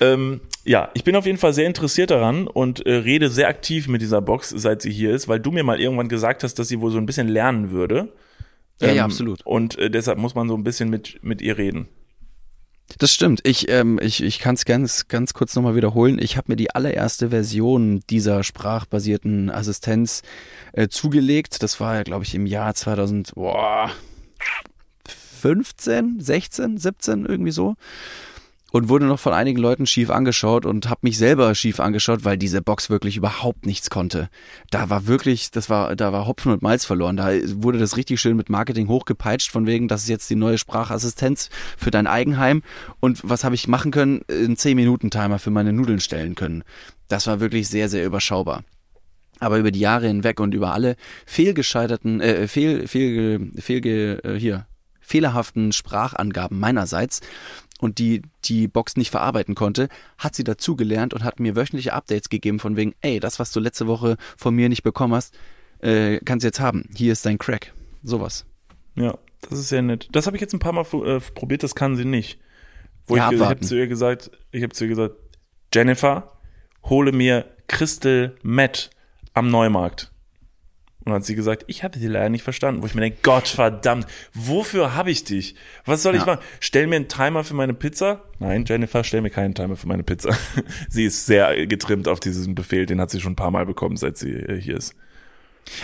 Ähm, 0.00 0.40
ja, 0.64 0.90
ich 0.94 1.04
bin 1.04 1.16
auf 1.16 1.26
jeden 1.26 1.38
Fall 1.38 1.52
sehr 1.52 1.66
interessiert 1.66 2.10
daran 2.10 2.46
und 2.46 2.86
äh, 2.86 2.94
rede 2.94 3.28
sehr 3.28 3.48
aktiv 3.48 3.88
mit 3.88 4.00
dieser 4.00 4.20
Box, 4.20 4.50
seit 4.50 4.82
sie 4.82 4.92
hier 4.92 5.12
ist, 5.12 5.26
weil 5.26 5.40
du 5.40 5.50
mir 5.50 5.64
mal 5.64 5.80
irgendwann 5.80 6.08
gesagt 6.08 6.44
hast, 6.44 6.58
dass 6.58 6.68
sie 6.68 6.80
wohl 6.80 6.92
so 6.92 6.98
ein 6.98 7.06
bisschen 7.06 7.28
lernen 7.28 7.70
würde. 7.72 8.12
Ja, 8.80 8.88
ja, 8.88 8.94
Ähm, 8.94 9.00
absolut. 9.00 9.44
Und 9.44 9.78
äh, 9.78 9.90
deshalb 9.90 10.18
muss 10.18 10.34
man 10.34 10.48
so 10.48 10.56
ein 10.56 10.64
bisschen 10.64 10.88
mit, 10.90 11.22
mit 11.22 11.42
ihr 11.42 11.58
reden. 11.58 11.88
Das 12.98 13.12
stimmt. 13.12 13.40
Ich, 13.44 13.68
ähm, 13.70 13.98
ich, 14.02 14.22
ich 14.22 14.38
kann 14.38 14.54
es 14.54 14.64
ganz, 14.64 15.08
ganz 15.08 15.34
kurz 15.34 15.56
nochmal 15.56 15.74
wiederholen. 15.74 16.18
Ich 16.20 16.36
habe 16.36 16.52
mir 16.52 16.56
die 16.56 16.74
allererste 16.74 17.30
Version 17.30 18.02
dieser 18.10 18.44
sprachbasierten 18.44 19.50
Assistenz 19.50 20.22
äh, 20.72 20.88
zugelegt. 20.88 21.62
Das 21.62 21.80
war 21.80 21.94
ja, 21.96 22.02
glaube 22.02 22.24
ich, 22.24 22.34
im 22.34 22.46
Jahr 22.46 22.74
2000, 22.74 23.34
boah, 23.34 23.90
15, 25.40 26.20
16, 26.20 26.78
17, 26.78 27.26
irgendwie 27.26 27.50
so. 27.50 27.74
Und 28.72 28.88
wurde 28.88 29.04
noch 29.04 29.20
von 29.20 29.34
einigen 29.34 29.60
Leuten 29.60 29.84
schief 29.84 30.08
angeschaut 30.08 30.64
und 30.64 30.88
habe 30.88 31.00
mich 31.02 31.18
selber 31.18 31.54
schief 31.54 31.78
angeschaut, 31.78 32.24
weil 32.24 32.38
diese 32.38 32.62
Box 32.62 32.88
wirklich 32.88 33.18
überhaupt 33.18 33.66
nichts 33.66 33.90
konnte. 33.90 34.30
Da 34.70 34.88
war 34.88 35.06
wirklich, 35.06 35.50
das 35.50 35.68
war, 35.68 35.94
da 35.94 36.10
war 36.14 36.26
Hopfen 36.26 36.52
und 36.52 36.62
Malz 36.62 36.86
verloren. 36.86 37.18
Da 37.18 37.32
wurde 37.56 37.78
das 37.78 37.98
richtig 37.98 38.18
schön 38.18 38.34
mit 38.34 38.48
Marketing 38.48 38.88
hochgepeitscht, 38.88 39.50
von 39.50 39.66
wegen, 39.66 39.88
das 39.88 40.04
ist 40.04 40.08
jetzt 40.08 40.30
die 40.30 40.36
neue 40.36 40.56
Sprachassistenz 40.56 41.50
für 41.76 41.90
dein 41.90 42.06
Eigenheim. 42.06 42.62
Und 42.98 43.20
was 43.22 43.44
habe 43.44 43.54
ich 43.54 43.68
machen 43.68 43.90
können? 43.90 44.22
Einen 44.30 44.56
10-Minuten-Timer 44.56 45.38
für 45.38 45.50
meine 45.50 45.74
Nudeln 45.74 46.00
stellen 46.00 46.34
können. 46.34 46.64
Das 47.08 47.26
war 47.26 47.40
wirklich 47.40 47.68
sehr, 47.68 47.90
sehr 47.90 48.06
überschaubar. 48.06 48.64
Aber 49.38 49.58
über 49.58 49.70
die 49.70 49.80
Jahre 49.80 50.06
hinweg 50.06 50.40
und 50.40 50.54
über 50.54 50.72
alle 50.72 50.96
fehlgescheiterten, 51.26 52.22
äh, 52.22 52.48
fehl, 52.48 52.88
fehl, 52.88 53.50
fehlge, 53.58 54.24
äh, 54.24 54.38
hier, 54.38 54.66
fehlerhaften 55.02 55.72
Sprachangaben 55.72 56.58
meinerseits 56.58 57.20
und 57.82 57.98
die 57.98 58.22
die 58.44 58.68
Box 58.68 58.96
nicht 58.96 59.10
verarbeiten 59.10 59.56
konnte, 59.56 59.88
hat 60.16 60.36
sie 60.36 60.44
dazugelernt 60.44 61.12
und 61.14 61.24
hat 61.24 61.40
mir 61.40 61.56
wöchentliche 61.56 61.92
Updates 61.92 62.28
gegeben 62.28 62.60
von 62.60 62.76
wegen, 62.76 62.94
ey, 63.00 63.18
das, 63.18 63.40
was 63.40 63.50
du 63.50 63.58
letzte 63.58 63.88
Woche 63.88 64.16
von 64.36 64.54
mir 64.54 64.68
nicht 64.68 64.84
bekommen 64.84 65.14
hast, 65.14 65.34
äh, 65.80 66.20
kannst 66.24 66.44
du 66.44 66.48
jetzt 66.48 66.60
haben. 66.60 66.88
Hier 66.94 67.12
ist 67.12 67.26
dein 67.26 67.38
Crack. 67.38 67.74
Sowas. 68.04 68.46
Ja, 68.94 69.18
das 69.40 69.58
ist 69.58 69.68
sehr 69.68 69.82
nett. 69.82 70.08
Das 70.12 70.26
habe 70.26 70.36
ich 70.36 70.40
jetzt 70.40 70.52
ein 70.52 70.60
paar 70.60 70.72
Mal 70.72 70.86
äh, 71.04 71.18
probiert, 71.34 71.64
das 71.64 71.74
kann 71.74 71.96
sie 71.96 72.04
nicht. 72.04 72.38
Wo 73.06 73.16
Ja, 73.16 73.30
ich, 73.32 73.40
ich 73.40 73.44
habe 73.44 73.60
zu 73.60 73.76
ihr 73.76 73.88
gesagt, 73.88 74.30
ich 74.52 74.62
habe 74.62 74.72
zu 74.72 74.84
ihr 74.84 74.88
gesagt, 74.90 75.16
Jennifer, 75.74 76.38
hole 76.84 77.10
mir 77.10 77.46
Crystal 77.66 78.36
Matt 78.42 78.90
am 79.34 79.50
Neumarkt. 79.50 80.11
Und 81.04 81.06
dann 81.06 81.14
hat 81.14 81.24
sie 81.24 81.34
gesagt, 81.34 81.64
ich 81.66 81.82
habe 81.84 81.98
sie 81.98 82.06
leider 82.06 82.28
nicht 82.28 82.42
verstanden. 82.42 82.82
Wo 82.82 82.86
ich 82.86 82.94
mir 82.94 83.00
denke, 83.00 83.18
Gott 83.22 83.48
verdammt, 83.48 84.06
wofür 84.34 84.94
habe 84.94 85.10
ich 85.10 85.24
dich? 85.24 85.54
Was 85.84 86.02
soll 86.02 86.14
ich 86.14 86.20
Ja. 86.20 86.26
machen? 86.26 86.40
Stell 86.60 86.86
mir 86.86 86.96
einen 86.96 87.08
Timer 87.08 87.44
für 87.44 87.54
meine 87.54 87.74
Pizza? 87.74 88.22
Nein, 88.38 88.64
Jennifer, 88.66 89.02
stell 89.04 89.20
mir 89.20 89.30
keinen 89.30 89.54
Timer 89.54 89.76
für 89.76 89.88
meine 89.88 90.02
Pizza. 90.02 90.30
sie 90.88 91.04
ist 91.04 91.26
sehr 91.26 91.66
getrimmt 91.66 92.08
auf 92.08 92.20
diesen 92.20 92.54
Befehl, 92.54 92.86
den 92.86 93.00
hat 93.00 93.10
sie 93.10 93.20
schon 93.20 93.32
ein 93.32 93.36
paar 93.36 93.50
Mal 93.50 93.66
bekommen, 93.66 93.96
seit 93.96 94.16
sie 94.16 94.30
äh, 94.32 94.60
hier 94.60 94.76
ist. 94.76 94.94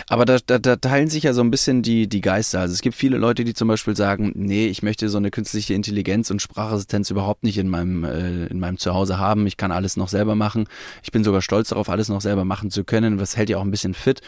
Aber 0.07 0.25
da, 0.25 0.37
da, 0.45 0.59
da 0.59 0.75
teilen 0.75 1.07
sich 1.07 1.23
ja 1.23 1.31
so 1.33 1.41
ein 1.41 1.51
bisschen 1.51 1.81
die, 1.81 2.07
die 2.07 2.19
Geister. 2.19 2.59
Also 2.59 2.73
es 2.73 2.81
gibt 2.81 2.95
viele 2.95 3.17
Leute, 3.17 3.45
die 3.45 3.53
zum 3.53 3.69
Beispiel 3.69 3.95
sagen, 3.95 4.33
nee, 4.35 4.67
ich 4.67 4.83
möchte 4.83 5.07
so 5.07 5.17
eine 5.17 5.31
künstliche 5.31 5.73
Intelligenz 5.73 6.29
und 6.31 6.41
Sprachassistenz 6.41 7.09
überhaupt 7.09 7.43
nicht 7.43 7.57
in 7.57 7.69
meinem, 7.69 8.03
äh, 8.03 8.47
in 8.47 8.59
meinem 8.59 8.77
Zuhause 8.77 9.17
haben. 9.19 9.47
Ich 9.47 9.55
kann 9.55 9.71
alles 9.71 9.95
noch 9.95 10.09
selber 10.09 10.35
machen. 10.35 10.67
Ich 11.01 11.11
bin 11.13 11.23
sogar 11.23 11.41
stolz 11.41 11.69
darauf, 11.69 11.89
alles 11.89 12.09
noch 12.09 12.19
selber 12.21 12.43
machen 12.43 12.71
zu 12.71 12.83
können. 12.83 13.17
Das 13.17 13.37
hält 13.37 13.49
ja 13.49 13.57
auch 13.57 13.63
ein 13.63 13.71
bisschen 13.71 13.93
fit. 13.93 14.21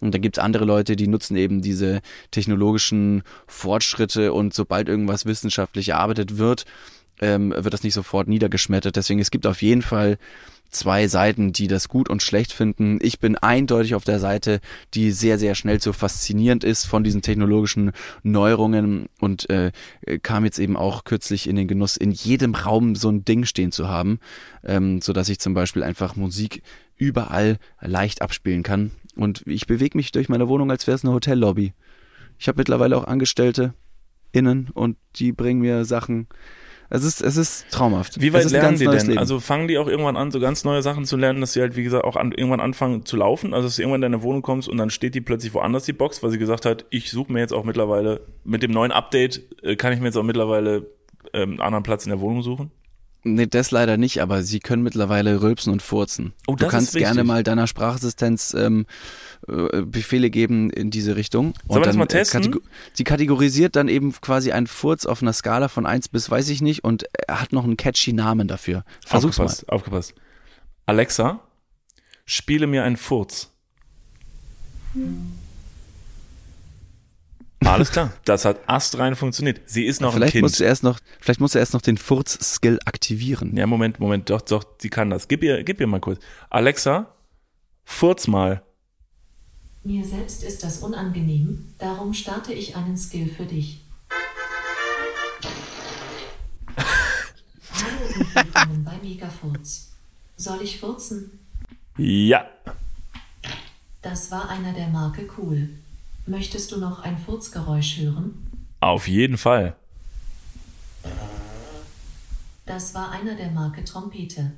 Und 0.00 0.14
dann 0.14 0.22
gibt's 0.22 0.38
andere 0.38 0.64
Leute, 0.64 0.96
die 0.96 1.06
nutzen 1.06 1.36
eben 1.36 1.62
diese 1.62 2.00
technologischen 2.30 3.22
Fortschritte 3.46 4.32
und 4.32 4.54
sobald 4.54 4.88
irgendwas 4.88 5.24
wissenschaftlich 5.24 5.90
erarbeitet 5.90 6.38
wird, 6.38 6.64
ähm, 7.20 7.54
wird 7.56 7.72
das 7.72 7.84
nicht 7.84 7.94
sofort 7.94 8.28
niedergeschmettert. 8.28 8.96
Deswegen, 8.96 9.20
es 9.20 9.30
gibt 9.30 9.46
auf 9.46 9.62
jeden 9.62 9.82
Fall 9.82 10.18
zwei 10.74 11.06
Seiten, 11.08 11.52
die 11.52 11.68
das 11.68 11.88
gut 11.88 12.08
und 12.08 12.22
schlecht 12.22 12.52
finden. 12.52 12.98
Ich 13.00 13.20
bin 13.20 13.36
eindeutig 13.36 13.94
auf 13.94 14.04
der 14.04 14.18
Seite, 14.18 14.60
die 14.92 15.12
sehr, 15.12 15.38
sehr 15.38 15.54
schnell 15.54 15.80
so 15.80 15.92
faszinierend 15.92 16.64
ist 16.64 16.84
von 16.84 17.04
diesen 17.04 17.22
technologischen 17.22 17.92
Neuerungen 18.22 19.06
und 19.20 19.48
äh, 19.50 19.70
kam 20.22 20.44
jetzt 20.44 20.58
eben 20.58 20.76
auch 20.76 21.04
kürzlich 21.04 21.48
in 21.48 21.56
den 21.56 21.68
Genuss, 21.68 21.96
in 21.96 22.10
jedem 22.10 22.54
Raum 22.54 22.96
so 22.96 23.08
ein 23.08 23.24
Ding 23.24 23.44
stehen 23.44 23.72
zu 23.72 23.88
haben, 23.88 24.18
ähm, 24.64 25.00
so 25.00 25.14
ich 25.14 25.38
zum 25.38 25.54
Beispiel 25.54 25.82
einfach 25.82 26.16
Musik 26.16 26.62
überall 26.96 27.58
leicht 27.80 28.20
abspielen 28.20 28.62
kann. 28.62 28.90
Und 29.16 29.42
ich 29.46 29.66
bewege 29.66 29.96
mich 29.96 30.12
durch 30.12 30.28
meine 30.28 30.48
Wohnung, 30.48 30.70
als 30.70 30.86
wäre 30.86 30.96
es 30.96 31.04
eine 31.04 31.14
Hotellobby. 31.14 31.72
Ich 32.38 32.48
habe 32.48 32.58
mittlerweile 32.58 32.96
auch 32.96 33.04
Angestellte 33.04 33.74
innen 34.32 34.70
und 34.74 34.96
die 35.16 35.32
bringen 35.32 35.60
mir 35.60 35.84
Sachen. 35.84 36.26
Es 36.90 37.04
ist, 37.04 37.22
es 37.22 37.36
ist 37.36 37.70
traumhaft. 37.70 38.20
Wie 38.20 38.32
weit 38.32 38.50
lernen 38.50 38.78
die 38.78 38.86
denn? 38.86 39.06
Leben. 39.06 39.18
Also 39.18 39.40
fangen 39.40 39.68
die 39.68 39.78
auch 39.78 39.88
irgendwann 39.88 40.16
an, 40.16 40.30
so 40.30 40.38
ganz 40.38 40.64
neue 40.64 40.82
Sachen 40.82 41.06
zu 41.06 41.16
lernen, 41.16 41.40
dass 41.40 41.54
sie 41.54 41.60
halt, 41.60 41.76
wie 41.76 41.82
gesagt, 41.82 42.04
auch 42.04 42.16
an, 42.16 42.32
irgendwann 42.32 42.60
anfangen 42.60 43.06
zu 43.06 43.16
laufen? 43.16 43.54
Also, 43.54 43.68
dass 43.68 43.76
du 43.76 43.82
irgendwann 43.82 44.02
in 44.02 44.12
deine 44.12 44.22
Wohnung 44.22 44.42
kommst 44.42 44.68
und 44.68 44.76
dann 44.76 44.90
steht 44.90 45.14
die 45.14 45.20
plötzlich 45.20 45.54
woanders, 45.54 45.84
die 45.84 45.92
Box, 45.92 46.22
weil 46.22 46.30
sie 46.30 46.38
gesagt 46.38 46.66
hat, 46.66 46.84
ich 46.90 47.10
suche 47.10 47.32
mir 47.32 47.40
jetzt 47.40 47.52
auch 47.52 47.64
mittlerweile, 47.64 48.20
mit 48.44 48.62
dem 48.62 48.70
neuen 48.70 48.92
Update 48.92 49.42
äh, 49.62 49.76
kann 49.76 49.92
ich 49.92 50.00
mir 50.00 50.06
jetzt 50.06 50.16
auch 50.16 50.22
mittlerweile 50.22 50.86
ähm, 51.32 51.52
einen 51.52 51.60
anderen 51.60 51.82
Platz 51.84 52.04
in 52.04 52.10
der 52.10 52.20
Wohnung 52.20 52.42
suchen? 52.42 52.70
Nee, 53.26 53.46
das 53.46 53.70
leider 53.70 53.96
nicht, 53.96 54.20
aber 54.20 54.42
sie 54.42 54.60
können 54.60 54.82
mittlerweile 54.82 55.40
rülpsen 55.40 55.72
und 55.72 55.80
furzen. 55.80 56.34
Oh, 56.46 56.56
du 56.56 56.66
kannst 56.68 56.94
ist 56.94 57.00
gerne 57.00 57.24
mal 57.24 57.42
deiner 57.42 57.66
Sprachassistenz 57.66 58.52
ähm, 58.52 58.84
äh, 59.48 59.80
Befehle 59.80 60.28
geben 60.28 60.68
in 60.70 60.90
diese 60.90 61.16
Richtung. 61.16 61.54
Sollen 61.66 61.80
wir 61.82 61.86
das 61.86 61.92
dann, 61.94 61.98
mal 61.98 62.04
äh, 62.04 62.08
testen? 62.08 62.42
katego- 62.42 62.60
sie 62.92 63.04
kategorisiert 63.04 63.76
dann 63.76 63.88
eben 63.88 64.12
quasi 64.20 64.52
einen 64.52 64.66
Furz 64.66 65.06
auf 65.06 65.22
einer 65.22 65.32
Skala 65.32 65.68
von 65.68 65.86
1 65.86 66.08
bis 66.08 66.30
weiß 66.30 66.50
ich 66.50 66.60
nicht 66.60 66.84
und 66.84 67.04
hat 67.26 67.52
noch 67.54 67.64
einen 67.64 67.78
catchy 67.78 68.12
Namen 68.12 68.46
dafür. 68.46 68.84
Versuch's 69.04 69.38
mal. 69.38 69.44
aufgepasst, 69.46 69.68
aufgepasst. 69.70 70.14
Alexa, 70.84 71.40
spiele 72.26 72.66
mir 72.66 72.84
einen 72.84 72.98
Furz. 72.98 73.50
Alles 77.64 77.90
klar, 77.90 78.12
das 78.24 78.44
hat 78.44 78.60
astrein 78.68 79.16
funktioniert. 79.16 79.60
Sie 79.66 79.84
ist 79.84 80.00
noch 80.00 80.10
ein 80.10 80.14
Vielleicht 80.16 80.32
Kind. 80.32 80.42
musst 80.42 80.60
du 80.60 80.64
erst 80.64 80.82
noch, 80.82 80.98
vielleicht 81.20 81.40
musst 81.40 81.54
du 81.54 81.58
erst 81.58 81.72
noch 81.72 81.80
den 81.80 81.96
Furz-Skill 81.96 82.78
aktivieren. 82.84 83.56
Ja, 83.56 83.66
Moment, 83.66 84.00
Moment, 84.00 84.30
doch, 84.30 84.42
doch, 84.42 84.64
sie 84.78 84.90
kann 84.90 85.10
das. 85.10 85.28
Gib 85.28 85.42
ihr, 85.42 85.64
gib 85.64 85.80
ihr 85.80 85.86
mal 85.86 86.00
kurz. 86.00 86.20
Alexa, 86.50 87.06
furz 87.84 88.26
mal. 88.26 88.62
Mir 89.82 90.04
selbst 90.04 90.44
ist 90.44 90.62
das 90.62 90.78
unangenehm, 90.78 91.74
darum 91.78 92.14
starte 92.14 92.52
ich 92.52 92.76
einen 92.76 92.96
Skill 92.96 93.28
für 93.28 93.44
dich. 93.46 93.80
Hallo 96.76 98.18
und 98.18 98.34
willkommen 98.34 98.84
bei 98.84 98.96
Megafurz. 99.02 99.92
Soll 100.36 100.62
ich 100.62 100.80
furzen? 100.80 101.38
Ja. 101.96 102.46
Das 104.02 104.30
war 104.30 104.48
einer 104.48 104.72
der 104.72 104.88
Marke 104.88 105.28
Cool. 105.38 105.68
Möchtest 106.26 106.72
du 106.72 106.78
noch 106.78 107.02
ein 107.02 107.18
Furzgeräusch 107.18 107.98
hören? 107.98 108.46
Auf 108.80 109.08
jeden 109.08 109.36
Fall. 109.36 109.76
Das 112.66 112.94
war 112.94 113.10
einer 113.10 113.34
der 113.34 113.50
Marke 113.50 113.84
Trompete. 113.84 114.52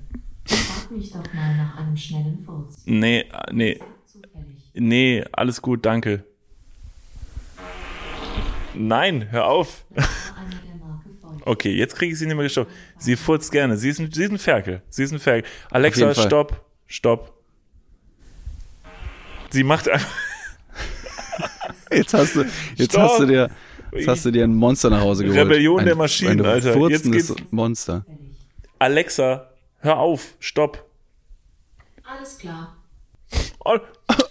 Frag 0.46 0.90
mich 0.92 1.10
doch 1.10 1.24
mal 1.34 1.56
nach 1.56 1.76
einem 1.76 1.96
schnellen 1.96 2.38
Furz. 2.44 2.82
Nee, 2.84 3.20
äh, 3.20 3.52
nee, 3.52 3.80
Zufällig. 4.06 4.70
nee, 4.74 5.24
alles 5.32 5.60
gut, 5.60 5.84
danke. 5.84 6.24
Nein, 8.74 9.28
hör 9.30 9.46
auf. 9.46 9.84
Okay, 11.44 11.74
jetzt 11.74 11.94
kriege 11.96 12.12
ich 12.12 12.18
sie 12.18 12.26
nicht 12.26 12.34
mehr 12.34 12.44
gestoppt. 12.44 12.70
Sie 12.98 13.14
furzt 13.16 13.50
gerne. 13.52 13.76
Sie 13.76 13.88
ist 13.88 14.00
ein, 14.00 14.12
sie 14.12 14.24
ist 14.24 14.30
ein 14.32 14.38
Ferkel. 14.38 14.82
Sie 14.88 15.02
ist 15.04 15.12
ein 15.12 15.20
Ferkel. 15.20 15.48
Alexa, 15.70 16.12
stopp, 16.14 16.64
stopp. 16.86 17.32
Sie 19.50 19.62
macht 19.64 19.88
einfach. 19.88 20.25
Jetzt 21.96 22.14
hast 22.14 22.36
du, 22.36 22.44
jetzt 22.76 22.96
hast 22.98 23.20
du 23.20 23.26
dir, 23.26 23.50
jetzt 23.92 24.08
hast 24.08 24.24
du 24.24 24.30
dir 24.30 24.44
ein 24.44 24.54
Monster 24.54 24.90
nach 24.90 25.00
Hause 25.00 25.24
geholt. 25.24 25.40
Rebellion 25.40 25.80
ein, 25.80 25.86
der 25.86 25.96
Maschinen, 25.96 26.40
ein 26.40 26.46
Alter. 26.46 26.76
Jetzt 26.88 27.10
geht's- 27.10 27.34
Monster. 27.50 28.04
Alexa, 28.78 29.48
hör 29.80 29.98
auf, 29.98 30.34
stopp. 30.38 30.84
Alles 32.04 32.38
klar. 32.38 32.76
All, 33.64 33.80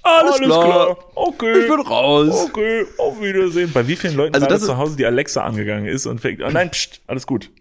alles, 0.04 0.38
klar. 0.38 0.98
Okay. 1.16 1.60
Ich 1.60 1.68
bin 1.68 1.82
raus. 1.82 2.46
Okay, 2.50 2.86
auf 2.98 3.20
Wiedersehen. 3.22 3.72
Bei 3.74 3.86
wie 3.88 3.96
vielen 3.98 4.16
Leuten 4.16 4.36
Also 4.36 4.46
gerade 4.46 4.54
das 4.56 4.62
ist- 4.64 4.68
zu 4.70 4.78
Hause 4.78 4.96
die 4.96 5.06
Alexa 5.06 5.44
angegangen 5.44 5.88
ist 5.88 6.06
und 6.06 6.22
fängt, 6.22 6.42
oh 6.42 6.50
nein, 6.50 6.72
pst, 6.72 7.02
alles 7.08 7.28
gut. 7.28 7.52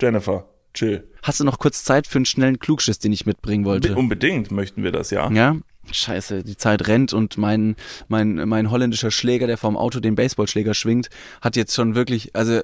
Jennifer, 0.00 0.46
chill. 0.74 1.08
Hast 1.22 1.40
du 1.40 1.44
noch 1.44 1.58
kurz 1.58 1.84
Zeit 1.84 2.06
für 2.06 2.16
einen 2.18 2.26
schnellen 2.26 2.58
Klugschiss, 2.58 2.98
den 2.98 3.12
ich 3.12 3.24
mitbringen 3.24 3.64
wollte? 3.64 3.94
Unbedingt 3.94 4.50
möchten 4.50 4.82
wir 4.82 4.92
das, 4.92 5.10
ja. 5.10 5.30
Ja? 5.30 5.56
Scheiße, 5.90 6.44
die 6.44 6.56
Zeit 6.56 6.86
rennt 6.86 7.12
und 7.12 7.38
mein, 7.38 7.76
mein, 8.08 8.48
mein 8.48 8.70
holländischer 8.70 9.10
Schläger, 9.10 9.46
der 9.46 9.58
vorm 9.58 9.76
Auto 9.76 10.00
den 10.00 10.14
Baseballschläger 10.14 10.74
schwingt, 10.74 11.08
hat 11.40 11.56
jetzt 11.56 11.74
schon 11.74 11.94
wirklich, 11.94 12.34
also, 12.34 12.60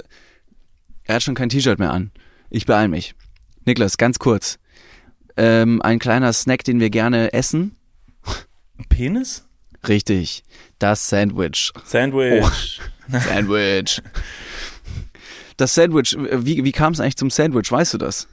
er 1.05 1.15
hat 1.17 1.23
schon 1.23 1.35
kein 1.35 1.49
T-Shirt 1.49 1.79
mehr 1.79 1.91
an. 1.91 2.13
Ich 2.51 2.67
beeil 2.67 2.89
mich. 2.89 3.15
Niklas, 3.65 3.97
ganz 3.97 4.19
kurz. 4.19 4.59
Ähm, 5.37 5.83
ein 5.83 5.99
kleiner 5.99 6.33
Snack, 6.33 6.65
den 6.65 6.81
wir 6.81 6.91
gerne 6.91 7.33
essen. 7.33 7.77
Penis? 8.89 9.47
Richtig. 9.87 10.45
Das 10.79 11.09
Sandwich. 11.09 11.73
Sandwich. 11.85 12.81
Sandwich. 13.09 14.03
Das 15.57 15.75
Sandwich, 15.75 16.17
wie, 16.19 16.65
wie 16.65 16.73
kam 16.73 16.93
es 16.93 17.01
eigentlich 17.01 17.17
zum 17.17 17.31
Sandwich? 17.31 17.71
Weißt 17.71 17.95
du 17.95 17.99
das? 17.99 18.29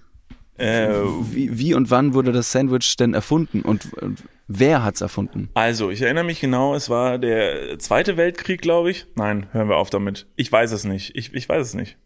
Äh, 0.57 0.89
Wie, 1.31 1.57
wie 1.57 1.73
und 1.73 1.91
wann 1.91 2.13
wurde 2.13 2.31
das 2.31 2.51
Sandwich 2.51 2.95
denn 2.95 3.13
erfunden 3.13 3.61
und, 3.61 3.91
und 3.95 4.23
wer 4.47 4.83
hat's 4.83 5.01
erfunden? 5.01 5.49
also, 5.53 5.89
ich 5.89 6.01
erinnere 6.01 6.23
mich 6.23 6.39
genau, 6.39 6.75
es 6.75 6.89
war 6.89 7.17
der 7.17 7.77
Zweite 7.79 8.17
Weltkrieg, 8.17 8.61
glaube 8.61 8.91
ich. 8.91 9.05
Nein, 9.15 9.47
hören 9.51 9.69
wir 9.69 9.77
auf 9.77 9.89
damit. 9.89 10.27
Ich 10.35 10.51
weiß 10.51 10.71
es 10.71 10.83
nicht. 10.83 11.15
Ich, 11.15 11.33
ich 11.33 11.47
weiß 11.49 11.65
es 11.67 11.73
nicht. 11.73 11.97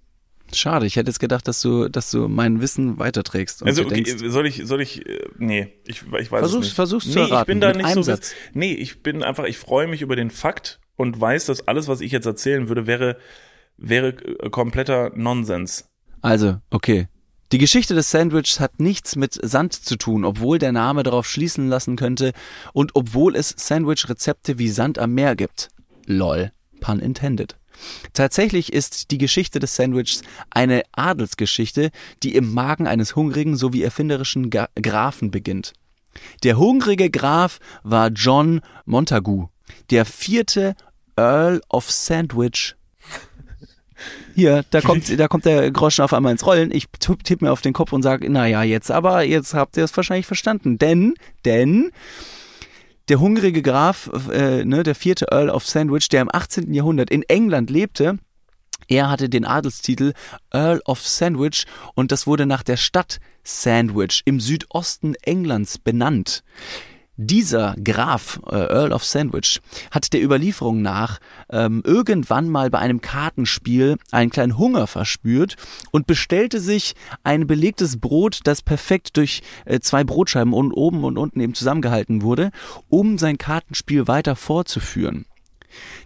Schade, 0.52 0.88
ich 0.88 0.96
hätte 0.96 1.10
jetzt 1.12 1.20
gedacht, 1.20 1.48
dass 1.48 1.62
du, 1.62 1.90
dass 1.90 2.10
du 2.10 2.28
mein 2.28 2.60
Wissen 2.60 2.98
weiterträgst. 2.98 3.62
Und 3.62 3.68
Also, 3.68 3.84
okay, 3.86 4.04
soll 4.30 4.48
ich, 4.48 4.62
soll 4.66 4.82
ich, 4.82 5.08
äh, 5.08 5.20
nee, 5.38 5.74
ich, 5.86 6.02
ich 6.20 6.32
weiß 6.32 6.40
Versuch's- 6.40 6.54
es 6.54 6.70
nicht. 6.70 6.74
versuch's 6.76 7.12
zu 7.12 7.20
nee, 7.20 7.26
ich 7.26 7.32
erraten, 7.32 7.48
bin 7.48 7.62
da 7.62 7.72
nicht 7.72 7.90
so, 7.94 8.02
Satz. 8.02 8.34
nee, 8.54 8.74
ich 8.74 9.04
bin 9.04 9.22
einfach, 9.24 9.44
ich 9.46 9.60
freue 9.60 9.86
mich 9.86 10.02
über 10.02 10.16
den 10.16 10.32
Fakt 10.32 10.80
und 10.96 11.22
weiß, 11.22 11.46
dass 11.46 11.68
alles, 11.68 11.88
was 11.88 12.02
ich 12.02 12.12
jetzt 12.12 12.26
erzählen 12.26 12.68
würde, 12.68 12.88
wäre, 12.88 13.18
wäre 13.78 14.08
äh, 14.10 14.50
kompletter 14.50 15.12
Nonsens. 15.16 15.88
also, 16.22 16.58
okay. 16.72 17.08
Die 17.52 17.58
Geschichte 17.58 17.96
des 17.96 18.12
Sandwichs 18.12 18.60
hat 18.60 18.80
nichts 18.80 19.16
mit 19.16 19.40
Sand 19.42 19.74
zu 19.74 19.96
tun, 19.96 20.24
obwohl 20.24 20.60
der 20.60 20.72
Name 20.72 21.02
darauf 21.02 21.28
schließen 21.28 21.68
lassen 21.68 21.96
könnte 21.96 22.34
und 22.74 22.96
obwohl 22.96 23.36
es 23.36 23.56
Sandwich-Rezepte 23.58 24.60
wie 24.60 24.70
Sand 24.70 25.00
am 25.00 25.16
Meer 25.16 25.36
gibt. 25.36 25.70
Lol, 26.06 26.52
pun 26.80 27.00
intended. 27.00 27.56
Tatsächlich 28.14 28.72
ist 28.72 29.10
die 29.10 29.18
Geschichte 29.18 29.60
des 29.60 29.76
Sandwichs 29.76 30.22
eine 30.52 30.84
Adelsgeschichte, 30.92 31.90
die 32.22 32.36
im 32.36 32.54
Magen 32.54 32.86
eines 32.86 33.16
hungrigen 33.16 33.56
sowie 33.56 33.82
erfinderischen 33.82 34.52
Ga 34.52 34.70
Grafen 34.76 35.32
beginnt. 35.32 35.74
Der 36.44 36.58
hungrige 36.58 37.10
Graf 37.10 37.60
war 37.84 38.10
John 38.10 38.62
Montagu, 38.86 39.48
der 39.90 40.06
vierte 40.06 40.76
Earl 41.16 41.62
of 41.70 41.90
Sandwich. 41.90 42.76
Hier, 44.36 44.64
da 44.70 44.82
kommt, 44.82 45.20
da 45.20 45.28
kommt 45.28 45.46
der 45.46 45.72
Groschen 45.72 46.04
auf 46.04 46.14
einmal 46.14 46.32
ins 46.32 46.46
Rollen. 46.46 46.72
Ich 46.72 46.86
tipp, 47.00 47.42
mir 47.42 47.52
auf 47.52 47.62
den 47.62 47.74
Kopf 47.74 47.94
und 47.94 48.04
sage, 48.04 48.30
naja, 48.30 48.64
jetzt 48.64 48.92
aber, 48.92 49.24
jetzt 49.24 49.54
habt 49.54 49.78
ihr 49.78 49.84
es 49.84 49.96
wahrscheinlich 49.96 50.26
verstanden. 50.26 50.78
Denn, 50.78 51.16
denn, 51.46 51.92
der 53.10 53.20
hungrige 53.20 53.62
Graf, 53.62 54.10
äh, 54.32 54.64
ne, 54.64 54.84
der 54.84 54.96
vierte 54.96 55.28
Earl 55.32 55.50
of 55.50 55.66
Sandwich, 55.66 56.10
der 56.10 56.22
im 56.22 56.30
18. 56.32 56.74
Jahrhundert 56.74 57.10
in 57.10 57.24
England 57.24 57.70
lebte, 57.70 58.20
er 58.88 59.10
hatte 59.10 59.30
den 59.30 59.46
Adelstitel 59.46 60.14
Earl 60.52 60.82
of 60.86 61.06
Sandwich 61.06 61.66
und 61.96 62.12
das 62.12 62.26
wurde 62.26 62.46
nach 62.46 62.64
der 62.64 62.78
Stadt 62.78 63.20
Sandwich 63.44 64.22
im 64.26 64.40
Südosten 64.40 65.16
Englands 65.22 65.78
benannt. 65.78 66.44
Dieser 67.22 67.76
Graf, 67.84 68.40
äh, 68.50 68.56
Earl 68.56 68.94
of 68.94 69.04
Sandwich, 69.04 69.60
hat 69.92 70.14
der 70.14 70.24
Überlieferung 70.24 70.82
nach 70.82 71.20
ähm, 71.50 71.82
irgendwann 71.86 72.48
mal 72.48 72.70
bei 72.70 72.80
einem 72.80 73.02
Kartenspiel 73.02 73.98
einen 74.12 74.30
kleinen 74.30 74.58
Hunger 74.58 74.88
verspürt 74.88 75.58
und 75.92 76.08
bestellte 76.08 76.62
sich 76.62 76.96
ein 77.26 77.46
belegtes 77.46 78.00
Brot, 78.00 78.40
das 78.46 78.62
perfekt 78.62 79.18
durch 79.18 79.42
äh, 79.66 79.82
zwei 79.82 80.06
Brotscheiben 80.06 80.54
und 80.54 80.72
oben 80.72 81.04
und 81.04 81.18
unten 81.18 81.42
eben 81.42 81.54
zusammengehalten 81.54 82.22
wurde, 82.22 82.52
um 82.88 83.18
sein 83.18 83.38
Kartenspiel 83.38 84.08
weiter 84.08 84.38
fortzuführen. 84.38 85.26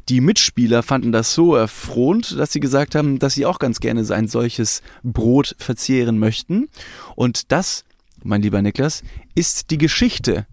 Die 0.09 0.19
Mitspieler 0.19 0.81
fanden 0.81 1.11
das 1.11 1.35
so 1.35 1.53
erfrohnt, 1.53 2.39
dass 2.39 2.53
sie 2.53 2.59
gesagt 2.59 2.95
haben, 2.95 3.19
dass 3.19 3.35
sie 3.35 3.45
auch 3.45 3.59
ganz 3.59 3.79
gerne 3.79 4.03
ein 4.11 4.27
solches 4.27 4.81
Brot 5.03 5.55
verzehren 5.59 6.17
möchten. 6.17 6.69
Und 7.15 7.51
das, 7.51 7.85
mein 8.23 8.41
lieber 8.41 8.63
Niklas, 8.63 9.03
ist 9.35 9.69
die 9.69 9.77
Geschichte 9.77 10.47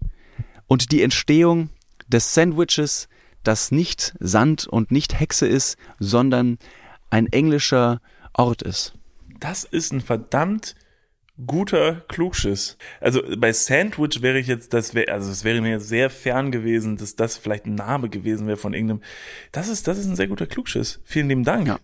und 0.71 0.93
die 0.93 1.01
Entstehung 1.01 1.67
des 2.07 2.33
Sandwiches, 2.33 3.09
das 3.43 3.71
nicht 3.71 4.15
Sand 4.21 4.67
und 4.67 4.89
nicht 4.89 5.19
Hexe 5.19 5.45
ist, 5.45 5.75
sondern 5.99 6.59
ein 7.09 7.27
englischer 7.27 7.99
Ort 8.31 8.61
ist. 8.61 8.93
Das 9.41 9.65
ist 9.65 9.91
ein 9.91 9.99
verdammt 9.99 10.75
guter 11.45 12.05
Klugschiss. 12.07 12.77
Also 13.01 13.21
bei 13.37 13.51
Sandwich 13.51 14.21
wäre 14.21 14.39
ich 14.39 14.47
jetzt, 14.47 14.73
das 14.73 14.93
wäre, 14.93 15.11
also 15.11 15.29
es 15.29 15.43
wäre 15.43 15.59
mir 15.59 15.81
sehr 15.81 16.09
fern 16.09 16.53
gewesen, 16.53 16.95
dass 16.95 17.17
das 17.17 17.35
vielleicht 17.35 17.65
ein 17.65 17.75
Name 17.75 18.07
gewesen 18.07 18.47
wäre 18.47 18.55
von 18.55 18.73
irgendeinem. 18.73 19.01
Das 19.51 19.67
ist, 19.67 19.89
das 19.89 19.97
ist 19.97 20.05
ein 20.05 20.15
sehr 20.15 20.29
guter 20.29 20.47
Klugschiss. 20.47 21.01
Vielen 21.03 21.27
lieben 21.27 21.43
Dank. 21.43 21.67
Ja. 21.67 21.79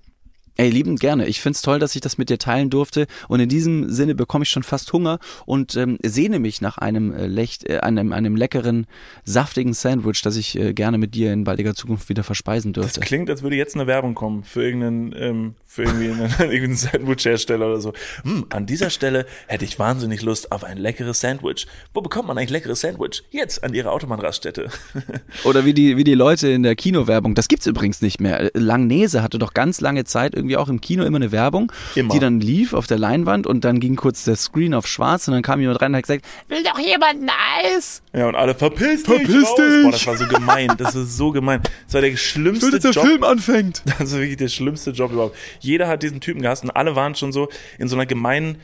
Ey, 0.57 0.69
liebend 0.69 0.99
gerne. 0.99 1.27
Ich 1.27 1.39
find's 1.39 1.61
toll, 1.61 1.79
dass 1.79 1.95
ich 1.95 2.01
das 2.01 2.17
mit 2.17 2.29
dir 2.29 2.39
teilen 2.39 2.69
durfte. 2.69 3.05
Und 3.27 3.39
in 3.39 3.47
diesem 3.47 3.89
Sinne 3.91 4.15
bekomme 4.15 4.43
ich 4.43 4.49
schon 4.49 4.63
fast 4.63 4.91
Hunger 4.91 5.19
und 5.45 5.75
ähm, 5.75 5.97
sehne 6.03 6.39
mich 6.39 6.61
nach 6.61 6.77
einem, 6.79 7.13
äh, 7.13 7.27
lecht, 7.27 7.69
äh, 7.69 7.79
einem, 7.79 8.11
einem 8.11 8.35
leckeren, 8.35 8.87
saftigen 9.23 9.73
Sandwich, 9.73 10.21
das 10.23 10.35
ich 10.35 10.57
äh, 10.57 10.73
gerne 10.73 10.97
mit 10.97 11.13
dir 11.13 11.31
in 11.31 11.43
baldiger 11.43 11.75
Zukunft 11.75 12.09
wieder 12.09 12.23
verspeisen 12.23 12.73
Das 12.73 12.85
dürfte. 12.85 12.99
klingt, 13.01 13.29
als 13.29 13.43
würde 13.43 13.55
jetzt 13.55 13.75
eine 13.75 13.85
Werbung 13.85 14.15
kommen 14.15 14.43
für 14.43 14.63
irgendeinen, 14.63 15.13
ähm, 15.15 15.55
für 15.65 15.83
irgendwie 15.83 16.09
einen, 16.09 16.21
irgendeinen 16.39 16.75
Sandwich-Hersteller 16.75 17.67
oder 17.67 17.79
so. 17.81 17.93
Hm, 18.23 18.47
an 18.49 18.65
dieser 18.65 18.89
Stelle 18.89 19.27
hätte 19.47 19.63
ich 19.63 19.77
wahnsinnig 19.77 20.23
Lust 20.23 20.51
auf 20.51 20.63
ein 20.63 20.77
leckeres 20.77 21.19
Sandwich. 21.19 21.67
Wo 21.93 22.01
bekommt 22.01 22.27
man 22.27 22.37
eigentlich 22.37 22.49
leckeres 22.49 22.81
Sandwich? 22.81 23.23
Jetzt 23.29 23.63
an 23.63 23.73
Ihrer 23.75 23.91
Autobahnraststätte. 23.91 24.69
Oder 25.43 25.65
wie 25.65 25.73
die, 25.73 25.97
wie 25.97 26.03
die 26.03 26.15
Leute 26.15 26.47
in 26.47 26.63
der 26.63 26.75
Kinowerbung. 26.75 27.35
Das 27.35 27.47
gibt's 27.47 27.67
übrigens 27.67 28.01
nicht 28.01 28.19
mehr. 28.19 28.49
Langnese 28.53 29.21
hatte 29.21 29.37
doch 29.37 29.53
ganz 29.53 29.81
lange 29.81 30.03
Zeit 30.05 30.33
irgendwie 30.33 30.46
auch 30.55 30.69
im 30.69 30.79
Kino 30.79 31.03
immer 31.03 31.17
eine 31.17 31.33
Werbung, 31.33 31.71
Immer. 31.95 32.13
die 32.13 32.19
dann 32.19 32.39
lief 32.39 32.73
auf 32.73 32.87
der 32.87 32.97
Leinwand 32.97 33.45
und 33.45 33.65
dann 33.65 33.81
ging 33.81 33.97
kurz 33.97 34.23
der 34.23 34.37
Screen 34.37 34.73
auf 34.73 34.87
schwarz 34.87 35.27
und 35.27 35.33
dann 35.33 35.43
kam 35.43 35.59
jemand 35.59 35.81
rein 35.81 35.91
und 35.91 35.97
hat 35.97 36.03
gesagt, 36.03 36.25
will 36.47 36.63
doch 36.63 36.79
jemand 36.79 37.23
ein 37.23 37.29
Eis? 37.65 38.01
Ja, 38.13 38.27
und 38.29 38.35
alle 38.35 38.55
verpiss 38.55 39.03
dich! 39.03 39.15
Verpiss 39.15 39.55
dich! 39.55 39.83
Boah, 39.83 39.91
das 39.91 40.07
war 40.07 40.17
so 40.17 40.27
gemein. 40.27 40.73
Das 40.77 40.95
war 40.95 41.03
so 41.03 41.31
gemein. 41.31 41.61
Das 41.85 41.95
war 41.95 42.01
der 42.01 42.15
schlimmste 42.15 42.77
Job. 42.77 43.23
anfängt. 43.23 43.83
Das 43.97 44.11
ist 44.11 44.17
wirklich 44.17 44.37
der 44.37 44.47
schlimmste 44.47 44.91
Job 44.91 45.11
überhaupt. 45.11 45.35
Jeder 45.59 45.87
hat 45.87 46.03
diesen 46.03 46.21
Typen 46.21 46.41
gehasst 46.41 46.63
und 46.63 46.71
alle 46.71 46.95
waren 46.95 47.15
schon 47.15 47.31
so 47.31 47.49
in 47.77 47.87
so 47.87 47.95
einer 47.95 48.05
gemeinen, 48.05 48.59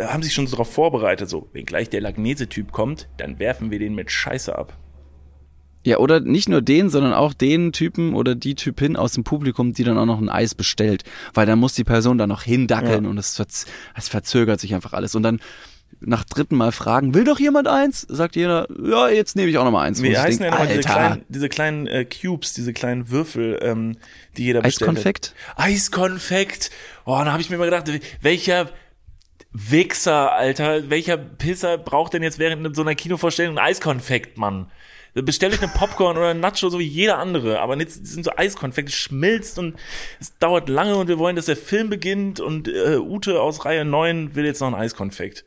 haben 0.00 0.22
sich 0.22 0.34
schon 0.34 0.46
so 0.46 0.52
darauf 0.56 0.72
vorbereitet, 0.72 1.28
so, 1.30 1.48
wenn 1.52 1.64
gleich 1.64 1.88
der 1.88 2.00
Lagnese-Typ 2.02 2.70
kommt, 2.70 3.08
dann 3.16 3.38
werfen 3.38 3.70
wir 3.70 3.78
den 3.78 3.94
mit 3.94 4.10
Scheiße 4.10 4.56
ab. 4.56 4.76
Ja, 5.84 5.98
oder 5.98 6.20
nicht 6.20 6.48
nur 6.48 6.60
den, 6.60 6.90
sondern 6.90 7.12
auch 7.12 7.32
den 7.32 7.72
Typen 7.72 8.14
oder 8.14 8.34
die 8.34 8.54
Typin 8.54 8.96
aus 8.96 9.12
dem 9.12 9.24
Publikum, 9.24 9.72
die 9.72 9.84
dann 9.84 9.96
auch 9.96 10.06
noch 10.06 10.20
ein 10.20 10.28
Eis 10.28 10.54
bestellt. 10.54 11.04
Weil 11.34 11.46
dann 11.46 11.58
muss 11.58 11.74
die 11.74 11.84
Person 11.84 12.18
da 12.18 12.26
noch 12.26 12.42
hindackeln 12.42 13.04
Ja. 13.04 13.10
und 13.10 13.16
es, 13.18 13.36
verz 13.36 13.66
es 13.96 14.08
verzögert 14.08 14.60
sich 14.60 14.74
einfach 14.74 14.92
alles. 14.92 15.14
Und 15.14 15.22
dann 15.22 15.40
nach 16.00 16.24
dritten 16.24 16.56
Mal 16.56 16.72
fragen, 16.72 17.14
will 17.14 17.24
doch 17.24 17.40
jemand 17.40 17.66
eins? 17.66 18.02
Sagt 18.08 18.36
jeder, 18.36 18.68
ja, 18.84 19.08
jetzt 19.08 19.34
nehme 19.36 19.50
ich 19.50 19.58
auch 19.58 19.64
noch 19.64 19.70
mal 19.70 19.82
eins. 19.82 20.02
Wie 20.02 20.16
heißen 20.16 20.38
denk, 20.38 20.38
denn 20.38 20.50
nochmal 20.50 20.66
diese 20.68 20.80
kleinen, 20.80 21.24
diese 21.28 21.48
kleinen 21.48 21.86
äh, 21.86 22.04
Cubes, 22.04 22.52
diese 22.52 22.72
kleinen 22.72 23.10
Würfel, 23.10 23.58
ähm, 23.62 23.96
die 24.36 24.44
jeder 24.44 24.60
bestellt 24.60 24.90
Eiskonfekt? 24.90 25.34
Eiskonfekt. 25.56 26.70
Oh, 27.04 27.18
da 27.24 27.32
habe 27.32 27.40
ich 27.40 27.50
mir 27.50 27.56
immer 27.56 27.64
gedacht, 27.64 27.90
welcher 28.20 28.68
Wichser, 29.52 30.32
Alter, 30.34 30.90
welcher 30.90 31.16
Pisser 31.16 31.78
braucht 31.78 32.12
denn 32.12 32.22
jetzt 32.22 32.38
während 32.38 32.76
so 32.76 32.82
einer 32.82 32.94
Kinovorstellung 32.94 33.58
ein 33.58 33.64
Eiskonfekt, 33.64 34.36
Mann? 34.36 34.70
Bestell 35.22 35.52
ich 35.52 35.62
eine 35.62 35.72
Popcorn 35.72 36.16
oder 36.16 36.28
ein 36.28 36.40
Nacho, 36.40 36.68
so 36.68 36.78
wie 36.78 36.86
jeder 36.86 37.18
andere. 37.18 37.60
Aber 37.60 37.76
jetzt 37.78 38.06
sind 38.06 38.24
so 38.24 38.32
Eiskonfekte, 38.36 38.92
schmilzt 38.92 39.58
und 39.58 39.76
es 40.20 40.36
dauert 40.38 40.68
lange 40.68 40.96
und 40.96 41.08
wir 41.08 41.18
wollen, 41.18 41.36
dass 41.36 41.46
der 41.46 41.56
Film 41.56 41.88
beginnt 41.90 42.40
und 42.40 42.68
äh, 42.68 42.96
Ute 42.98 43.40
aus 43.40 43.64
Reihe 43.64 43.84
9 43.84 44.34
will 44.34 44.44
jetzt 44.44 44.60
noch 44.60 44.68
ein 44.68 44.74
Eiskonfekt. 44.74 45.44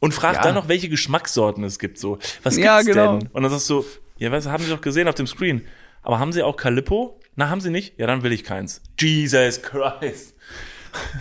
Und 0.00 0.14
fragt 0.14 0.36
Ja. 0.36 0.42
dann 0.42 0.54
noch, 0.54 0.68
welche 0.68 0.88
Geschmackssorten 0.88 1.64
es 1.64 1.78
gibt. 1.78 1.98
So, 1.98 2.18
was 2.44 2.54
gibt's 2.54 2.64
Ja, 2.66 2.82
genau. 2.82 3.18
denn? 3.18 3.28
Und 3.32 3.42
dann 3.42 3.50
sagst 3.50 3.68
du, 3.68 3.84
ja, 4.18 4.30
was 4.30 4.46
haben 4.46 4.62
Sie 4.62 4.70
doch 4.70 4.80
gesehen 4.80 5.08
auf 5.08 5.14
dem 5.16 5.26
Screen. 5.26 5.66
Aber 6.02 6.18
haben 6.20 6.32
Sie 6.32 6.42
auch 6.42 6.56
Calippo? 6.56 7.20
Na, 7.34 7.48
haben 7.50 7.60
Sie 7.60 7.70
nicht? 7.70 7.98
Ja, 7.98 8.06
dann 8.06 8.22
will 8.22 8.32
ich 8.32 8.44
keins. 8.44 8.80
Jesus 8.98 9.60
Christ. 9.62 10.34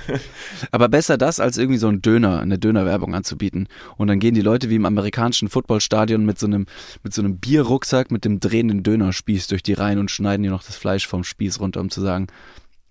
Aber 0.71 0.89
besser 0.89 1.17
das, 1.17 1.39
als 1.39 1.57
irgendwie 1.57 1.77
so 1.77 1.87
ein 1.87 2.01
Döner, 2.01 2.39
eine 2.39 2.57
Dönerwerbung 2.57 3.15
anzubieten. 3.15 3.67
Und 3.97 4.07
dann 4.07 4.19
gehen 4.19 4.35
die 4.35 4.41
Leute 4.41 4.69
wie 4.69 4.75
im 4.75 4.85
amerikanischen 4.85 5.49
Footballstadion 5.49 6.25
mit 6.25 6.39
so 6.39 6.47
einem, 6.47 6.65
mit 7.03 7.13
so 7.13 7.21
einem 7.21 7.37
Bierrucksack, 7.37 8.11
mit 8.11 8.25
dem 8.25 8.39
drehenden 8.39 8.83
Dönerspieß 8.83 9.47
durch 9.47 9.63
die 9.63 9.73
Reihen 9.73 9.99
und 9.99 10.11
schneiden 10.11 10.43
dir 10.43 10.51
noch 10.51 10.63
das 10.63 10.75
Fleisch 10.75 11.07
vom 11.07 11.23
Spieß 11.23 11.59
runter, 11.59 11.81
um 11.81 11.89
zu 11.89 12.01
sagen, 12.01 12.27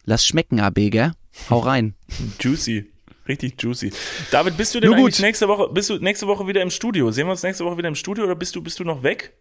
lass 0.04 0.26
schmecken, 0.26 0.60
AB, 0.60 0.90
gell? 0.90 1.12
Hau 1.50 1.58
rein. 1.58 1.94
Juicy. 2.40 2.86
Richtig 3.28 3.60
juicy. 3.60 3.92
David, 4.30 4.56
bist 4.56 4.74
du 4.74 4.78
denn 4.80 4.92
nächste 5.18 5.48
Woche, 5.48 5.68
bist 5.72 5.90
du 5.90 5.98
nächste 5.98 6.28
Woche 6.28 6.46
wieder 6.46 6.62
im 6.62 6.70
Studio? 6.70 7.10
Sehen 7.10 7.26
wir 7.26 7.32
uns 7.32 7.42
nächste 7.42 7.64
Woche 7.64 7.76
wieder 7.76 7.88
im 7.88 7.96
Studio 7.96 8.24
oder 8.24 8.36
bist 8.36 8.54
du, 8.54 8.62
bist 8.62 8.78
du 8.78 8.84
noch 8.84 9.02
weg? 9.02 9.32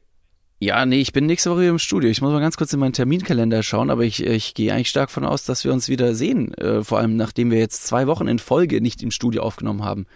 Ja, 0.66 0.84
nee, 0.88 1.00
ich 1.00 1.14
bin 1.14 1.28
nächste 1.28 1.52
Woche 1.52 1.66
im 1.66 1.78
Studio. 1.78 2.10
Ich 2.10 2.24
muss 2.24 2.32
mal 2.32 2.42
ganz 2.42 2.58
kurz 2.58 2.74
in 2.74 2.80
meinen 2.80 2.94
Terminkalender 2.94 3.62
schauen, 3.62 3.92
aber 3.92 4.02
ich, 4.04 4.24
ich 4.26 4.56
gehe 4.56 4.74
eigentlich 4.74 4.90
stark 4.90 5.12
von 5.12 5.24
aus, 5.24 5.46
dass 5.46 5.64
wir 5.64 5.72
uns 5.72 5.90
wieder 5.90 6.16
sehen. 6.16 6.56
Äh, 6.56 6.84
vor 6.84 6.98
allem, 6.98 7.16
nachdem 7.18 7.52
wir 7.52 7.60
jetzt 7.60 7.86
zwei 7.86 8.08
Wochen 8.08 8.28
in 8.28 8.40
Folge 8.40 8.82
nicht 8.82 9.04
im 9.04 9.12
Studio 9.12 9.44
aufgenommen 9.44 9.84
haben. 9.86 10.08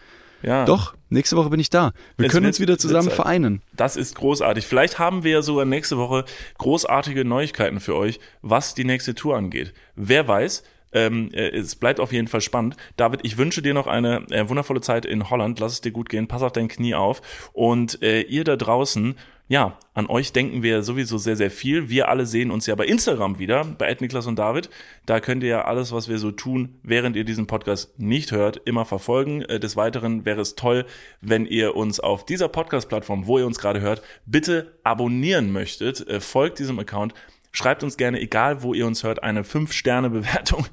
Ja. 0.41 0.65
Doch, 0.65 0.95
nächste 1.09 1.35
Woche 1.35 1.51
bin 1.51 1.59
ich 1.59 1.69
da. 1.69 1.91
Wir 2.17 2.25
Es 2.25 2.31
können 2.31 2.45
wird- 2.45 2.53
uns 2.55 2.59
wieder 2.59 2.79
zusammen 2.79 3.11
vereinen. 3.11 3.61
Das 3.75 3.95
ist 3.95 4.15
großartig. 4.15 4.65
Vielleicht 4.65 4.97
haben 4.97 5.23
wir 5.23 5.31
ja 5.33 5.41
sogar 5.43 5.65
nächste 5.65 5.97
Woche 5.99 6.25
großartige 6.57 7.25
Neuigkeiten 7.25 7.79
für 7.79 7.95
euch, 7.95 8.19
was 8.41 8.73
die 8.73 8.85
nächste 8.85 9.13
Tour 9.13 9.37
angeht. 9.37 9.73
Wer 9.95 10.27
weiß. 10.27 10.63
Ähm, 10.91 11.29
äh, 11.33 11.49
es 11.49 11.75
bleibt 11.75 11.99
auf 11.99 12.11
jeden 12.11 12.27
Fall 12.27 12.41
spannend. 12.41 12.75
David, 12.97 13.19
ich 13.21 13.37
wünsche 13.37 13.61
dir 13.61 13.75
noch 13.75 13.85
eine 13.85 14.25
äh, 14.31 14.49
wundervolle 14.49 14.81
Zeit 14.81 15.05
in 15.05 15.29
Holland. 15.29 15.59
Lass 15.59 15.73
es 15.73 15.81
dir 15.81 15.91
gut 15.91 16.09
gehen. 16.09 16.27
Pass 16.27 16.41
auf 16.41 16.53
dein 16.53 16.67
Knie 16.69 16.95
auf. 16.95 17.21
Und 17.53 18.01
äh, 18.01 18.21
ihr 18.21 18.43
da 18.43 18.55
draußen, 18.55 19.13
ja, 19.49 19.79
an 19.95 20.05
euch 20.05 20.31
denken 20.31 20.61
wir 20.61 20.83
sowieso 20.83 21.17
sehr, 21.17 21.35
sehr 21.35 21.49
viel. 21.49 21.89
Wir 21.89 22.07
alle 22.07 22.27
sehen 22.27 22.51
uns 22.51 22.67
ja 22.67 22.75
bei 22.75 22.85
Instagram 22.85 23.39
wieder, 23.39 23.65
bei 23.65 23.91
Niklas 23.99 24.27
und 24.27 24.37
David. 24.37 24.69
Da 25.07 25.19
könnt 25.19 25.41
ihr 25.41 25.49
ja 25.49 25.65
alles, 25.65 25.91
was 25.91 26.07
wir 26.07 26.19
so 26.19 26.29
tun, 26.29 26.75
während 26.83 27.15
ihr 27.15 27.23
diesen 27.23 27.47
Podcast 27.47 27.99
nicht 27.99 28.31
hört, 28.31 28.61
immer 28.65 28.85
verfolgen. 28.85 29.41
Äh, 29.41 29.59
Des 29.59 29.75
Weiteren 29.75 30.23
wäre 30.23 30.39
es 30.39 30.53
toll, 30.53 30.85
wenn 31.19 31.47
ihr 31.47 31.75
uns 31.75 31.99
auf 31.99 32.27
dieser 32.27 32.47
Podcast-Plattform, 32.47 33.25
wo 33.25 33.39
ihr 33.39 33.47
uns 33.47 33.57
gerade 33.57 33.81
hört, 33.81 34.03
bitte 34.27 34.77
abonnieren 34.83 35.51
möchtet. 35.51 36.07
Äh, 36.07 36.19
Folgt 36.19 36.59
diesem 36.59 36.77
Account. 36.77 37.15
Schreibt 37.51 37.81
uns 37.81 37.97
gerne, 37.97 38.21
egal 38.21 38.61
wo 38.61 38.75
ihr 38.75 38.85
uns 38.85 39.03
hört, 39.03 39.23
eine 39.23 39.41
5-Sterne-Bewertung. 39.41 40.67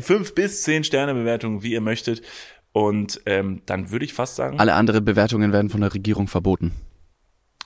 5 0.00 0.34
bis 0.34 0.62
10 0.64 0.84
Sterne-Bewertung, 0.84 1.62
wie 1.62 1.72
ihr 1.72 1.80
möchtet. 1.80 2.20
Und 2.72 3.22
ähm, 3.24 3.62
dann 3.64 3.90
würde 3.90 4.04
ich 4.04 4.12
fast 4.12 4.36
sagen, 4.36 4.60
Alle 4.60 4.74
andere 4.74 5.00
Bewertungen 5.00 5.50
werden 5.50 5.70
von 5.70 5.80
der 5.80 5.94
Regierung 5.94 6.28
verboten. 6.28 6.72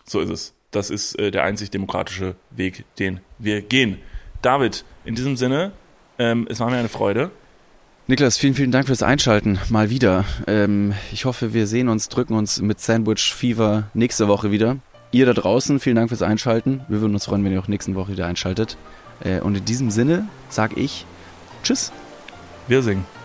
So 0.08 0.20
ist 0.20 0.30
es. 0.30 0.54
Das 0.70 0.90
ist 0.90 1.18
äh, 1.18 1.30
der 1.30 1.44
einzig 1.44 1.70
demokratische 1.70 2.36
Weg, 2.50 2.84
den 2.98 3.20
wir 3.38 3.62
gehen. 3.62 3.98
David, 4.42 4.84
in 5.04 5.14
diesem 5.14 5.36
Sinne, 5.36 5.72
ähm, 6.18 6.46
es 6.50 6.60
war 6.60 6.70
mir 6.70 6.76
eine 6.76 6.88
Freude. 6.88 7.30
Niklas, 8.08 8.38
vielen, 8.38 8.54
vielen 8.54 8.70
Dank 8.70 8.86
fürs 8.86 9.02
Einschalten. 9.02 9.58
Mal 9.68 9.90
wieder. 9.90 10.24
Ähm, 10.46 10.94
ich 11.12 11.24
hoffe, 11.24 11.54
wir 11.54 11.66
sehen 11.66 11.88
uns, 11.88 12.08
drücken 12.08 12.34
uns 12.34 12.60
mit 12.60 12.80
Sandwich 12.80 13.34
Fever 13.34 13.90
nächste 13.94 14.28
Woche 14.28 14.50
wieder. 14.50 14.76
Ihr 15.10 15.26
da 15.26 15.32
draußen, 15.32 15.80
vielen 15.80 15.96
Dank 15.96 16.10
fürs 16.10 16.22
Einschalten. 16.22 16.82
Wir 16.88 17.00
würden 17.00 17.14
uns 17.14 17.24
freuen, 17.24 17.44
wenn 17.44 17.52
ihr 17.52 17.60
auch 17.60 17.68
nächste 17.68 17.94
Woche 17.94 18.12
wieder 18.12 18.26
einschaltet. 18.26 18.76
Äh, 19.24 19.40
und 19.40 19.56
in 19.56 19.64
diesem 19.64 19.90
Sinne 19.90 20.28
sage 20.48 20.78
ich 20.78 21.04
Tschüss. 21.62 21.90
Wir 22.68 22.82
singen. 22.82 23.15